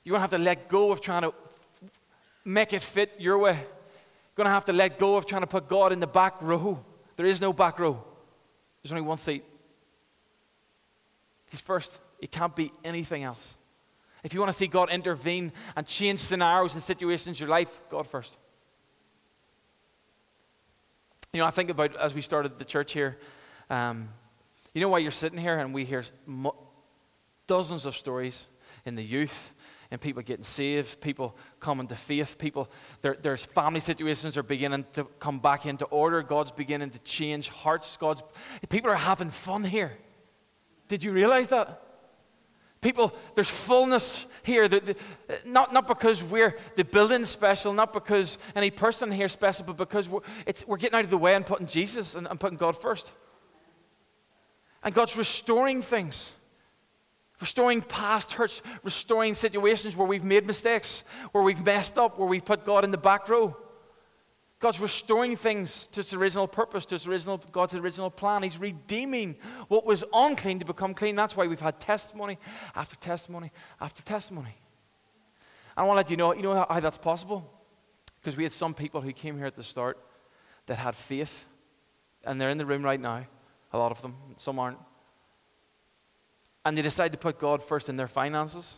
You're 0.03 0.13
going 0.13 0.19
to 0.19 0.21
have 0.21 0.31
to 0.31 0.43
let 0.43 0.67
go 0.67 0.91
of 0.91 1.01
trying 1.01 1.23
to 1.23 1.33
make 2.43 2.73
it 2.73 2.81
fit 2.81 3.13
your 3.19 3.37
way. 3.37 3.53
You're 3.53 4.35
going 4.35 4.45
to 4.45 4.51
have 4.51 4.65
to 4.65 4.73
let 4.73 4.97
go 4.97 5.15
of 5.15 5.25
trying 5.25 5.41
to 5.41 5.47
put 5.47 5.67
God 5.67 5.91
in 5.91 5.99
the 5.99 6.07
back 6.07 6.41
row. 6.41 6.83
There 7.15 7.25
is 7.25 7.41
no 7.41 7.53
back 7.53 7.79
row, 7.79 8.03
there's 8.81 8.91
only 8.91 9.03
one 9.03 9.17
seat. 9.17 9.43
He's 11.51 11.61
first. 11.61 11.99
It 12.21 12.31
can't 12.31 12.55
be 12.55 12.71
anything 12.83 13.23
else. 13.23 13.57
If 14.23 14.33
you 14.33 14.39
want 14.39 14.51
to 14.51 14.57
see 14.57 14.67
God 14.67 14.89
intervene 14.89 15.51
and 15.75 15.85
change 15.87 16.19
scenarios 16.19 16.73
and 16.73 16.83
situations 16.83 17.39
in 17.39 17.45
your 17.45 17.49
life, 17.49 17.81
God 17.89 18.05
first. 18.05 18.37
You 21.33 21.39
know, 21.39 21.45
I 21.45 21.51
think 21.51 21.69
about 21.69 21.95
as 21.95 22.13
we 22.13 22.21
started 22.21 22.57
the 22.57 22.65
church 22.65 22.93
here, 22.93 23.17
um, 23.69 24.09
you 24.73 24.81
know 24.81 24.89
why 24.89 24.99
you're 24.99 25.11
sitting 25.11 25.37
here 25.37 25.57
and 25.57 25.73
we 25.73 25.85
hear 25.85 26.03
mo- 26.25 26.55
dozens 27.47 27.85
of 27.85 27.95
stories 27.95 28.47
in 28.85 28.95
the 28.95 29.03
youth 29.03 29.53
and 29.91 29.99
people 29.99 30.21
getting 30.21 30.43
saved, 30.43 31.01
people 31.01 31.35
coming 31.59 31.87
to 31.87 31.95
faith, 31.95 32.37
people, 32.37 32.69
there, 33.01 33.17
there's 33.19 33.45
family 33.45 33.79
situations 33.79 34.37
are 34.37 34.43
beginning 34.43 34.85
to 34.93 35.05
come 35.19 35.39
back 35.39 35.65
into 35.65 35.85
order. 35.85 36.21
God's 36.21 36.51
beginning 36.51 36.91
to 36.91 36.99
change 36.99 37.49
hearts. 37.49 37.97
God's, 37.97 38.21
people 38.69 38.91
are 38.91 38.95
having 38.95 39.31
fun 39.31 39.63
here. 39.63 39.97
Did 40.87 41.03
you 41.03 41.11
realize 41.11 41.47
that? 41.49 41.88
People, 42.81 43.13
there's 43.35 43.49
fullness 43.49 44.25
here. 44.43 44.69
Not, 45.45 45.73
not 45.73 45.87
because 45.87 46.23
we're 46.23 46.57
the 46.75 46.85
building 46.85 47.25
special, 47.25 47.73
not 47.73 47.91
because 47.91 48.37
any 48.55 48.71
person 48.71 49.11
here 49.11 49.27
special, 49.27 49.65
but 49.65 49.77
because 49.77 50.07
we're, 50.07 50.21
we're 50.65 50.77
getting 50.77 50.97
out 50.97 51.03
of 51.03 51.11
the 51.11 51.17
way 51.17 51.35
and 51.35 51.45
putting 51.45 51.67
Jesus 51.67 52.15
and, 52.15 52.25
and 52.27 52.39
putting 52.39 52.57
God 52.57 52.77
first. 52.77 53.11
And 54.81 54.93
God's 54.93 55.17
restoring 55.17 55.81
things 55.81 56.31
restoring 57.39 57.81
past 57.81 58.33
hurts, 58.33 58.61
restoring 58.83 59.33
situations 59.33 59.95
where 59.95 60.07
we've 60.07 60.23
made 60.23 60.45
mistakes, 60.45 61.03
where 61.31 61.43
we've 61.43 61.63
messed 61.63 61.97
up, 61.97 62.19
where 62.19 62.27
we've 62.27 62.43
put 62.43 62.65
God 62.65 62.83
in 62.83 62.91
the 62.91 62.97
back 62.97 63.29
row. 63.29 63.55
God's 64.59 64.79
restoring 64.79 65.37
things 65.37 65.87
to 65.87 66.01
its 66.01 66.13
original 66.13 66.47
purpose, 66.47 66.85
to 66.87 66.95
its 66.95 67.07
original, 67.07 67.37
God's 67.51 67.75
original 67.75 68.09
plan. 68.09 68.43
He's 68.43 68.57
redeeming 68.57 69.37
what 69.69 69.85
was 69.85 70.03
unclean 70.13 70.59
to 70.59 70.65
become 70.65 70.93
clean. 70.93 71.15
That's 71.15 71.37
why 71.37 71.47
we've 71.47 71.61
had 71.61 71.79
testimony 71.79 72.37
after 72.75 72.95
testimony 72.97 73.51
after 73.79 74.03
testimony. 74.03 74.55
I 75.77 75.83
want 75.83 75.95
to 75.95 75.97
let 75.97 76.11
you 76.11 76.17
know, 76.17 76.33
you 76.33 76.41
know 76.41 76.65
how, 76.69 76.79
that's 76.79 76.97
possible? 76.97 77.49
Because 78.19 78.35
we 78.35 78.43
had 78.43 78.51
some 78.51 78.73
people 78.73 78.99
who 78.99 79.13
came 79.13 79.37
here 79.37 79.45
at 79.45 79.55
the 79.55 79.63
start 79.63 79.97
that 80.65 80.77
had 80.77 80.93
faith, 80.93 81.45
and 82.25 82.39
they're 82.39 82.49
in 82.49 82.57
the 82.57 82.65
room 82.65 82.83
right 82.83 82.99
now, 82.99 83.25
a 83.71 83.77
lot 83.77 83.91
of 83.91 84.01
them, 84.01 84.15
some 84.35 84.59
aren't 84.59 84.77
and 86.65 86.77
they 86.77 86.81
decide 86.81 87.11
to 87.11 87.17
put 87.17 87.39
God 87.39 87.63
first 87.63 87.89
in 87.89 87.97
their 87.97 88.07
finances. 88.07 88.77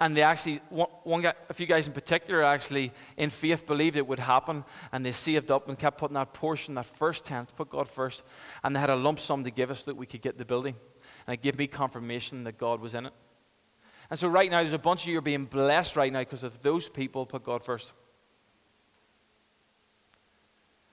And 0.00 0.16
they 0.16 0.22
actually, 0.22 0.56
one, 0.70 1.20
guy, 1.20 1.34
a 1.50 1.54
few 1.54 1.66
guys 1.66 1.86
in 1.86 1.92
particular, 1.92 2.42
actually, 2.42 2.90
in 3.18 3.28
faith, 3.28 3.66
believed 3.66 3.96
it 3.98 4.06
would 4.06 4.18
happen. 4.18 4.64
And 4.92 5.04
they 5.04 5.12
saved 5.12 5.50
up 5.50 5.68
and 5.68 5.78
kept 5.78 5.98
putting 5.98 6.14
that 6.14 6.32
portion, 6.32 6.74
that 6.76 6.86
first 6.86 7.26
tenth, 7.26 7.54
put 7.54 7.68
God 7.68 7.86
first. 7.86 8.22
And 8.64 8.74
they 8.74 8.80
had 8.80 8.88
a 8.88 8.96
lump 8.96 9.20
sum 9.20 9.44
to 9.44 9.50
give 9.50 9.70
us 9.70 9.82
that 9.82 9.96
we 9.96 10.06
could 10.06 10.22
get 10.22 10.38
the 10.38 10.46
building. 10.46 10.74
And 11.26 11.34
it 11.34 11.42
gave 11.42 11.58
me 11.58 11.66
confirmation 11.66 12.44
that 12.44 12.56
God 12.56 12.80
was 12.80 12.94
in 12.94 13.06
it. 13.06 13.12
And 14.08 14.18
so, 14.18 14.26
right 14.26 14.50
now, 14.50 14.62
there's 14.62 14.72
a 14.72 14.78
bunch 14.78 15.02
of 15.02 15.08
you 15.08 15.18
are 15.18 15.22
being 15.22 15.44
blessed 15.44 15.96
right 15.96 16.12
now 16.12 16.20
because 16.20 16.44
of 16.44 16.62
those 16.62 16.88
people 16.88 17.26
put 17.26 17.44
God 17.44 17.62
first. 17.62 17.92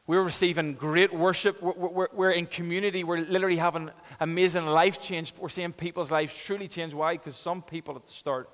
We're 0.05 0.21
receiving 0.21 0.73
great 0.73 1.13
worship. 1.13 1.61
We're, 1.61 1.73
we're, 1.73 2.07
we're, 2.13 2.31
in 2.31 2.45
community. 2.45 3.03
We're 3.05 3.21
literally 3.21 3.57
having 3.57 3.89
amazing 4.19 4.65
life 4.65 5.01
change. 5.01 5.33
We're 5.37 5.49
seeing 5.49 5.73
people's 5.73 6.11
lives 6.11 6.37
truly 6.37 6.67
change. 6.67 6.93
Why? 6.93 7.13
Because 7.13 7.35
some 7.37 7.61
people 7.61 7.95
at 7.95 8.05
the 8.05 8.11
start 8.11 8.49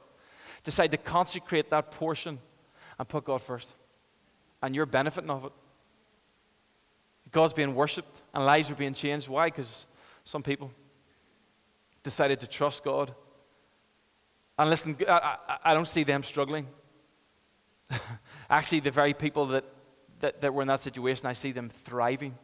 decide 0.63 0.91
to 0.91 0.97
consecrate 0.97 1.69
that 1.69 1.91
portion 1.91 2.39
and 2.97 3.07
put 3.07 3.25
God 3.25 3.41
first. 3.41 3.73
And 4.61 4.75
you're 4.75 4.85
benefiting 4.85 5.29
of 5.29 5.45
it. 5.45 5.51
God's 7.31 7.53
being 7.53 7.75
worshipped 7.75 8.21
and 8.33 8.45
lives 8.45 8.69
are 8.69 8.75
being 8.75 8.93
changed. 8.93 9.27
Why? 9.27 9.47
Because 9.47 9.87
some 10.23 10.43
people 10.43 10.71
decided 12.03 12.39
to 12.41 12.47
trust 12.47 12.83
God. 12.83 13.13
And 14.57 14.69
listen, 14.69 14.95
I, 15.07 15.37
I, 15.47 15.57
I 15.65 15.73
don't 15.73 15.87
see 15.87 16.03
them 16.03 16.23
struggling. 16.23 16.67
Actually, 18.49 18.81
the 18.81 18.91
very 18.91 19.13
people 19.13 19.47
that 19.47 19.65
that, 20.23 20.39
that 20.39 20.53
were 20.53 20.61
in 20.61 20.69
that 20.69 20.79
situation, 20.79 21.25
I 21.25 21.33
see 21.33 21.51
them 21.51 21.69
thriving. 21.69 22.35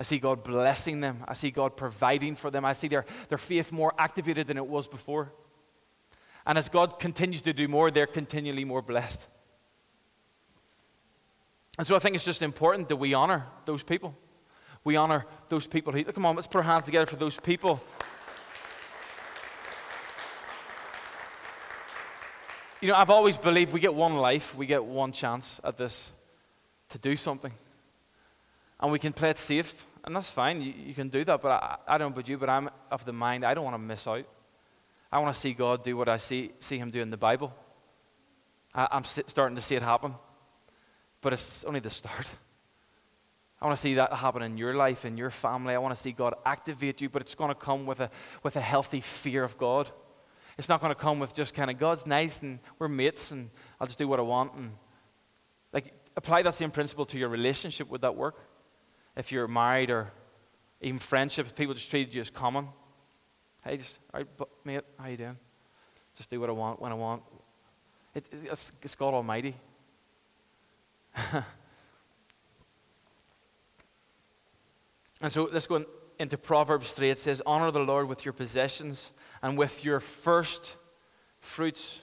I 0.00 0.02
see 0.02 0.18
God 0.18 0.42
blessing 0.42 1.00
them. 1.00 1.22
I 1.28 1.32
see 1.34 1.52
God 1.52 1.76
providing 1.76 2.34
for 2.34 2.50
them. 2.50 2.64
I 2.64 2.72
see 2.72 2.88
their, 2.88 3.06
their 3.28 3.38
faith 3.38 3.70
more 3.70 3.94
activated 3.96 4.48
than 4.48 4.56
it 4.56 4.66
was 4.66 4.88
before. 4.88 5.32
And 6.46 6.58
as 6.58 6.68
God 6.68 6.98
continues 6.98 7.42
to 7.42 7.52
do 7.52 7.68
more, 7.68 7.90
they're 7.90 8.06
continually 8.06 8.64
more 8.64 8.82
blessed. 8.82 9.28
And 11.78 11.86
so 11.86 11.96
I 11.96 12.00
think 12.00 12.16
it's 12.16 12.24
just 12.24 12.42
important 12.42 12.88
that 12.88 12.96
we 12.96 13.14
honor 13.14 13.46
those 13.64 13.82
people. 13.82 14.14
We 14.84 14.96
honor 14.96 15.24
those 15.48 15.66
people. 15.66 15.92
Who, 15.92 16.04
come 16.04 16.26
on, 16.26 16.34
let's 16.34 16.46
put 16.46 16.58
our 16.58 16.62
hands 16.64 16.84
together 16.84 17.06
for 17.06 17.16
those 17.16 17.38
people. 17.38 17.80
You 22.80 22.88
know, 22.88 22.96
I've 22.96 23.10
always 23.10 23.38
believed 23.38 23.72
we 23.72 23.78
get 23.78 23.94
one 23.94 24.16
life, 24.16 24.56
we 24.56 24.66
get 24.66 24.84
one 24.84 25.12
chance 25.12 25.60
at 25.62 25.76
this 25.76 26.10
to 26.88 26.98
do 26.98 27.14
something. 27.14 27.52
And 28.80 28.90
we 28.90 28.98
can 28.98 29.12
play 29.12 29.30
it 29.30 29.38
safe, 29.38 29.86
and 30.04 30.16
that's 30.16 30.30
fine. 30.30 30.60
You, 30.60 30.74
you 30.76 30.92
can 30.92 31.08
do 31.08 31.22
that, 31.24 31.40
but 31.40 31.52
I, 31.52 31.76
I, 31.86 31.96
don't 31.96 32.10
know 32.10 32.14
about 32.14 32.28
you, 32.28 32.36
but 32.36 32.50
I'm 32.50 32.68
of 32.90 33.04
the 33.04 33.12
mind 33.12 33.44
I 33.44 33.54
don't 33.54 33.62
want 33.62 33.74
to 33.74 33.78
miss 33.78 34.08
out. 34.08 34.24
I 35.12 35.18
want 35.18 35.34
to 35.34 35.38
see 35.38 35.52
God 35.52 35.84
do 35.84 35.96
what 35.96 36.08
I 36.08 36.16
see, 36.16 36.52
see 36.58 36.78
Him 36.78 36.90
do 36.90 37.02
in 37.02 37.10
the 37.10 37.18
Bible. 37.18 37.54
I, 38.74 38.88
I'm 38.90 39.04
starting 39.04 39.56
to 39.56 39.62
see 39.62 39.76
it 39.76 39.82
happen, 39.82 40.14
but 41.20 41.34
it's 41.34 41.64
only 41.64 41.80
the 41.80 41.90
start. 41.90 42.32
I 43.60 43.66
want 43.66 43.76
to 43.76 43.80
see 43.80 43.94
that 43.94 44.12
happen 44.14 44.42
in 44.42 44.56
your 44.56 44.74
life, 44.74 45.04
in 45.04 45.16
your 45.16 45.30
family. 45.30 45.74
I 45.74 45.78
want 45.78 45.94
to 45.94 46.00
see 46.00 46.10
God 46.10 46.34
activate 46.44 47.00
you, 47.00 47.08
but 47.08 47.22
it's 47.22 47.36
going 47.36 47.50
to 47.50 47.54
come 47.54 47.86
with 47.86 48.00
a, 48.00 48.10
with 48.42 48.56
a 48.56 48.60
healthy 48.60 49.00
fear 49.00 49.44
of 49.44 49.56
God. 49.56 49.88
It's 50.58 50.68
not 50.68 50.80
going 50.80 50.90
to 50.90 50.98
come 50.98 51.20
with 51.20 51.34
just 51.34 51.54
kind 51.54 51.70
of 51.70 51.78
God's 51.78 52.06
nice 52.06 52.42
and 52.42 52.58
we're 52.78 52.88
mates 52.88 53.30
and 53.30 53.50
I'll 53.80 53.86
just 53.86 53.98
do 53.98 54.08
what 54.08 54.18
I 54.18 54.22
want. 54.22 54.54
And 54.54 54.72
like 55.72 55.94
apply 56.16 56.42
that 56.42 56.54
same 56.54 56.70
principle 56.70 57.06
to 57.06 57.18
your 57.18 57.28
relationship. 57.28 57.88
Would 57.90 58.00
that 58.00 58.16
work? 58.16 58.36
If 59.16 59.30
you're 59.30 59.46
married 59.46 59.90
or 59.90 60.10
even 60.80 60.98
friendship, 60.98 61.46
if 61.46 61.54
people 61.54 61.74
just 61.74 61.88
treated 61.88 62.14
you 62.14 62.20
as 62.20 62.30
common. 62.30 62.68
Hey, 63.64 63.76
just, 63.76 64.00
all 64.12 64.18
right, 64.20 64.28
but, 64.36 64.48
mate, 64.64 64.82
how 64.98 65.08
you 65.08 65.16
doing? 65.16 65.38
Just 66.16 66.30
do 66.30 66.40
what 66.40 66.48
I 66.48 66.52
want 66.52 66.80
when 66.80 66.90
I 66.90 66.96
want. 66.96 67.22
It, 68.14 68.28
it's, 68.44 68.72
it's 68.82 68.94
God 68.96 69.14
Almighty. 69.14 69.54
and 75.20 75.30
so 75.30 75.48
let's 75.52 75.66
go 75.66 75.84
into 76.18 76.36
Proverbs 76.36 76.92
3. 76.92 77.10
It 77.10 77.18
says, 77.18 77.40
Honor 77.46 77.70
the 77.70 77.78
Lord 77.80 78.08
with 78.08 78.24
your 78.24 78.32
possessions 78.32 79.12
and 79.42 79.56
with 79.56 79.84
your 79.84 80.00
first 80.00 80.76
fruits 81.40 82.02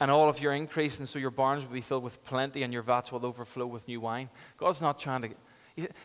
and 0.00 0.10
all 0.10 0.28
of 0.28 0.40
your 0.40 0.52
increase, 0.52 0.98
and 0.98 1.08
so 1.08 1.18
your 1.18 1.30
barns 1.30 1.66
will 1.66 1.72
be 1.72 1.80
filled 1.80 2.04
with 2.04 2.22
plenty, 2.24 2.62
and 2.62 2.72
your 2.72 2.82
vats 2.82 3.10
will 3.10 3.24
overflow 3.24 3.66
with 3.66 3.88
new 3.88 4.00
wine. 4.00 4.28
God's 4.58 4.82
not 4.82 4.98
trying 4.98 5.22
to. 5.22 5.30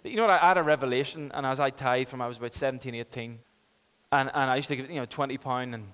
You 0.03 0.15
know 0.15 0.23
what? 0.23 0.31
I 0.31 0.47
had 0.49 0.57
a 0.57 0.63
revelation, 0.63 1.31
and 1.33 1.45
as 1.45 1.59
I 1.59 1.69
tithe 1.69 2.07
from 2.07 2.21
I 2.21 2.27
was 2.27 2.37
about 2.37 2.53
17, 2.53 2.95
18, 2.95 3.39
and, 4.11 4.29
and 4.33 4.51
I 4.51 4.55
used 4.55 4.67
to 4.69 4.75
give, 4.75 4.89
you 4.89 4.97
know, 4.97 5.05
20 5.05 5.37
pound, 5.37 5.75
and 5.75 5.87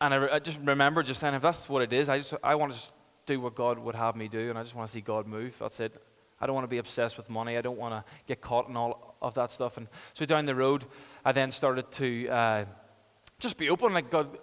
and 0.00 0.14
I, 0.14 0.34
I, 0.34 0.38
just 0.38 0.58
remember 0.62 1.02
just 1.02 1.18
saying, 1.18 1.34
if 1.34 1.42
that's 1.42 1.68
what 1.68 1.82
it 1.82 1.92
is, 1.92 2.08
I 2.08 2.18
just 2.18 2.34
I 2.42 2.54
want 2.54 2.72
to 2.72 2.78
just 2.78 2.92
do 3.26 3.40
what 3.40 3.54
God 3.54 3.78
would 3.78 3.94
have 3.94 4.14
me 4.14 4.28
do, 4.28 4.48
and 4.50 4.58
I 4.58 4.62
just 4.62 4.74
want 4.74 4.86
to 4.86 4.92
see 4.92 5.00
God 5.00 5.26
move. 5.26 5.56
That's 5.58 5.80
it. 5.80 6.00
I 6.40 6.46
don't 6.46 6.54
want 6.54 6.64
to 6.64 6.68
be 6.68 6.78
obsessed 6.78 7.16
with 7.16 7.28
money. 7.28 7.56
I 7.56 7.60
don't 7.60 7.78
want 7.78 7.94
to 7.94 8.12
get 8.26 8.40
caught 8.40 8.68
in 8.68 8.76
all 8.76 9.16
of 9.20 9.34
that 9.34 9.50
stuff. 9.50 9.76
And 9.76 9.88
so 10.14 10.24
down 10.24 10.46
the 10.46 10.54
road, 10.54 10.84
I 11.24 11.32
then 11.32 11.50
started 11.50 11.90
to 11.92 12.28
uh, 12.28 12.64
just 13.40 13.58
be 13.58 13.70
open, 13.70 13.92
like 13.92 14.08
God 14.08 14.38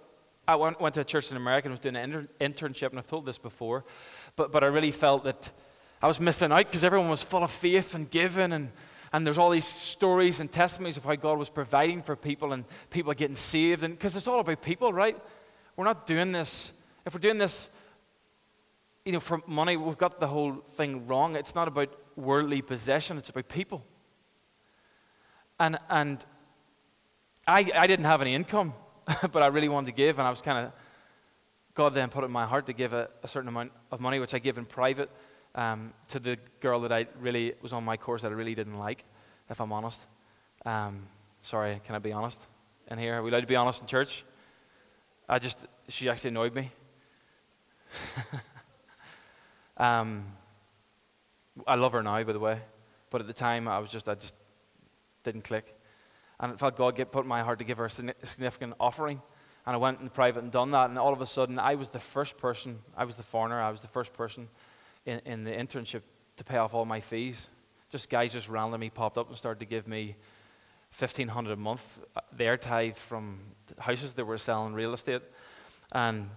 I 0.48 0.54
went, 0.54 0.80
went 0.80 0.94
to 0.94 1.00
a 1.00 1.04
church 1.04 1.30
in 1.30 1.36
America 1.36 1.66
and 1.66 1.72
was 1.72 1.80
doing 1.80 1.96
an 1.96 2.04
inter- 2.04 2.28
internship, 2.40 2.90
and 2.90 2.98
I've 2.98 3.06
told 3.06 3.26
this 3.26 3.38
before, 3.38 3.84
but, 4.36 4.52
but 4.52 4.62
I 4.62 4.68
really 4.68 4.92
felt 4.92 5.24
that 5.24 5.50
I 6.00 6.06
was 6.06 6.20
missing 6.20 6.52
out 6.52 6.58
because 6.58 6.84
everyone 6.84 7.08
was 7.08 7.22
full 7.22 7.42
of 7.42 7.50
faith 7.50 7.94
and 7.94 8.08
giving, 8.08 8.52
and, 8.52 8.70
and 9.16 9.26
there's 9.26 9.38
all 9.38 9.48
these 9.48 9.64
stories 9.64 10.40
and 10.40 10.52
testimonies 10.52 10.98
of 10.98 11.04
how 11.04 11.14
God 11.14 11.38
was 11.38 11.48
providing 11.48 12.02
for 12.02 12.14
people 12.14 12.52
and 12.52 12.66
people 12.90 13.14
getting 13.14 13.34
saved, 13.34 13.82
and 13.82 13.94
because 13.94 14.14
it's 14.14 14.28
all 14.28 14.40
about 14.40 14.60
people, 14.60 14.92
right? 14.92 15.16
We're 15.74 15.86
not 15.86 16.04
doing 16.04 16.32
this. 16.32 16.70
If 17.06 17.14
we're 17.14 17.20
doing 17.20 17.38
this, 17.38 17.70
you 19.06 19.12
know, 19.12 19.20
for 19.20 19.40
money, 19.46 19.78
we've 19.78 19.96
got 19.96 20.20
the 20.20 20.26
whole 20.26 20.56
thing 20.74 21.06
wrong. 21.06 21.34
It's 21.34 21.54
not 21.54 21.66
about 21.66 21.98
worldly 22.14 22.60
possession; 22.60 23.16
it's 23.16 23.30
about 23.30 23.48
people. 23.48 23.86
And 25.58 25.78
and 25.88 26.22
I 27.46 27.70
I 27.74 27.86
didn't 27.86 28.04
have 28.04 28.20
any 28.20 28.34
income. 28.34 28.74
but 29.32 29.42
I 29.42 29.46
really 29.46 29.70
wanted 29.70 29.86
to 29.86 29.92
give, 29.92 30.18
and 30.18 30.28
I 30.28 30.30
was 30.30 30.42
kind 30.42 30.66
of, 30.66 30.72
God 31.72 31.94
then 31.94 32.10
put 32.10 32.22
it 32.22 32.26
in 32.26 32.32
my 32.32 32.44
heart 32.44 32.66
to 32.66 32.74
give 32.74 32.92
a, 32.92 33.08
a, 33.22 33.28
certain 33.28 33.48
amount 33.48 33.72
of 33.90 33.98
money, 34.00 34.18
which 34.18 34.34
I 34.34 34.40
give 34.40 34.58
in 34.58 34.66
private 34.66 35.08
um, 35.56 35.94
to 36.08 36.20
the 36.20 36.38
girl 36.60 36.80
that 36.82 36.92
I 36.92 37.06
really 37.18 37.54
was 37.62 37.72
on 37.72 37.82
my 37.82 37.96
course 37.96 38.22
that 38.22 38.28
I 38.30 38.34
really 38.34 38.54
didn't 38.54 38.78
like, 38.78 39.04
if 39.50 39.60
I'm 39.60 39.72
honest. 39.72 40.04
Um, 40.64 41.08
sorry, 41.40 41.80
can 41.84 41.94
I 41.94 41.98
be 41.98 42.12
honest 42.12 42.40
in 42.88 42.98
here? 42.98 43.18
Are 43.18 43.22
we 43.22 43.30
allowed 43.30 43.40
to 43.40 43.46
be 43.46 43.56
honest 43.56 43.80
in 43.80 43.86
church? 43.88 44.24
I 45.28 45.38
just, 45.38 45.66
she 45.88 46.08
actually 46.08 46.28
annoyed 46.28 46.54
me. 46.54 46.70
um, 49.78 50.26
I 51.66 51.74
love 51.74 51.92
her 51.92 52.02
now, 52.02 52.22
by 52.22 52.32
the 52.32 52.38
way, 52.38 52.60
but 53.10 53.22
at 53.22 53.26
the 53.26 53.32
time 53.32 53.66
I 53.66 53.78
was 53.78 53.90
just, 53.90 54.08
I 54.08 54.14
just 54.14 54.34
didn't 55.24 55.42
click. 55.42 55.74
And 56.38 56.52
I 56.52 56.56
felt 56.56 56.76
God 56.76 56.96
get, 56.96 57.10
put 57.10 57.22
in 57.22 57.28
my 57.28 57.42
heart 57.42 57.58
to 57.60 57.64
give 57.64 57.78
her 57.78 57.86
a 57.86 57.90
significant 57.90 58.74
offering. 58.78 59.22
And 59.64 59.74
I 59.74 59.78
went 59.78 60.00
in 60.00 60.10
private 60.10 60.42
and 60.42 60.52
done 60.52 60.72
that. 60.72 60.90
And 60.90 60.98
all 60.98 61.14
of 61.14 61.22
a 61.22 61.26
sudden, 61.26 61.58
I 61.58 61.76
was 61.76 61.88
the 61.88 61.98
first 61.98 62.36
person, 62.36 62.80
I 62.94 63.04
was 63.04 63.16
the 63.16 63.22
foreigner, 63.22 63.60
I 63.60 63.70
was 63.70 63.80
the 63.80 63.88
first 63.88 64.12
person 64.12 64.48
in, 65.06 65.20
in 65.24 65.44
the 65.44 65.50
internship 65.50 66.02
to 66.36 66.44
pay 66.44 66.58
off 66.58 66.74
all 66.74 66.84
my 66.84 67.00
fees. 67.00 67.48
Just 67.88 68.10
guys 68.10 68.32
just 68.32 68.48
randomly 68.48 68.90
popped 68.90 69.16
up 69.16 69.28
and 69.28 69.38
started 69.38 69.60
to 69.60 69.66
give 69.66 69.88
me 69.88 70.16
1500 70.98 71.52
a 71.52 71.56
month, 71.56 72.00
uh, 72.16 72.20
their 72.32 72.56
tithe 72.56 72.96
from 72.96 73.40
houses 73.78 74.12
that 74.12 74.24
were 74.24 74.38
selling 74.38 74.74
real 74.74 74.92
estate. 74.92 75.22
And 75.92 76.30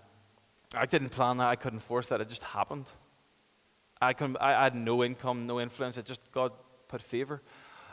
I 0.75 0.85
didn't 0.85 1.09
plan 1.09 1.37
that, 1.37 1.47
I 1.47 1.55
couldn't 1.55 1.79
force 1.79 2.07
that, 2.07 2.21
it 2.21 2.29
just 2.29 2.43
happened. 2.43 2.85
I, 4.01 4.13
couldn't, 4.13 4.37
I 4.37 4.63
had 4.63 4.75
no 4.75 5.03
income, 5.03 5.45
no 5.45 5.59
influence. 5.59 5.97
It 5.97 6.05
just, 6.05 6.31
God 6.31 6.51
put 6.87 7.01
favor 7.01 7.41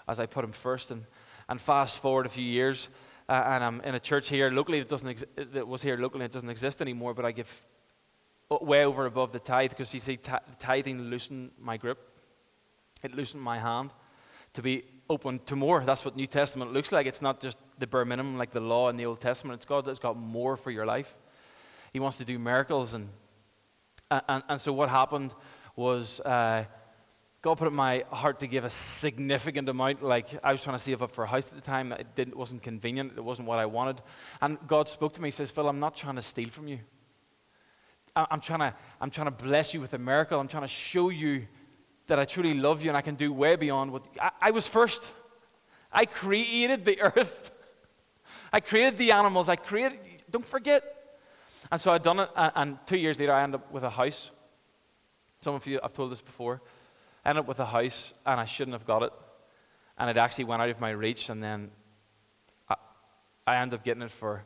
as 0.07 0.21
I 0.21 0.27
put 0.27 0.45
Him 0.45 0.53
first. 0.53 0.91
And, 0.91 1.05
and 1.49 1.61
fast 1.61 2.01
forward 2.01 2.27
a 2.27 2.29
few 2.29 2.45
years, 2.45 2.89
uh, 3.29 3.43
and 3.47 3.65
I'm 3.65 3.81
in 3.81 3.95
a 3.95 4.01
church 4.01 4.29
here 4.29 4.51
locally 4.51 4.81
that, 4.81 4.89
doesn't 4.89 5.09
exi- 5.09 5.53
that 5.53 5.67
was 5.67 5.83
here 5.83 5.97
locally, 5.97 6.25
it 6.25 6.33
doesn't 6.33 6.51
exist 6.51 6.83
anymore, 6.83 7.15
but 7.15 7.25
I 7.25 7.33
give 7.33 7.65
way 8.51 8.85
over 8.85 9.07
above 9.07 9.33
the 9.33 9.39
tithe 9.39 9.71
because 9.71 9.93
you 9.93 10.01
see, 10.01 10.19
tithing 10.59 11.03
loosened 11.03 11.51
my 11.59 11.77
grip, 11.77 11.99
it 13.03 13.15
loosened 13.15 13.43
my 13.43 13.59
hand 13.59 13.93
to 14.55 14.63
be 14.63 14.85
open 15.11 15.39
to 15.47 15.57
more. 15.57 15.83
That's 15.85 16.05
what 16.05 16.17
New 16.17 16.27
Testament 16.27 16.73
looks 16.73 16.93
like. 16.93 17.07
It's 17.07 17.23
not 17.23 17.41
just 17.41 17.59
the 17.79 17.87
bare 17.87 18.05
minimum 18.05 18.39
like 18.39 18.53
the 18.53 18.61
law 18.61 18.89
in 18.89 18.97
the 18.97 19.07
Old 19.07 19.21
Testament, 19.21 19.59
it's 19.59 19.67
God 19.67 19.85
that's 19.85 19.99
got 19.99 20.17
more 20.17 20.57
for 20.57 20.71
your 20.71 20.87
life. 20.87 21.17
He 21.93 22.01
wants 22.01 22.19
to 22.19 22.25
do 22.25 22.39
miracles. 22.39 22.95
And, 22.95 23.09
and, 24.11 24.43
and 24.49 24.61
so 24.61 24.73
what 24.73 24.89
happened 24.89 25.33
was 25.77 26.21
uh, 26.21 26.65
God 27.43 27.59
put 27.59 27.67
it 27.67 27.69
in 27.69 27.75
my 27.75 28.05
heart 28.11 28.41
to 28.41 28.47
give 28.47 28.65
a 28.65 28.71
significant 28.71 29.69
amount. 29.69 30.03
Like 30.03 30.29
I 30.43 30.53
was 30.53 30.63
trying 30.63 30.77
to 30.77 30.83
save 30.83 31.03
up 31.03 31.11
for 31.11 31.25
a 31.25 31.27
house 31.27 31.49
at 31.49 31.55
the 31.55 31.61
time. 31.61 31.93
It 31.93 32.15
didn't, 32.15 32.37
wasn't 32.37 32.63
convenient. 32.63 33.13
It 33.17 33.25
wasn't 33.25 33.49
what 33.49 33.59
I 33.59 33.67
wanted. 33.67 34.03
And 34.41 34.59
God 34.67 34.89
spoke 34.89 35.13
to 35.15 35.23
me. 35.23 35.29
He 35.29 35.33
says, 35.33 35.51
Phil, 35.51 35.69
I'm 35.69 35.81
not 35.81 35.97
trying 35.97 36.17
to 36.17 36.23
steal 36.23 36.49
from 36.49 36.69
you. 36.69 36.81
I'm 38.17 38.41
trying 38.41 38.61
to, 38.61 38.75
I'm 39.01 39.11
trying 39.11 39.27
to 39.27 39.45
bless 39.45 39.75
you 39.75 39.81
with 39.81 39.93
a 39.93 39.99
miracle. 39.99 40.41
I'm 40.41 40.49
trying 40.49 40.63
to 40.63 40.69
show 40.69 41.11
you 41.11 41.47
that 42.07 42.19
I 42.19 42.25
truly 42.25 42.55
love 42.55 42.83
you 42.83 42.91
and 42.91 42.97
I 42.97 43.03
can 43.03 43.15
do 43.15 43.33
way 43.33 43.57
beyond 43.57 43.93
what 43.93 44.07
I, 44.21 44.31
I 44.41 44.51
was 44.53 44.67
first. 44.67 45.13
I 45.93 46.07
created 46.07 46.85
the 46.85 47.01
earth. 47.17 47.51
I 48.53 48.61
created 48.61 48.99
the 48.99 49.13
animals. 49.13 49.49
I 49.49 49.57
created, 49.57 49.99
don't 50.31 50.45
forget. 50.45 50.83
And 51.71 51.81
so 51.81 51.93
I'd 51.93 52.03
done 52.03 52.21
it, 52.21 52.31
and 52.37 52.79
two 52.87 52.97
years 52.97 53.19
later, 53.19 53.33
I 53.33 53.43
ended 53.43 53.61
up 53.61 53.73
with 53.73 53.83
a 53.83 53.91
house. 53.91 54.31
Some 55.41 55.55
of 55.55 55.67
you, 55.67 55.81
I've 55.83 55.93
told 55.93 56.13
this 56.13 56.23
before. 56.23 56.63
I 57.25 57.31
ended 57.31 57.41
up 57.41 57.49
with 57.49 57.59
a 57.59 57.67
house, 57.67 58.15
and 58.25 58.41
I 58.41 58.45
shouldn't 58.45 58.75
have 58.75 58.87
got 58.87 59.03
it. 59.03 59.13
And 59.99 60.09
it 60.09 60.17
actually 60.17 60.45
went 60.45 60.63
out 60.63 60.71
of 60.71 60.81
my 60.81 60.91
reach, 60.91 61.29
and 61.29 61.43
then 61.43 61.71
I, 62.69 62.77
I 63.47 63.57
ended 63.57 63.81
up 63.81 63.85
getting 63.85 64.03
it 64.03 64.13
for, 64.13 64.45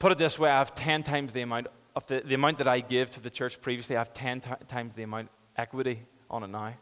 put 0.00 0.10
it 0.10 0.18
this 0.18 0.36
way, 0.36 0.50
I 0.50 0.58
have 0.58 0.74
10 0.74 1.04
times 1.04 1.32
the 1.32 1.42
amount 1.42 1.68
of 1.98 2.06
the, 2.06 2.22
the 2.24 2.34
amount 2.36 2.58
that 2.58 2.68
I 2.68 2.78
gave 2.78 3.10
to 3.10 3.20
the 3.20 3.28
church 3.28 3.60
previously, 3.60 3.96
I 3.96 3.98
have 3.98 4.14
10 4.14 4.40
t- 4.40 4.50
times 4.68 4.94
the 4.94 5.02
amount 5.02 5.30
equity 5.56 6.00
on 6.30 6.44
it 6.44 6.46
now. 6.46 6.72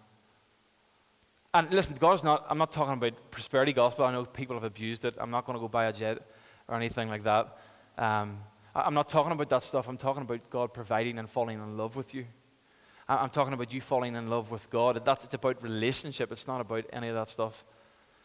And 1.55 1.71
listen, 1.71 1.97
God's 1.99 2.23
not, 2.23 2.45
I'm 2.51 2.59
not 2.59 2.71
talking 2.71 2.93
about 2.93 3.31
prosperity 3.31 3.73
gospel. 3.73 4.05
I 4.05 4.13
know 4.13 4.27
people 4.27 4.57
have 4.57 4.65
abused 4.65 5.07
it. 5.07 5.15
I'm 5.19 5.31
not 5.31 5.47
going 5.47 5.57
to 5.57 5.61
go 5.61 5.69
buy 5.69 5.87
a 5.87 5.93
jet 5.93 6.19
or 6.69 6.77
anything 6.77 7.09
like 7.09 7.25
that. 7.25 7.57
Um, 7.97 8.41
I'm 8.75 8.93
not 8.93 9.09
talking 9.09 9.33
about 9.33 9.49
that 9.49 9.63
stuff. 9.63 9.89
I'm 9.89 9.97
talking 9.97 10.21
about 10.21 10.51
God 10.51 10.75
providing 10.75 11.19
and 11.19 11.31
falling 11.31 11.61
in 11.61 11.79
love 11.79 11.97
with 11.97 12.13
you. 12.15 12.27
I'm 13.09 13.31
talking 13.31 13.55
about 13.55 13.73
you 13.73 13.81
falling 13.81 14.17
in 14.17 14.29
love 14.29 14.51
with 14.51 14.69
God. 14.69 15.03
That's, 15.03 15.25
it's 15.25 15.33
about 15.33 15.63
relationship. 15.63 16.31
It's 16.31 16.47
not 16.47 16.61
about 16.61 16.85
any 16.93 17.09
of 17.09 17.15
that 17.15 17.31
stuff. 17.31 17.65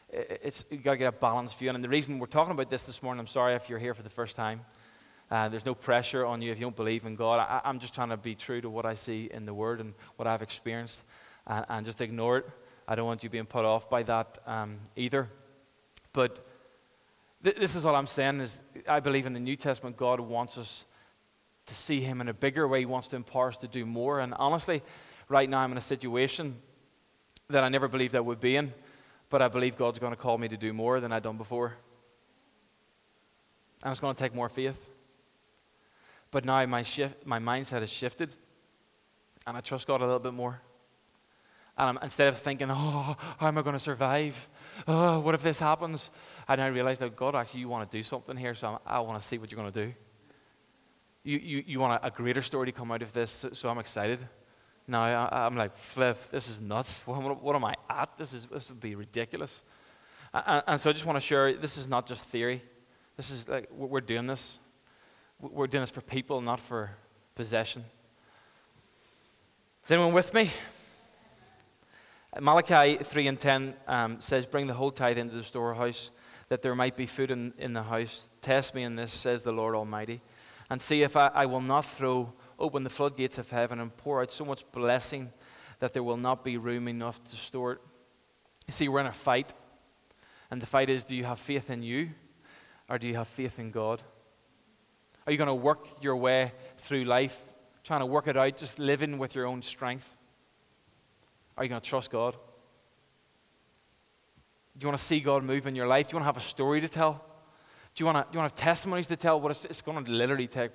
It's, 0.09 0.65
you've 0.69 0.83
got 0.83 0.91
to 0.91 0.97
get 0.97 1.07
a 1.07 1.13
balanced 1.13 1.57
view. 1.57 1.69
And 1.69 1.81
the 1.81 1.87
reason 1.87 2.19
we're 2.19 2.25
talking 2.25 2.51
about 2.51 2.69
this 2.69 2.85
this 2.85 3.01
morning, 3.01 3.21
I'm 3.21 3.27
sorry 3.27 3.55
if 3.55 3.69
you're 3.69 3.79
here 3.79 3.93
for 3.93 4.03
the 4.03 4.09
first 4.09 4.35
time. 4.35 4.65
Uh, 5.31 5.47
there's 5.47 5.65
no 5.65 5.73
pressure 5.73 6.25
on 6.25 6.41
you 6.41 6.51
if 6.51 6.59
you 6.59 6.65
don't 6.65 6.75
believe 6.75 7.05
in 7.05 7.15
God. 7.15 7.39
I, 7.39 7.69
am 7.69 7.79
just 7.79 7.95
trying 7.95 8.09
to 8.09 8.17
be 8.17 8.35
true 8.35 8.59
to 8.59 8.69
what 8.69 8.85
I 8.85 8.95
see 8.95 9.29
in 9.31 9.45
the 9.45 9.53
Word 9.53 9.79
and 9.79 9.93
what 10.17 10.27
I've 10.27 10.41
experienced 10.41 11.01
and, 11.47 11.65
and 11.69 11.85
just 11.85 12.01
ignore 12.01 12.39
it. 12.39 12.49
I 12.85 12.95
don't 12.95 13.05
want 13.05 13.23
you 13.23 13.29
being 13.29 13.45
put 13.45 13.63
off 13.63 13.89
by 13.89 14.03
that 14.03 14.39
um, 14.45 14.79
either. 14.97 15.29
But 16.11 16.45
th- 17.45 17.55
this 17.55 17.75
is 17.75 17.85
what 17.85 17.95
I'm 17.95 18.07
saying 18.07 18.41
is 18.41 18.59
I 18.85 18.99
believe 18.99 19.25
in 19.25 19.31
the 19.31 19.39
New 19.39 19.55
Testament 19.55 19.95
God 19.95 20.19
wants 20.19 20.57
us 20.57 20.83
to 21.67 21.73
see 21.73 22.01
Him 22.01 22.19
in 22.19 22.27
a 22.27 22.33
bigger 22.33 22.67
way. 22.67 22.79
He 22.79 22.85
wants 22.85 23.07
to 23.09 23.15
empower 23.15 23.47
us 23.47 23.57
to 23.57 23.69
do 23.69 23.85
more. 23.85 24.19
And 24.19 24.33
honestly, 24.33 24.83
right 25.29 25.49
now 25.49 25.59
I'm 25.59 25.71
in 25.71 25.77
a 25.77 25.81
situation 25.81 26.57
that 27.49 27.63
I 27.63 27.69
never 27.69 27.87
believed 27.87 28.17
I 28.17 28.19
would 28.19 28.41
be 28.41 28.57
in, 28.57 28.73
but 29.29 29.41
I 29.41 29.47
believe 29.47 29.77
God's 29.77 29.99
going 29.99 30.11
to 30.11 30.17
call 30.17 30.37
me 30.37 30.49
to 30.49 30.57
do 30.57 30.73
more 30.73 30.99
than 30.99 31.13
I've 31.13 31.23
done 31.23 31.37
before. 31.37 31.77
And 33.81 33.91
it's 33.91 34.01
going 34.01 34.13
to 34.13 34.19
take 34.19 34.35
more 34.35 34.49
faith. 34.49 34.90
But 36.31 36.45
now 36.45 36.65
my, 36.65 36.81
shift, 36.81 37.25
my 37.25 37.39
mindset 37.39 37.81
has 37.81 37.89
shifted, 37.89 38.31
and 39.45 39.57
I 39.57 39.61
trust 39.61 39.85
God 39.85 40.01
a 40.01 40.05
little 40.05 40.19
bit 40.19 40.33
more. 40.33 40.61
And 41.77 41.89
I'm, 41.89 42.03
instead 42.03 42.29
of 42.29 42.37
thinking, 42.37 42.69
oh, 42.71 43.15
how 43.37 43.47
am 43.47 43.57
I 43.57 43.61
going 43.61 43.73
to 43.75 43.79
survive? 43.79 44.49
Oh, 44.87 45.19
what 45.19 45.35
if 45.35 45.43
this 45.43 45.59
happens? 45.59 46.09
I 46.47 46.55
now 46.55 46.69
realize 46.69 46.99
that 46.99 47.15
God, 47.15 47.35
actually, 47.35 47.61
you 47.61 47.69
want 47.69 47.89
to 47.89 47.97
do 47.97 48.01
something 48.01 48.37
here, 48.37 48.55
so 48.55 48.69
I'm, 48.69 48.77
i 48.85 48.99
want 48.99 49.21
to 49.21 49.27
see 49.27 49.37
what 49.37 49.51
you're 49.51 49.59
going 49.59 49.71
to 49.71 49.85
do. 49.87 49.93
You, 51.23 51.37
you, 51.37 51.63
you 51.67 51.79
want 51.79 52.01
a, 52.01 52.07
a, 52.07 52.11
greater 52.11 52.41
story 52.41 52.65
to 52.65 52.71
come 52.71 52.91
out 52.91 53.01
of 53.01 53.13
this, 53.13 53.31
so, 53.31 53.49
so 53.51 53.69
I'm 53.69 53.77
excited. 53.77 54.19
Now 54.87 55.03
I, 55.03 55.45
am 55.45 55.55
like, 55.55 55.77
flip, 55.77 56.17
this 56.31 56.49
is 56.49 56.59
nuts. 56.59 57.01
What, 57.05 57.43
what, 57.43 57.55
am 57.55 57.65
I 57.65 57.75
at? 57.89 58.17
This, 58.17 58.33
is, 58.33 58.45
this 58.45 58.69
would 58.69 58.79
be 58.79 58.95
ridiculous. 58.95 59.61
And, 60.33 60.63
and 60.67 60.81
so 60.81 60.89
I 60.89 60.93
just 60.93 61.05
want 61.05 61.17
to 61.17 61.25
share 61.25 61.53
this 61.53 61.77
is 61.77 61.87
not 61.87 62.07
just 62.07 62.23
theory. 62.25 62.63
This 63.17 63.29
is 63.29 63.47
like, 63.47 63.69
we're 63.71 64.01
doing 64.01 64.27
this. 64.27 64.57
We're 65.41 65.65
doing 65.65 65.81
this 65.81 65.89
for 65.89 66.01
people, 66.01 66.39
not 66.39 66.59
for 66.59 66.91
possession. 67.33 67.83
Is 69.83 69.89
anyone 69.89 70.13
with 70.13 70.35
me? 70.35 70.51
Malachi 72.39 72.97
3 73.03 73.27
and 73.27 73.39
10 73.39 73.73
um, 73.87 74.21
says, 74.21 74.45
Bring 74.45 74.67
the 74.67 74.75
whole 74.75 74.91
tithe 74.91 75.17
into 75.17 75.33
the 75.33 75.43
storehouse, 75.43 76.11
that 76.49 76.61
there 76.61 76.75
might 76.75 76.95
be 76.95 77.07
food 77.07 77.31
in, 77.31 77.55
in 77.57 77.73
the 77.73 77.81
house. 77.81 78.29
Test 78.43 78.75
me 78.75 78.83
in 78.83 78.95
this, 78.95 79.11
says 79.11 79.41
the 79.41 79.51
Lord 79.51 79.73
Almighty, 79.73 80.21
and 80.69 80.79
see 80.79 81.01
if 81.01 81.17
I, 81.17 81.31
I 81.33 81.47
will 81.47 81.59
not 81.59 81.85
throw 81.85 82.31
open 82.59 82.83
the 82.83 82.91
floodgates 82.91 83.39
of 83.39 83.49
heaven 83.49 83.79
and 83.79 83.97
pour 83.97 84.21
out 84.21 84.31
so 84.31 84.45
much 84.45 84.63
blessing 84.71 85.31
that 85.79 85.93
there 85.93 86.03
will 86.03 86.17
not 86.17 86.43
be 86.43 86.57
room 86.57 86.87
enough 86.87 87.23
to 87.23 87.35
store 87.35 87.71
it. 87.71 87.79
You 88.67 88.73
see, 88.73 88.87
we're 88.87 88.99
in 88.99 89.07
a 89.07 89.11
fight, 89.11 89.55
and 90.51 90.61
the 90.61 90.67
fight 90.67 90.91
is 90.91 91.03
do 91.03 91.15
you 91.15 91.23
have 91.23 91.39
faith 91.39 91.71
in 91.71 91.81
you, 91.81 92.11
or 92.87 92.99
do 92.99 93.07
you 93.07 93.15
have 93.15 93.27
faith 93.27 93.57
in 93.57 93.71
God? 93.71 94.03
Are 95.25 95.31
you 95.31 95.37
going 95.37 95.47
to 95.47 95.53
work 95.53 95.87
your 96.01 96.15
way 96.15 96.51
through 96.77 97.03
life, 97.03 97.39
trying 97.83 97.99
to 97.99 98.05
work 98.05 98.27
it 98.27 98.37
out, 98.37 98.57
just 98.57 98.79
living 98.79 99.17
with 99.17 99.35
your 99.35 99.45
own 99.45 99.61
strength? 99.61 100.17
Are 101.57 101.63
you 101.63 101.69
going 101.69 101.81
to 101.81 101.87
trust 101.87 102.11
God? 102.11 102.35
Do 104.77 104.85
you 104.85 104.87
want 104.87 104.97
to 104.97 105.05
see 105.05 105.19
God 105.19 105.43
move 105.43 105.67
in 105.67 105.75
your 105.75 105.87
life? 105.87 106.07
Do 106.07 106.13
you 106.13 106.15
want 106.17 106.23
to 106.23 106.33
have 106.33 106.37
a 106.37 106.47
story 106.47 106.81
to 106.81 106.87
tell? 106.87 107.23
Do 107.93 108.01
you 108.01 108.05
want 108.05 108.17
to, 108.17 108.31
do 108.31 108.37
you 108.37 108.39
want 108.39 108.55
to 108.55 108.61
have 108.61 108.67
testimonies 108.73 109.07
to 109.07 109.15
tell? 109.15 109.39
What 109.39 109.51
it's, 109.51 109.65
it's 109.65 109.81
going 109.81 110.03
to 110.03 110.11
literally 110.11 110.47
take 110.47 110.71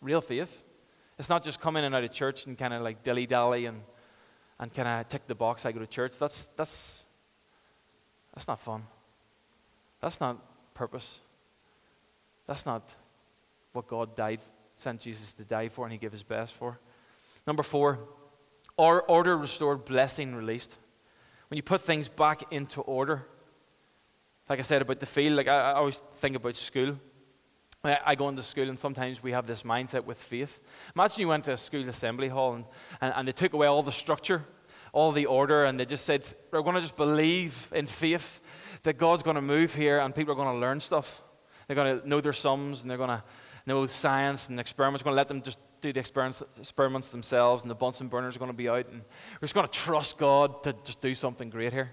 real 0.00 0.20
faith. 0.20 0.64
It's 1.18 1.28
not 1.28 1.42
just 1.42 1.60
coming 1.60 1.80
in 1.80 1.86
and 1.86 1.94
out 1.94 2.04
of 2.04 2.12
church 2.12 2.46
and 2.46 2.56
kind 2.56 2.72
of 2.72 2.80
like 2.80 3.02
dilly 3.02 3.26
dally 3.26 3.66
and, 3.66 3.82
and 4.58 4.72
kind 4.72 4.88
of 4.88 5.08
tick 5.08 5.26
the 5.26 5.34
box. 5.34 5.66
I 5.66 5.72
go 5.72 5.80
to 5.80 5.86
church. 5.86 6.18
That's, 6.18 6.46
that's, 6.56 7.04
that's 8.34 8.48
not 8.48 8.58
fun. 8.58 8.84
That's 10.00 10.18
not 10.20 10.38
purpose. 10.72 11.20
That's 12.46 12.64
not 12.64 12.96
what 13.72 13.86
God 13.86 14.14
died, 14.14 14.40
sent 14.74 15.00
Jesus 15.00 15.32
to 15.34 15.44
die 15.44 15.68
for, 15.68 15.84
and 15.84 15.92
He 15.92 15.98
gave 15.98 16.12
His 16.12 16.22
best 16.22 16.54
for. 16.54 16.78
Number 17.46 17.62
four, 17.62 18.00
order 18.76 19.36
restored, 19.36 19.84
blessing 19.84 20.34
released. 20.34 20.78
When 21.48 21.56
you 21.56 21.62
put 21.62 21.80
things 21.80 22.08
back 22.08 22.52
into 22.52 22.80
order, 22.82 23.26
like 24.48 24.58
I 24.58 24.62
said 24.62 24.82
about 24.82 25.00
the 25.00 25.06
field, 25.06 25.36
like 25.36 25.48
I, 25.48 25.72
I 25.72 25.74
always 25.74 26.02
think 26.16 26.36
about 26.36 26.56
school. 26.56 26.98
I, 27.82 27.98
I, 28.04 28.14
go 28.14 28.28
into 28.28 28.42
school, 28.42 28.68
and 28.68 28.78
sometimes 28.78 29.22
we 29.22 29.32
have 29.32 29.46
this 29.46 29.62
mindset 29.62 30.04
with 30.04 30.18
faith. 30.18 30.60
Imagine 30.94 31.20
you 31.20 31.28
went 31.28 31.44
to 31.44 31.52
a 31.52 31.56
school 31.56 31.88
assembly 31.88 32.28
hall, 32.28 32.54
and, 32.54 32.64
and, 33.00 33.14
and 33.16 33.28
they 33.28 33.32
took 33.32 33.52
away 33.52 33.66
all 33.66 33.82
the 33.82 33.92
structure, 33.92 34.44
all 34.92 35.12
the 35.12 35.26
order, 35.26 35.64
and 35.64 35.78
they 35.78 35.86
just 35.86 36.04
said, 36.04 36.26
We're 36.50 36.62
going 36.62 36.74
to 36.74 36.80
just 36.80 36.96
believe 36.96 37.68
in 37.72 37.86
faith 37.86 38.40
that 38.82 38.98
God's 38.98 39.22
going 39.22 39.36
to 39.36 39.42
move 39.42 39.74
here, 39.74 39.98
and 39.98 40.14
people 40.14 40.32
are 40.32 40.36
going 40.36 40.54
to 40.54 40.60
learn 40.60 40.80
stuff. 40.80 41.22
They're 41.66 41.76
going 41.76 42.00
to 42.00 42.08
know 42.08 42.20
their 42.20 42.32
sums, 42.32 42.82
and 42.82 42.90
they're 42.90 42.98
going 42.98 43.10
to 43.10 43.22
know 43.66 43.86
science 43.86 44.48
and 44.48 44.58
experiments. 44.58 45.04
We're 45.04 45.10
going 45.10 45.16
to 45.16 45.20
let 45.20 45.28
them 45.28 45.42
just 45.42 45.58
do 45.80 45.92
the 45.92 46.00
experiments, 46.00 46.42
experiments 46.58 47.08
themselves, 47.08 47.62
and 47.62 47.70
the 47.70 47.74
Bunsen 47.74 48.08
burners 48.08 48.36
are 48.36 48.38
going 48.38 48.50
to 48.50 48.56
be 48.56 48.68
out, 48.68 48.86
and 48.90 49.02
we're 49.34 49.46
just 49.46 49.54
going 49.54 49.66
to 49.66 49.72
trust 49.72 50.18
God 50.18 50.62
to 50.62 50.74
just 50.84 51.00
do 51.00 51.14
something 51.14 51.50
great 51.50 51.72
here. 51.72 51.92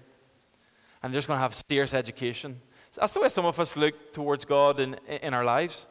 And 1.02 1.12
they're 1.12 1.18
just 1.18 1.28
going 1.28 1.38
to 1.38 1.42
have 1.42 1.54
serious 1.70 1.94
education. 1.94 2.60
So 2.90 3.00
that's 3.00 3.12
the 3.12 3.20
way 3.20 3.28
some 3.28 3.44
of 3.44 3.58
us 3.60 3.76
look 3.76 4.12
towards 4.12 4.44
God 4.44 4.80
in, 4.80 4.94
in 5.06 5.34
our 5.34 5.44
lives. 5.44 5.86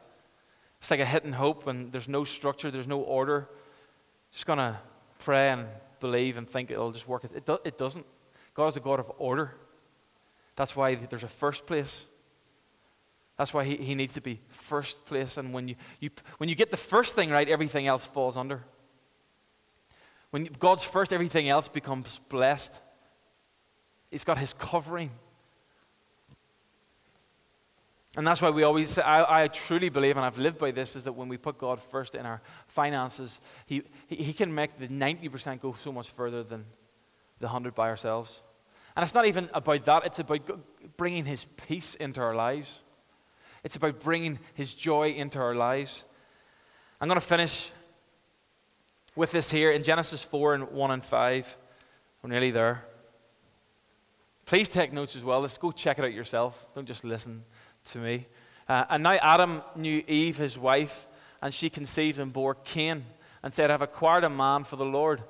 It's 0.80 0.90
like 0.90 1.00
a 1.00 1.06
hit 1.06 1.24
and 1.24 1.34
hope, 1.34 1.66
and 1.66 1.92
there's 1.92 2.08
no 2.08 2.24
structure, 2.24 2.70
there's 2.70 2.86
no 2.86 3.00
order. 3.00 3.48
Just 4.32 4.46
going 4.46 4.58
to 4.58 4.78
pray 5.18 5.50
and 5.50 5.66
believe 6.00 6.36
and 6.36 6.48
think 6.48 6.70
it'll 6.70 6.92
just 6.92 7.08
work. 7.08 7.24
It, 7.24 7.46
do, 7.46 7.58
it 7.64 7.78
doesn't. 7.78 8.06
God 8.54 8.68
is 8.68 8.76
a 8.76 8.80
God 8.80 9.00
of 9.00 9.10
order. 9.18 9.54
That's 10.56 10.74
why 10.74 10.94
there's 10.96 11.24
a 11.24 11.28
first 11.28 11.66
place. 11.66 12.06
That's 13.38 13.54
why 13.54 13.64
he, 13.64 13.76
he 13.76 13.94
needs 13.94 14.12
to 14.14 14.20
be 14.20 14.40
first 14.48 15.06
place. 15.06 15.36
And 15.36 15.54
when 15.54 15.68
you, 15.68 15.76
you, 16.00 16.10
when 16.38 16.48
you 16.48 16.56
get 16.56 16.70
the 16.70 16.76
first 16.76 17.14
thing 17.14 17.30
right, 17.30 17.48
everything 17.48 17.86
else 17.86 18.04
falls 18.04 18.36
under. 18.36 18.64
When 20.30 20.44
God's 20.58 20.84
first, 20.84 21.12
everything 21.12 21.48
else 21.48 21.68
becomes 21.68 22.18
blessed. 22.28 22.74
He's 24.10 24.24
got 24.24 24.38
his 24.38 24.52
covering. 24.52 25.10
And 28.16 28.26
that's 28.26 28.42
why 28.42 28.50
we 28.50 28.64
always 28.64 28.90
say, 28.90 29.02
I, 29.02 29.44
I, 29.44 29.48
truly 29.48 29.90
believe, 29.90 30.16
and 30.16 30.26
I've 30.26 30.38
lived 30.38 30.58
by 30.58 30.72
this, 30.72 30.96
is 30.96 31.04
that 31.04 31.12
when 31.12 31.28
we 31.28 31.36
put 31.36 31.56
God 31.56 31.80
first 31.80 32.16
in 32.16 32.26
our 32.26 32.42
finances, 32.66 33.38
He, 33.66 33.82
he, 34.08 34.16
he 34.16 34.32
can 34.32 34.52
make 34.52 34.76
the 34.76 34.88
90% 34.88 35.60
go 35.60 35.72
so 35.74 35.92
much 35.92 36.10
further 36.10 36.42
than 36.42 36.64
the 37.38 37.46
100 37.46 37.74
by 37.74 37.88
ourselves. 37.88 38.42
And 38.96 39.04
it's 39.04 39.14
not 39.14 39.26
even 39.26 39.48
about 39.54 39.84
that, 39.84 40.06
it's 40.06 40.18
about 40.18 40.40
bringing 40.96 41.26
His 41.26 41.44
peace 41.68 41.94
into 41.94 42.20
our 42.20 42.34
lives. 42.34 42.82
It's 43.64 43.76
about 43.76 44.00
bringing 44.00 44.38
His 44.54 44.74
joy 44.74 45.10
into 45.10 45.38
our 45.38 45.54
lives. 45.54 46.04
I'm 47.00 47.08
going 47.08 47.20
to 47.20 47.26
finish 47.26 47.70
with 49.14 49.32
this 49.32 49.50
here 49.50 49.70
in 49.70 49.82
Genesis 49.82 50.22
4 50.22 50.54
and 50.54 50.70
1 50.70 50.90
and 50.90 51.02
5. 51.02 51.56
We're 52.22 52.30
nearly 52.30 52.50
there. 52.50 52.84
Please 54.46 54.68
take 54.68 54.92
notes 54.92 55.14
as 55.14 55.24
well. 55.24 55.40
Let's 55.40 55.58
go 55.58 55.72
check 55.72 55.98
it 55.98 56.04
out 56.04 56.12
yourself. 56.12 56.66
Don't 56.74 56.86
just 56.86 57.04
listen 57.04 57.44
to 57.86 57.98
me. 57.98 58.26
Uh, 58.68 58.84
and 58.90 59.02
now 59.02 59.12
Adam 59.12 59.62
knew 59.76 60.02
Eve, 60.06 60.38
his 60.38 60.58
wife, 60.58 61.06
and 61.42 61.52
she 61.52 61.70
conceived 61.70 62.18
and 62.18 62.32
bore 62.32 62.54
Cain, 62.54 63.04
and 63.42 63.52
said, 63.52 63.70
I've 63.70 63.82
acquired 63.82 64.24
a 64.24 64.30
man 64.30 64.64
for 64.64 64.76
the 64.76 64.84
Lord. 64.84 65.22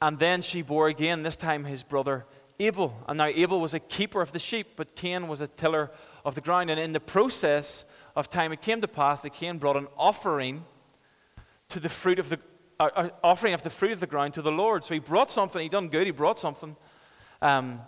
And 0.00 0.18
then 0.18 0.42
she 0.42 0.62
bore 0.62 0.88
again, 0.88 1.22
this 1.22 1.36
time 1.36 1.64
his 1.64 1.82
brother 1.82 2.24
Abel. 2.58 2.96
And 3.08 3.18
now 3.18 3.26
Abel 3.26 3.60
was 3.60 3.74
a 3.74 3.80
keeper 3.80 4.20
of 4.20 4.32
the 4.32 4.38
sheep, 4.38 4.68
but 4.76 4.96
Cain 4.96 5.28
was 5.28 5.40
a 5.40 5.46
tiller 5.46 5.90
of 6.24 6.34
the 6.34 6.40
ground. 6.40 6.70
And 6.70 6.78
in 6.78 6.92
the 6.92 7.00
process 7.00 7.84
of 8.14 8.30
time, 8.30 8.52
it 8.52 8.60
came 8.60 8.80
to 8.80 8.88
pass 8.88 9.22
that 9.22 9.32
Cain 9.32 9.58
brought 9.58 9.76
an 9.76 9.88
offering 9.96 10.64
to 11.68 11.80
the 11.80 11.88
fruit 11.88 12.18
of 12.18 12.28
the 12.28 12.38
uh, 12.80 12.90
uh 12.94 13.08
offering 13.22 13.54
of 13.54 13.62
the 13.62 13.70
fruit 13.70 13.92
of 13.92 14.00
the 14.00 14.06
ground 14.06 14.34
to 14.34 14.42
the 14.42 14.52
Lord. 14.52 14.84
So 14.84 14.94
he 14.94 15.00
brought 15.00 15.30
something. 15.30 15.62
He 15.62 15.68
done 15.68 15.88
good. 15.88 16.06
He 16.06 16.10
brought 16.12 16.38
something. 16.38 16.76
Um, 17.40 17.80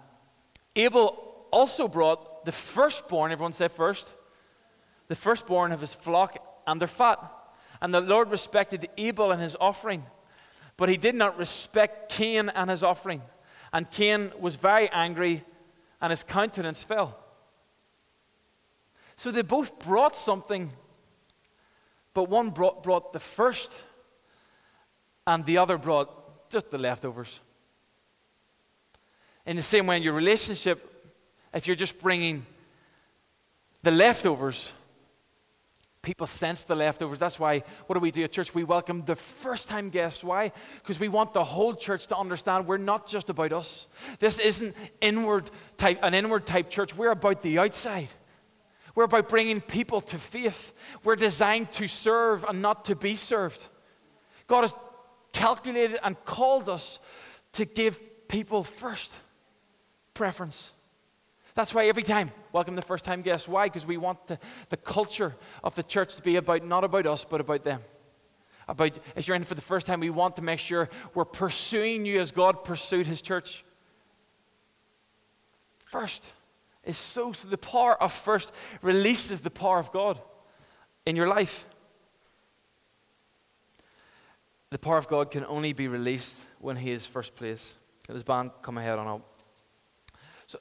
Abel 0.76 1.46
also 1.50 1.86
brought 1.86 2.44
the 2.44 2.52
firstborn, 2.52 3.32
everyone 3.32 3.52
said 3.52 3.70
first, 3.70 4.12
the 5.08 5.14
firstborn 5.14 5.72
of 5.72 5.80
his 5.80 5.94
flock 5.94 6.36
and 6.66 6.80
their 6.80 6.88
fat. 6.88 7.18
And 7.80 7.92
the 7.92 8.00
Lord 8.00 8.30
respected 8.30 8.88
Abel 8.96 9.30
and 9.30 9.40
his 9.40 9.56
offering, 9.60 10.04
but 10.76 10.88
he 10.88 10.96
did 10.96 11.14
not 11.14 11.38
respect 11.38 12.10
Cain 12.10 12.48
and 12.48 12.70
his 12.70 12.82
offering. 12.82 13.22
And 13.72 13.90
Cain 13.90 14.32
was 14.38 14.56
very 14.56 14.88
angry, 14.90 15.44
and 16.00 16.10
his 16.10 16.24
countenance 16.24 16.82
fell. 16.82 17.18
So 19.16 19.30
they 19.30 19.42
both 19.42 19.78
brought 19.80 20.16
something, 20.16 20.72
but 22.12 22.28
one 22.28 22.50
brought, 22.50 22.82
brought 22.82 23.12
the 23.12 23.20
first, 23.20 23.82
and 25.26 25.44
the 25.46 25.58
other 25.58 25.78
brought 25.78 26.50
just 26.50 26.70
the 26.70 26.78
leftovers. 26.78 27.40
In 29.46 29.56
the 29.56 29.62
same 29.62 29.86
way, 29.86 29.96
in 29.96 30.02
your 30.02 30.12
relationship 30.12 30.90
if 31.54 31.68
you're 31.68 31.76
just 31.76 31.98
bringing 32.00 32.44
the 33.82 33.92
leftovers, 33.92 34.72
people 36.02 36.26
sense 36.26 36.62
the 36.62 36.74
leftovers. 36.74 37.18
That's 37.18 37.38
why, 37.38 37.62
what 37.86 37.94
do 37.94 38.00
we 38.00 38.10
do 38.10 38.24
at 38.24 38.32
church? 38.32 38.54
We 38.54 38.64
welcome 38.64 39.04
the 39.04 39.16
first 39.16 39.68
time 39.68 39.88
guests. 39.88 40.24
Why? 40.24 40.52
Because 40.82 40.98
we 40.98 41.08
want 41.08 41.32
the 41.32 41.44
whole 41.44 41.74
church 41.74 42.08
to 42.08 42.16
understand 42.16 42.66
we're 42.66 42.76
not 42.76 43.06
just 43.08 43.30
about 43.30 43.52
us. 43.52 43.86
This 44.18 44.38
isn't 44.38 44.74
inward 45.00 45.50
type, 45.78 46.00
an 46.02 46.12
inward 46.12 46.44
type 46.44 46.70
church. 46.70 46.96
We're 46.96 47.12
about 47.12 47.42
the 47.42 47.58
outside. 47.58 48.08
We're 48.94 49.04
about 49.04 49.28
bringing 49.28 49.60
people 49.60 50.00
to 50.00 50.18
faith. 50.18 50.72
We're 51.02 51.16
designed 51.16 51.72
to 51.72 51.86
serve 51.86 52.44
and 52.44 52.62
not 52.62 52.84
to 52.86 52.96
be 52.96 53.16
served. 53.16 53.68
God 54.46 54.62
has 54.62 54.74
calculated 55.32 55.98
and 56.02 56.22
called 56.24 56.68
us 56.68 57.00
to 57.52 57.64
give 57.64 58.28
people 58.28 58.62
first 58.62 59.12
preference. 60.12 60.72
That's 61.54 61.74
why 61.74 61.86
every 61.86 62.02
time, 62.02 62.30
welcome 62.52 62.74
the 62.74 62.82
first 62.82 63.04
time 63.04 63.22
guests. 63.22 63.48
Why? 63.48 63.66
Because 63.66 63.86
we 63.86 63.96
want 63.96 64.26
the, 64.26 64.38
the 64.68 64.76
culture 64.76 65.34
of 65.62 65.74
the 65.74 65.82
church 65.82 66.16
to 66.16 66.22
be 66.22 66.36
about 66.36 66.64
not 66.64 66.84
about 66.84 67.06
us, 67.06 67.24
but 67.24 67.40
about 67.40 67.64
them. 67.64 67.80
About 68.66 68.98
as 69.14 69.28
you're 69.28 69.36
in 69.36 69.44
for 69.44 69.54
the 69.54 69.60
first 69.60 69.86
time, 69.86 70.00
we 70.00 70.10
want 70.10 70.36
to 70.36 70.42
make 70.42 70.58
sure 70.58 70.88
we're 71.14 71.24
pursuing 71.24 72.06
you 72.06 72.20
as 72.20 72.32
God 72.32 72.64
pursued 72.64 73.06
his 73.06 73.22
church. 73.22 73.64
First 75.78 76.24
is 76.86 76.98
so, 76.98 77.32
so 77.32 77.48
the 77.48 77.58
power 77.58 78.00
of 78.02 78.12
first 78.12 78.52
releases 78.82 79.40
the 79.40 79.50
power 79.50 79.78
of 79.78 79.90
God 79.90 80.18
in 81.06 81.16
your 81.16 81.28
life. 81.28 81.64
The 84.70 84.78
power 84.78 84.98
of 84.98 85.08
God 85.08 85.30
can 85.30 85.44
only 85.46 85.72
be 85.72 85.88
released 85.88 86.36
when 86.58 86.76
He 86.76 86.90
is 86.90 87.06
first 87.06 87.36
place. 87.36 87.74
Let 88.08 88.14
this 88.14 88.24
band 88.24 88.50
come 88.62 88.78
ahead 88.78 88.98
on 88.98 89.06
up. 89.06 89.34
So 90.46 90.58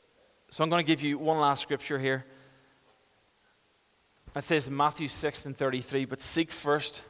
so 0.49 0.63
I'm 0.63 0.69
going 0.69 0.83
to 0.83 0.87
give 0.87 1.01
you 1.01 1.17
one 1.17 1.39
last 1.39 1.61
scripture 1.61 1.97
here. 1.97 2.25
It 4.35 4.43
says 4.43 4.67
in 4.67 4.75
Matthew 4.75 5.07
6 5.07 5.45
and 5.45 5.57
33, 5.57 6.05
but 6.05 6.19
seek 6.19 6.51
first 6.51 7.03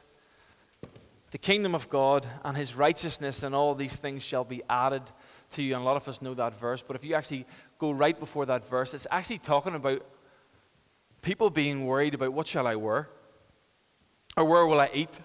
the 1.30 1.38
kingdom 1.38 1.74
of 1.74 1.88
God 1.88 2.26
and 2.44 2.56
his 2.56 2.76
righteousness, 2.76 3.42
and 3.42 3.56
all 3.56 3.74
these 3.74 3.96
things 3.96 4.22
shall 4.22 4.44
be 4.44 4.62
added 4.70 5.02
to 5.50 5.62
you. 5.62 5.74
And 5.74 5.82
a 5.82 5.84
lot 5.84 5.96
of 5.96 6.06
us 6.06 6.22
know 6.22 6.32
that 6.34 6.54
verse, 6.54 6.80
but 6.80 6.94
if 6.94 7.04
you 7.04 7.14
actually 7.14 7.44
go 7.78 7.90
right 7.90 8.18
before 8.18 8.46
that 8.46 8.68
verse, 8.68 8.94
it's 8.94 9.06
actually 9.10 9.38
talking 9.38 9.74
about 9.74 10.04
people 11.22 11.50
being 11.50 11.86
worried 11.86 12.14
about 12.14 12.32
what 12.32 12.46
shall 12.46 12.66
I 12.66 12.76
wear? 12.76 13.08
Or 14.36 14.44
where 14.44 14.66
will 14.66 14.80
I 14.80 14.90
eat? 14.92 15.20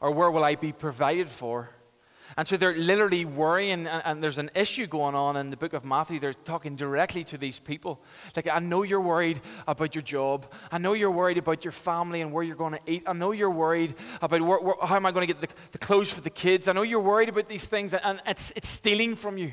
Or 0.00 0.10
where 0.10 0.30
will 0.30 0.44
I 0.44 0.54
be 0.54 0.72
provided 0.72 1.28
for? 1.28 1.70
And 2.36 2.46
so 2.46 2.56
they're 2.56 2.74
literally 2.74 3.24
worrying, 3.24 3.86
and, 3.86 4.02
and, 4.04 4.22
there's 4.22 4.38
an 4.38 4.50
issue 4.54 4.86
going 4.86 5.14
on 5.14 5.36
in 5.36 5.50
the 5.50 5.56
book 5.56 5.72
of 5.72 5.84
Matthew. 5.84 6.20
They're 6.20 6.32
talking 6.32 6.76
directly 6.76 7.24
to 7.24 7.38
these 7.38 7.58
people. 7.58 8.00
Like, 8.36 8.46
I 8.46 8.60
know 8.60 8.84
you're 8.84 9.00
worried 9.00 9.40
about 9.66 9.96
your 9.96 10.02
job. 10.02 10.46
I 10.70 10.78
know 10.78 10.92
you're 10.92 11.10
worried 11.10 11.38
about 11.38 11.64
your 11.64 11.72
family 11.72 12.20
and 12.20 12.32
where 12.32 12.44
you're 12.44 12.56
going 12.56 12.74
to 12.74 12.80
eat. 12.86 13.02
I 13.06 13.14
know 13.14 13.32
you're 13.32 13.50
worried 13.50 13.94
about 14.22 14.42
where, 14.42 14.60
where, 14.60 14.74
how 14.80 14.96
am 14.96 15.06
I 15.06 15.10
going 15.10 15.26
to 15.26 15.32
get 15.34 15.40
the, 15.40 15.48
the, 15.72 15.78
clothes 15.78 16.12
for 16.12 16.20
the 16.20 16.30
kids. 16.30 16.68
I 16.68 16.72
know 16.72 16.82
you're 16.82 17.00
worried 17.00 17.28
about 17.28 17.48
these 17.48 17.66
things, 17.66 17.94
and 17.94 18.20
it's, 18.24 18.52
it's 18.54 18.68
stealing 18.68 19.16
from 19.16 19.36
you. 19.36 19.52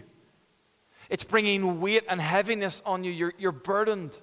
It's 1.10 1.24
bringing 1.24 1.80
weight 1.82 2.04
and 2.10 2.20
heaviness 2.20 2.82
on 2.86 3.04
you. 3.04 3.12
You're, 3.12 3.34
you're 3.38 3.52
burdened. 3.52 4.18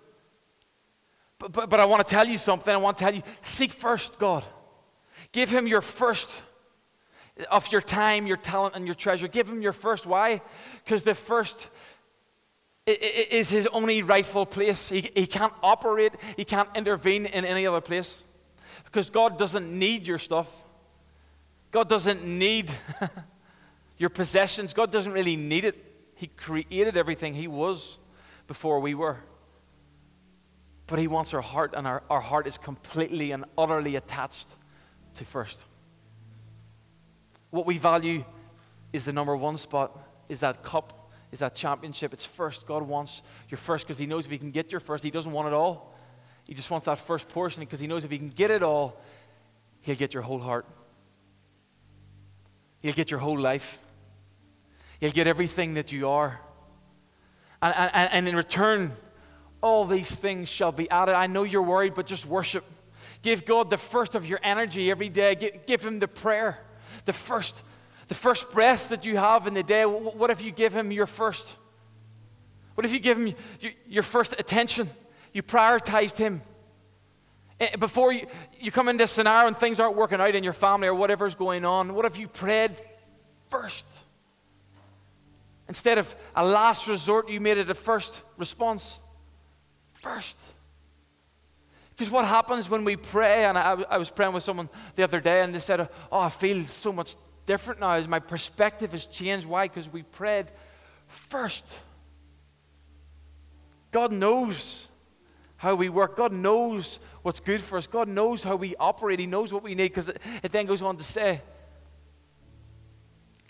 But, 1.38 1.52
but, 1.52 1.70
but 1.70 1.80
I 1.80 1.84
want 1.84 2.06
to 2.06 2.10
tell 2.14 2.26
you 2.26 2.38
something. 2.38 2.72
I 2.72 2.76
want 2.78 2.98
to 2.98 3.04
tell 3.04 3.14
you 3.14 3.22
seek 3.40 3.72
first 3.72 4.18
God, 4.18 4.44
give 5.32 5.50
Him 5.50 5.66
your 5.66 5.80
first 5.80 6.42
of 7.50 7.72
your 7.72 7.80
time, 7.80 8.26
your 8.26 8.36
talent, 8.36 8.74
and 8.76 8.86
your 8.86 8.94
treasure. 8.94 9.28
Give 9.28 9.48
him 9.48 9.62
your 9.62 9.72
first. 9.72 10.06
Why? 10.06 10.40
Because 10.84 11.02
the 11.02 11.14
first 11.14 11.68
is 12.86 13.50
his 13.50 13.66
only 13.68 14.02
rightful 14.02 14.46
place. 14.46 14.88
He, 14.88 15.10
he 15.14 15.26
can't 15.26 15.52
operate, 15.62 16.12
he 16.36 16.44
can't 16.44 16.68
intervene 16.74 17.26
in 17.26 17.44
any 17.44 17.66
other 17.66 17.80
place. 17.80 18.24
Because 18.84 19.10
God 19.10 19.38
doesn't 19.38 19.70
need 19.70 20.06
your 20.06 20.18
stuff. 20.18 20.64
God 21.70 21.88
doesn't 21.88 22.24
need 22.24 22.70
your 23.98 24.10
possessions. 24.10 24.74
God 24.74 24.92
doesn't 24.92 25.12
really 25.12 25.36
need 25.36 25.64
it. 25.64 25.93
He 26.14 26.28
created 26.28 26.96
everything 26.96 27.34
He 27.34 27.48
was 27.48 27.98
before 28.46 28.80
we 28.80 28.94
were. 28.94 29.18
But 30.86 30.98
He 30.98 31.08
wants 31.08 31.34
our 31.34 31.40
heart, 31.40 31.74
and 31.76 31.86
our, 31.86 32.02
our 32.10 32.20
heart 32.20 32.46
is 32.46 32.58
completely 32.58 33.32
and 33.32 33.44
utterly 33.56 33.96
attached 33.96 34.48
to 35.14 35.24
first. 35.24 35.64
What 37.50 37.66
we 37.66 37.78
value 37.78 38.24
is 38.92 39.04
the 39.04 39.12
number 39.12 39.36
one 39.36 39.56
spot, 39.56 39.98
is 40.28 40.40
that 40.40 40.62
cup, 40.62 41.10
is 41.32 41.40
that 41.40 41.54
championship. 41.54 42.12
It's 42.12 42.24
first. 42.24 42.66
God 42.66 42.82
wants 42.82 43.22
your 43.48 43.58
first 43.58 43.86
because 43.86 43.98
He 43.98 44.06
knows 44.06 44.24
if 44.26 44.30
He 44.30 44.38
can 44.38 44.50
get 44.50 44.72
your 44.72 44.80
first, 44.80 45.04
He 45.04 45.10
doesn't 45.10 45.32
want 45.32 45.48
it 45.48 45.54
all. 45.54 45.94
He 46.46 46.54
just 46.54 46.70
wants 46.70 46.86
that 46.86 46.98
first 46.98 47.28
portion 47.28 47.60
because 47.60 47.80
He 47.80 47.86
knows 47.86 48.04
if 48.04 48.10
He 48.10 48.18
can 48.18 48.28
get 48.28 48.50
it 48.50 48.62
all, 48.62 49.00
He'll 49.80 49.96
get 49.96 50.14
your 50.14 50.22
whole 50.22 50.40
heart. 50.40 50.66
He'll 52.82 52.92
get 52.92 53.10
your 53.10 53.20
whole 53.20 53.38
life. 53.38 53.78
He'll 55.00 55.10
get 55.10 55.26
everything 55.26 55.74
that 55.74 55.92
you 55.92 56.08
are. 56.08 56.40
And, 57.60 57.74
and, 57.74 58.12
and 58.12 58.28
in 58.28 58.36
return, 58.36 58.92
all 59.60 59.84
these 59.84 60.14
things 60.14 60.48
shall 60.48 60.72
be 60.72 60.90
added. 60.90 61.14
I 61.14 61.26
know 61.26 61.42
you're 61.42 61.62
worried, 61.62 61.94
but 61.94 62.06
just 62.06 62.26
worship. 62.26 62.64
Give 63.22 63.44
God 63.44 63.70
the 63.70 63.78
first 63.78 64.14
of 64.14 64.28
your 64.28 64.38
energy 64.42 64.90
every 64.90 65.08
day. 65.08 65.34
Give, 65.34 65.66
give 65.66 65.84
Him 65.84 65.98
the 65.98 66.08
prayer. 66.08 66.58
The 67.04 67.12
first, 67.12 67.62
the 68.08 68.14
first 68.14 68.52
breath 68.52 68.90
that 68.90 69.06
you 69.06 69.16
have 69.16 69.46
in 69.46 69.54
the 69.54 69.62
day, 69.62 69.84
what 69.84 70.30
if 70.30 70.42
you 70.42 70.50
give 70.50 70.74
him 70.74 70.90
your 70.90 71.06
first? 71.06 71.54
What 72.74 72.84
if 72.84 72.92
you 72.92 72.98
give 72.98 73.18
him 73.18 73.34
your 73.88 74.02
first 74.02 74.34
attention? 74.38 74.88
You 75.32 75.42
prioritized 75.42 76.16
him. 76.16 76.42
Eh, 77.60 77.76
before 77.76 78.12
you, 78.12 78.26
you 78.58 78.72
come 78.72 78.88
into 78.88 79.04
a 79.04 79.06
scenario 79.06 79.46
and 79.46 79.56
things 79.56 79.80
aren't 79.80 79.96
working 79.96 80.20
out 80.20 80.34
in 80.34 80.42
your 80.42 80.52
family 80.52 80.88
or 80.88 80.94
whatever's 80.94 81.34
going 81.34 81.64
on, 81.64 81.94
what 81.94 82.04
if 82.04 82.18
you 82.18 82.26
prayed 82.26 82.72
first? 83.48 83.86
Instead 85.68 85.98
of 85.98 86.14
a 86.34 86.44
last 86.44 86.86
resort, 86.88 87.28
you 87.28 87.40
made 87.40 87.58
it 87.58 87.70
a 87.70 87.74
first 87.74 88.22
response. 88.36 89.00
First. 89.94 90.38
Because 91.90 92.10
what 92.10 92.24
happens 92.26 92.68
when 92.68 92.84
we 92.84 92.96
pray, 92.96 93.44
and 93.44 93.56
I, 93.56 93.72
I, 93.88 93.98
was 93.98 94.10
praying 94.10 94.32
with 94.32 94.42
someone 94.42 94.68
the 94.96 95.04
other 95.04 95.20
day, 95.20 95.42
and 95.42 95.54
they 95.54 95.60
said, 95.60 95.88
Oh, 96.10 96.20
I 96.20 96.28
feel 96.28 96.64
so 96.66 96.92
much 96.92 97.14
different 97.46 97.80
now. 97.80 97.98
My 98.06 98.18
perspective 98.18 98.92
has 98.92 99.06
changed. 99.06 99.46
Why? 99.46 99.68
Because 99.68 99.90
we 99.90 100.02
prayed 100.02 100.46
first. 101.06 101.78
God 103.90 104.12
knows 104.12 104.88
how 105.56 105.76
we 105.76 105.88
work. 105.88 106.16
God 106.16 106.32
knows 106.32 106.98
what's 107.22 107.40
good 107.40 107.62
for 107.62 107.78
us. 107.78 107.86
God 107.86 108.08
knows 108.08 108.42
how 108.42 108.56
we 108.56 108.74
operate. 108.76 109.20
He 109.20 109.26
knows 109.26 109.52
what 109.52 109.62
we 109.62 109.74
need 109.74 109.88
because 109.88 110.08
it, 110.08 110.20
it 110.42 110.52
then 110.52 110.66
goes 110.66 110.82
on 110.82 110.96
to 110.96 111.04
say, 111.04 111.40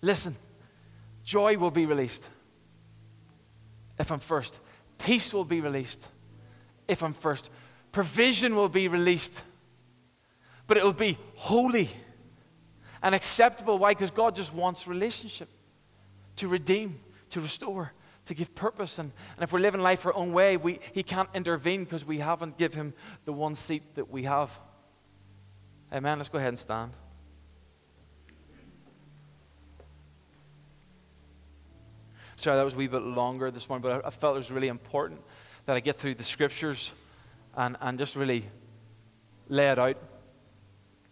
Listen, 0.02 0.36
joy 1.24 1.56
will 1.56 1.70
be 1.70 1.86
released 1.86 2.28
if 3.98 4.10
I'm 4.10 4.18
first, 4.18 4.58
peace 4.98 5.32
will 5.32 5.44
be 5.44 5.60
released 5.60 6.06
if 6.86 7.02
I'm 7.02 7.12
first, 7.12 7.50
provision 7.92 8.56
will 8.56 8.68
be 8.68 8.88
released, 8.88 9.42
but 10.66 10.76
it 10.76 10.84
will 10.84 10.92
be 10.92 11.16
holy 11.34 11.88
and 13.02 13.14
acceptable. 13.14 13.78
Why? 13.78 13.92
Because 13.92 14.10
God 14.10 14.34
just 14.34 14.52
wants 14.52 14.86
relationship 14.86 15.48
to 16.36 16.48
redeem, 16.48 17.00
to 17.30 17.40
restore 17.40 17.92
to 18.26 18.34
give 18.34 18.54
purpose. 18.54 18.98
And, 18.98 19.12
and 19.36 19.44
if 19.44 19.52
we're 19.52 19.60
living 19.60 19.80
life 19.80 20.06
our 20.06 20.14
own 20.14 20.32
way, 20.32 20.56
we, 20.56 20.78
He 20.92 21.02
can't 21.02 21.28
intervene 21.34 21.84
because 21.84 22.04
we 22.04 22.18
haven't 22.18 22.58
given 22.58 22.80
Him 22.80 22.94
the 23.24 23.32
one 23.32 23.54
seat 23.54 23.82
that 23.94 24.10
we 24.10 24.24
have. 24.24 24.58
Amen. 25.92 26.18
Let's 26.18 26.28
go 26.28 26.38
ahead 26.38 26.48
and 26.48 26.58
stand. 26.58 26.92
Sorry, 32.44 32.58
that 32.58 32.64
was 32.64 32.74
a 32.74 32.76
wee 32.76 32.88
bit 32.88 33.00
longer 33.00 33.50
this 33.50 33.70
morning, 33.70 33.80
but 33.80 34.04
I, 34.04 34.10
felt 34.10 34.34
it 34.34 34.36
was 34.36 34.50
really 34.50 34.68
important 34.68 35.22
that 35.64 35.76
I 35.76 35.80
get 35.80 35.96
through 35.96 36.16
the 36.16 36.22
scriptures 36.22 36.92
and, 37.56 37.74
and 37.80 37.98
just 37.98 38.16
really 38.16 38.44
lay 39.48 39.70
it 39.70 39.78
out. 39.78 39.96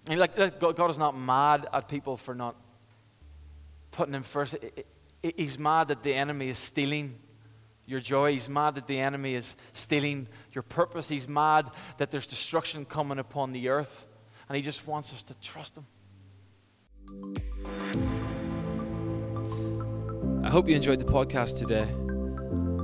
And 0.09 0.21
like, 0.21 0.37
God 0.61 0.91
is 0.91 0.99
not 0.99 1.19
mad 1.19 1.69
at 1.73 1.89
people 1.89 2.19
for 2.19 2.35
not 2.35 2.55
putting 3.93 4.13
Him 4.13 4.25
first. 4.25 4.57
He's 5.23 5.59
mad 5.59 5.89
that 5.89 6.03
the 6.03 6.13
enemy 6.13 6.51
is 6.51 6.59
stealing 6.59 7.15
your 7.87 8.01
joy. 8.01 8.33
He's 8.33 8.51
mad 8.51 8.75
that 8.75 8.87
the 8.87 8.99
enemy 8.99 9.35
is 9.35 9.57
stealing 9.73 10.29
your 10.53 10.61
purpose. 10.61 11.09
He's 11.09 11.27
mad 11.27 11.71
that 11.97 12.11
there's 12.11 12.27
destruction 12.27 12.85
coming 12.85 13.19
upon 13.19 13.53
the 13.53 13.71
earth. 13.71 14.07
And 14.51 14.57
he 14.57 14.61
just 14.61 14.87
wants 14.87 15.15
us 15.15 15.23
to 15.23 15.35
trust 15.41 15.79
him. 15.79 15.87
I 20.53 20.55
hope 20.55 20.69
you 20.69 20.77
enjoyed 20.77 21.01
the 21.01 21.07
podcast 21.07 21.57
today. 21.57 21.89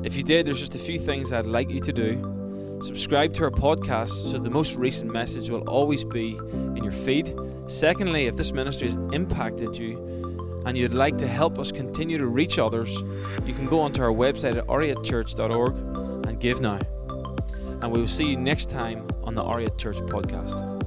If 0.03 0.17
you 0.17 0.23
did, 0.23 0.47
there's 0.47 0.59
just 0.59 0.75
a 0.75 0.79
few 0.79 0.99
things 0.99 1.35
I'd 1.35 1.45
like 1.45 1.69
you 1.69 1.81
to 1.81 1.93
do. 1.93 2.79
Subscribe 2.81 3.35
to 3.35 3.45
our 3.45 3.51
podcast 3.51 4.31
so 4.31 4.39
the 4.39 4.49
most 4.49 4.77
recent 4.77 5.13
message 5.13 5.51
will 5.51 5.69
always 5.69 6.03
be 6.03 6.31
in 6.31 6.77
your 6.83 6.93
feed. 6.93 7.39
Secondly, 7.67 8.25
if 8.25 8.37
this 8.37 8.53
ministry 8.53 8.87
has 8.87 8.97
impacted 9.13 9.77
you, 9.77 10.63
and 10.65 10.79
you'd 10.79 10.95
like 10.95 11.19
to 11.19 11.29
help 11.29 11.59
us 11.59 11.71
continue 11.71 12.17
to 12.17 12.27
reach 12.27 12.59
others, 12.59 13.03
you 13.45 13.53
can 13.53 13.67
go 13.67 13.81
onto 13.81 14.03
our 14.03 14.13
website 14.13 14.57
at 14.57 14.67
oriatchurch.org 14.67 16.27
and 16.27 16.41
give 16.41 16.63
now. 16.63 16.79
And 17.83 17.93
we 17.93 18.01
will 18.01 18.09
see 18.09 18.31
you 18.31 18.39
next 18.39 18.71
time 18.71 19.07
on 19.25 19.35
the 19.35 19.43
Oriat 19.43 19.77
Church 19.77 19.99
podcast. 19.99 20.78